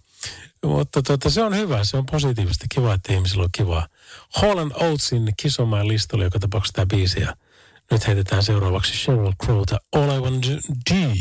Mutta 0.66 1.02
tota, 1.02 1.30
se 1.30 1.42
on 1.42 1.56
hyvä, 1.56 1.84
se 1.84 1.96
on 1.96 2.06
positiivista, 2.06 2.66
kiva, 2.74 2.94
että 2.94 3.12
ihmisillä 3.12 3.42
on 3.42 3.48
kivaa. 3.52 3.86
Holland 4.42 4.72
Oatesin 4.74 5.32
Kiss 5.36 5.60
on 5.60 5.68
My 5.68 5.88
List 5.88 6.14
oli 6.14 6.24
joka 6.24 6.38
tapauksessa 6.38 6.72
tämä 6.72 6.86
biisi 6.86 7.20
ja 7.20 7.36
nyt 7.90 8.06
heitetään 8.06 8.42
seuraavaksi 8.42 8.96
Sheryl 8.96 9.32
Crowta 9.44 9.80
All 9.92 10.10
I 10.10 10.20
Want 10.20 10.46
to 10.46 10.50
Do. 10.94 11.12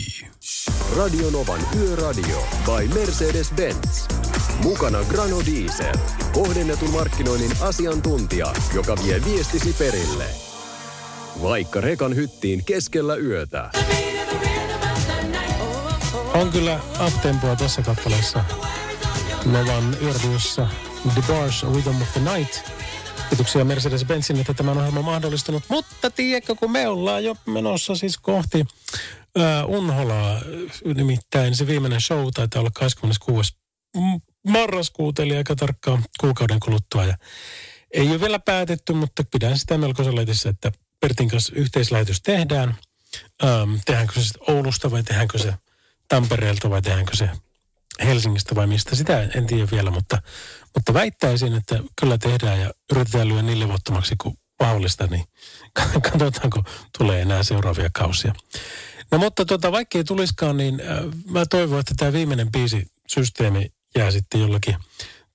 Radio 0.98 1.30
Novan 1.30 1.62
Yöradio 1.80 2.48
by 2.66 3.00
Mercedes-Benz. 3.00 4.16
Mukana 4.64 5.04
Grano 5.04 5.42
Diesel. 5.46 5.96
Kohdennetun 6.34 6.92
markkinoinnin 6.92 7.52
asiantuntija, 7.62 8.54
joka 8.74 8.96
vie 9.04 9.22
viestisi 9.26 9.74
perille. 9.74 10.26
Vaikka 11.42 11.82
rekan 11.82 12.16
hyttiin 12.16 12.66
keskellä 12.66 13.16
yötä. 13.16 13.70
On 16.34 16.52
kyllä 16.52 16.80
uptempoa 17.08 17.56
tässä 17.56 17.82
kappaleessa. 17.82 18.44
Novan 19.46 19.98
yöradiossa 20.02 20.68
The 21.14 21.24
Bars 21.28 21.64
Rhythm 21.64 22.02
of 22.02 22.14
the 22.14 22.36
Night. 22.36 22.62
Kiitoksia 23.30 23.64
Mercedes-Benzin, 23.64 24.40
että 24.40 24.54
tämän 24.54 24.78
ohjelma 24.78 25.00
on 25.00 25.06
mahdollistunut. 25.06 25.64
Mutta 25.68 26.10
tiedätkö, 26.10 26.56
kun 26.56 26.72
me 26.72 26.88
ollaan 26.88 27.24
jo 27.24 27.36
menossa 27.46 27.96
siis 27.96 28.18
kohti 28.18 28.66
ää, 29.38 29.66
Unholaa, 29.66 30.42
nimittäin 30.96 31.56
se 31.56 31.68
viimeinen 31.68 32.02
show 32.02 32.28
taitaa 32.34 32.60
olla 32.60 32.72
26. 32.74 33.54
m- 33.98 34.50
marraskuuta, 34.52 35.24
eli 35.24 35.38
aika 35.38 35.56
tarkkaan 35.56 36.04
kuukauden 36.20 36.60
kuluttua. 36.60 37.06
Ja 37.06 37.18
ei 37.94 38.10
ole 38.10 38.22
vielä 38.22 38.40
päätetty, 38.40 38.94
mutta 38.94 39.24
pidän 39.32 39.58
sitä 39.58 39.78
melko 39.78 40.04
sellaisessa, 40.04 40.50
että 40.50 40.72
Pertin 41.00 41.30
kanssa 41.30 41.54
yhteislähetys 41.56 42.22
tehdään. 42.22 42.76
Ähm, 43.44 43.76
tehdäänkö 43.86 44.14
se 44.14 44.24
sitten 44.24 44.56
Oulusta 44.56 44.92
vai 44.92 45.04
tehdäänkö 45.04 45.38
se 45.38 45.54
Tampereelta 46.08 46.70
vai 46.70 46.82
tehdäänkö 46.82 47.16
se 47.16 47.30
Helsingistä 48.06 48.56
vai 48.56 48.68
mistä, 48.68 48.96
sitä 48.96 49.22
en 49.36 49.48
tiedä 49.48 49.68
vielä, 49.72 49.92
mutta, 49.92 50.22
mutta 50.76 50.94
väittäisin, 50.94 51.54
että 51.54 51.80
kyllä 52.00 52.18
tehdään 52.18 52.62
ja 52.62 52.72
yritetään 52.92 53.28
lyödä 53.28 53.42
niin 53.42 53.60
levottomaksi 53.60 54.16
kuin 54.22 54.38
mahdollista, 54.60 55.08
niin 55.08 55.26
katsotaanko 56.12 56.64
tulee 56.98 57.22
enää 57.22 57.44
seuraavia 57.44 57.90
kausia. 57.94 58.34
No 59.12 59.18
mutta 59.18 59.46
tuota, 59.46 59.72
vaikka 59.72 59.98
ei 59.98 60.04
tulisikaan, 60.04 60.58
niin 60.58 60.82
äh, 60.82 60.98
mä 61.26 61.46
toivon, 61.46 61.80
että 61.80 61.94
tämä 61.98 62.14
viimeinen 62.14 62.52
biisi 62.52 62.92
systeemi 63.08 63.72
jää 63.96 64.12
sitten 64.12 64.42
jollakin 64.42 64.76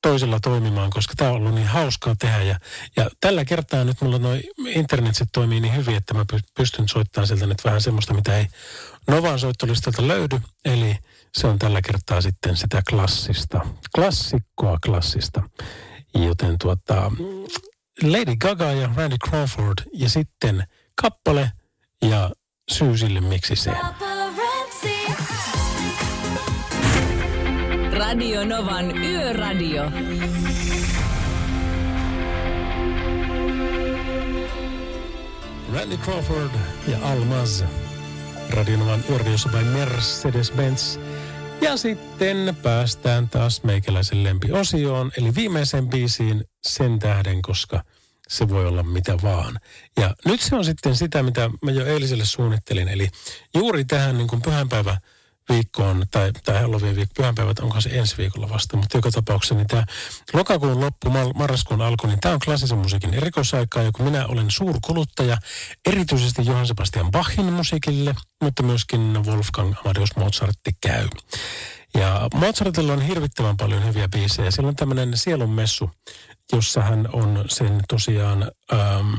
toisella 0.02 0.40
toimimaan, 0.40 0.90
koska 0.90 1.14
tämä 1.16 1.30
on 1.30 1.36
ollut 1.36 1.54
niin 1.54 1.66
hauskaa 1.66 2.16
tehdä. 2.18 2.42
Ja, 2.42 2.58
ja 2.96 3.10
tällä 3.20 3.44
kertaa 3.44 3.84
nyt 3.84 4.00
mulla 4.00 4.18
noi 4.18 4.42
internetsit 4.66 5.28
toimii 5.32 5.60
niin 5.60 5.76
hyvin, 5.76 5.96
että 5.96 6.14
mä 6.14 6.24
py- 6.32 6.48
pystyn 6.56 6.88
soittamaan 6.88 7.26
sieltä 7.26 7.46
nyt 7.46 7.64
vähän 7.64 7.80
semmoista, 7.80 8.14
mitä 8.14 8.38
ei 8.38 8.46
Novan 9.06 9.38
soittolistalta 9.38 10.08
löydy. 10.08 10.40
Eli 10.64 10.98
se 11.38 11.46
on 11.46 11.58
tällä 11.58 11.82
kertaa 11.82 12.20
sitten 12.20 12.56
sitä 12.56 12.82
klassista, 12.90 13.66
klassikkoa 13.94 14.78
klassista. 14.86 15.42
Joten 16.14 16.58
tuota, 16.58 17.12
Lady 18.02 18.36
Gaga 18.36 18.72
ja 18.72 18.90
Randy 18.96 19.16
Crawford 19.28 19.78
ja 19.92 20.08
sitten 20.08 20.66
kappale 21.02 21.52
ja 22.02 22.30
syy 22.72 22.98
sille 22.98 23.20
miksi 23.20 23.56
se. 23.56 23.70
Radio 27.92 28.44
Novan 28.44 28.98
Yöradio. 28.98 29.82
Randy 35.72 35.96
Crawford 35.96 36.50
ja 36.88 36.98
Almaz. 37.02 37.62
Radionovan 38.50 39.04
yöradiossa 39.10 39.48
by 39.48 39.64
Mercedes-Benz. 39.64 40.98
Ja 41.60 41.76
sitten 41.76 42.56
päästään 42.62 43.28
taas 43.28 43.62
meikäläisen 43.62 44.24
lempiosioon, 44.24 45.12
eli 45.16 45.34
viimeiseen 45.34 45.88
biisiin 45.88 46.44
sen 46.62 46.98
tähden, 46.98 47.42
koska 47.42 47.84
se 48.28 48.48
voi 48.48 48.66
olla 48.66 48.82
mitä 48.82 49.16
vaan. 49.22 49.60
Ja 50.00 50.14
nyt 50.24 50.40
se 50.40 50.56
on 50.56 50.64
sitten 50.64 50.96
sitä, 50.96 51.22
mitä 51.22 51.50
mä 51.62 51.70
jo 51.70 51.86
eiliselle 51.86 52.24
suunnittelin, 52.24 52.88
eli 52.88 53.08
juuri 53.54 53.84
tähän 53.84 54.18
niin 54.18 54.28
kuin 54.28 54.42
pyhänpäivä 54.42 54.96
viikkoon, 55.48 56.06
tai, 56.10 56.32
tai 56.44 56.60
Halloween 56.60 56.96
viikko, 56.96 57.12
pyhänpäivät, 57.16 57.58
onko 57.58 57.80
se 57.80 57.90
ensi 57.92 58.16
viikolla 58.18 58.48
vasta, 58.48 58.76
mutta 58.76 58.98
joka 58.98 59.10
tapauksessa 59.10 59.54
niin 59.54 59.66
tämä 59.66 59.84
lokakuun 60.32 60.80
loppu, 60.80 61.08
mar- 61.08 61.34
marraskuun 61.34 61.82
alku, 61.82 62.06
niin 62.06 62.20
tämä 62.20 62.34
on 62.34 62.40
klassisen 62.44 62.78
musiikin 62.78 63.14
erikoisaikaa, 63.14 63.82
ja 63.82 63.92
kun 63.92 64.04
minä 64.04 64.26
olen 64.26 64.50
suurkuluttaja, 64.50 65.38
erityisesti 65.86 66.42
Johann 66.46 66.66
Sebastian 66.66 67.10
Bachin 67.10 67.52
musiikille, 67.52 68.14
mutta 68.42 68.62
myöskin 68.62 69.24
Wolfgang 69.26 69.74
Amadeus 69.84 70.16
Mozartti 70.16 70.70
käy. 70.80 71.08
Ja 71.94 72.28
Mozartilla 72.34 72.92
on 72.92 73.02
hirvittävän 73.02 73.56
paljon 73.56 73.86
hyviä 73.86 74.08
biisejä. 74.08 74.50
Siellä 74.50 74.68
on 74.68 74.76
tämmöinen 74.76 75.16
sielunmessu, 75.16 75.90
jossa 76.52 76.82
hän 76.82 77.08
on 77.12 77.44
sen 77.48 77.80
tosiaan, 77.88 78.50
ähm, 78.72 79.14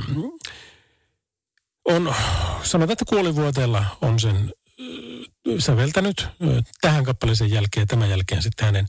on, 1.85 2.15
sanotaan, 2.63 2.91
että 2.91 3.05
kuolivuoteella 3.05 3.85
on 4.01 4.19
sen 4.19 4.35
äh, 4.35 5.14
säveltänyt 5.59 6.21
äh, 6.21 6.63
tähän 6.81 7.03
kappaleeseen 7.03 7.51
jälkeen 7.51 7.87
tämän 7.87 8.09
jälkeen 8.09 8.41
sitten 8.41 8.65
hänen 8.65 8.87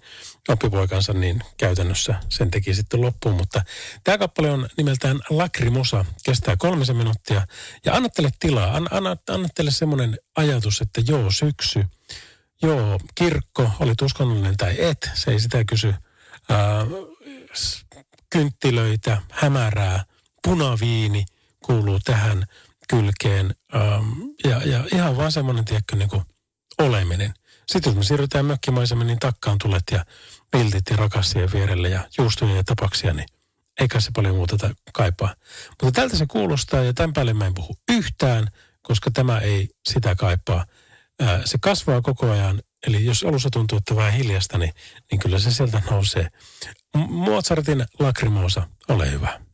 oppipoikansa 0.49 1.13
niin 1.13 1.43
käytännössä 1.57 2.15
sen 2.29 2.51
teki 2.51 2.75
sitten 2.75 3.01
loppuun. 3.01 3.35
Mutta 3.35 3.63
tämä 4.05 4.19
kappale 4.19 4.51
on 4.51 4.69
nimeltään 4.77 5.21
Lacrimosa, 5.31 6.05
kestää 6.25 6.57
kolmisen 6.59 6.97
minuuttia 6.97 7.47
ja 7.85 7.95
anna 7.95 8.09
teille 8.09 8.31
tilaa, 8.39 8.77
anna, 8.77 8.91
anna, 8.93 9.17
anna 9.29 9.49
teille 9.55 9.71
semmoinen 9.71 10.19
ajatus, 10.37 10.81
että 10.81 11.01
joo 11.07 11.31
syksy, 11.31 11.85
joo 12.63 13.01
kirkko, 13.15 13.71
oli 13.81 13.93
uskonnollinen 14.03 14.57
tai 14.57 14.77
et, 14.79 15.11
se 15.15 15.31
ei 15.31 15.41
sitä 15.41 15.65
kysy. 15.65 15.95
Ää, 16.49 16.87
kynttilöitä, 18.31 19.23
hämärää, 19.31 20.05
punaviini 20.43 21.25
kuuluu 21.65 22.01
tähän 22.05 22.47
kylkeen. 22.89 23.55
Ähm, 23.75 24.13
ja, 24.45 24.63
ja 24.65 24.85
ihan 24.93 25.17
vaan 25.17 25.33
semmoinen, 25.33 25.65
tiedätkö, 25.65 25.97
niin 25.97 26.09
kuin 26.09 26.23
oleminen. 26.79 27.35
Sitten 27.67 27.91
jos 27.91 27.97
me 27.97 28.05
siirrytään 28.05 28.47
mökkimaisemmin, 28.47 29.07
niin 29.07 29.19
takkaan 29.19 29.59
tulet 29.59 29.83
ja 29.93 30.05
viltit 30.57 30.91
ja 30.91 30.97
rakassien 30.97 31.53
vierelle 31.53 31.89
ja 31.89 32.09
juustoja 32.19 32.57
ja 32.57 32.65
tapaksia, 32.65 33.13
niin 33.13 33.29
eikä 33.81 34.01
se 34.01 34.11
paljon 34.15 34.35
muuta 34.35 34.57
ta- 34.57 34.75
kaipaa. 34.93 35.35
Mutta 35.83 36.01
tältä 36.01 36.17
se 36.17 36.27
kuulostaa 36.27 36.83
ja 36.83 36.93
tämän 36.93 37.13
päälle 37.13 37.35
mä 37.35 37.47
en 37.47 37.55
puhu 37.55 37.77
yhtään, 37.89 38.49
koska 38.83 39.11
tämä 39.11 39.39
ei 39.39 39.69
sitä 39.89 40.15
kaipaa. 40.15 40.67
Se 41.45 41.59
kasvaa 41.61 42.03
koko 42.03 42.31
ajan, 42.31 42.63
eli 42.87 43.05
jos 43.05 43.25
alussa 43.25 43.51
tuntuu, 43.51 43.79
että 43.79 43.97
vähän 43.97 44.13
hiljasta, 44.13 44.59
niin, 44.59 44.75
niin 45.11 45.19
kyllä 45.19 45.39
se 45.39 45.51
sieltä 45.51 45.83
nousee. 45.91 46.29
Mozartin 47.09 47.87
Lacrimosa, 47.99 48.69
ole 48.89 49.11
hyvä. 49.11 49.46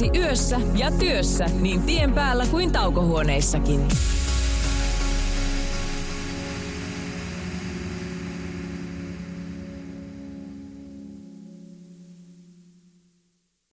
Mukanasi 0.00 0.18
yössä 0.18 0.60
ja 0.76 0.90
työssä 0.90 1.46
niin 1.60 1.82
tien 1.82 2.12
päällä 2.14 2.46
kuin 2.46 2.72
taukohuoneissakin. 2.72 3.88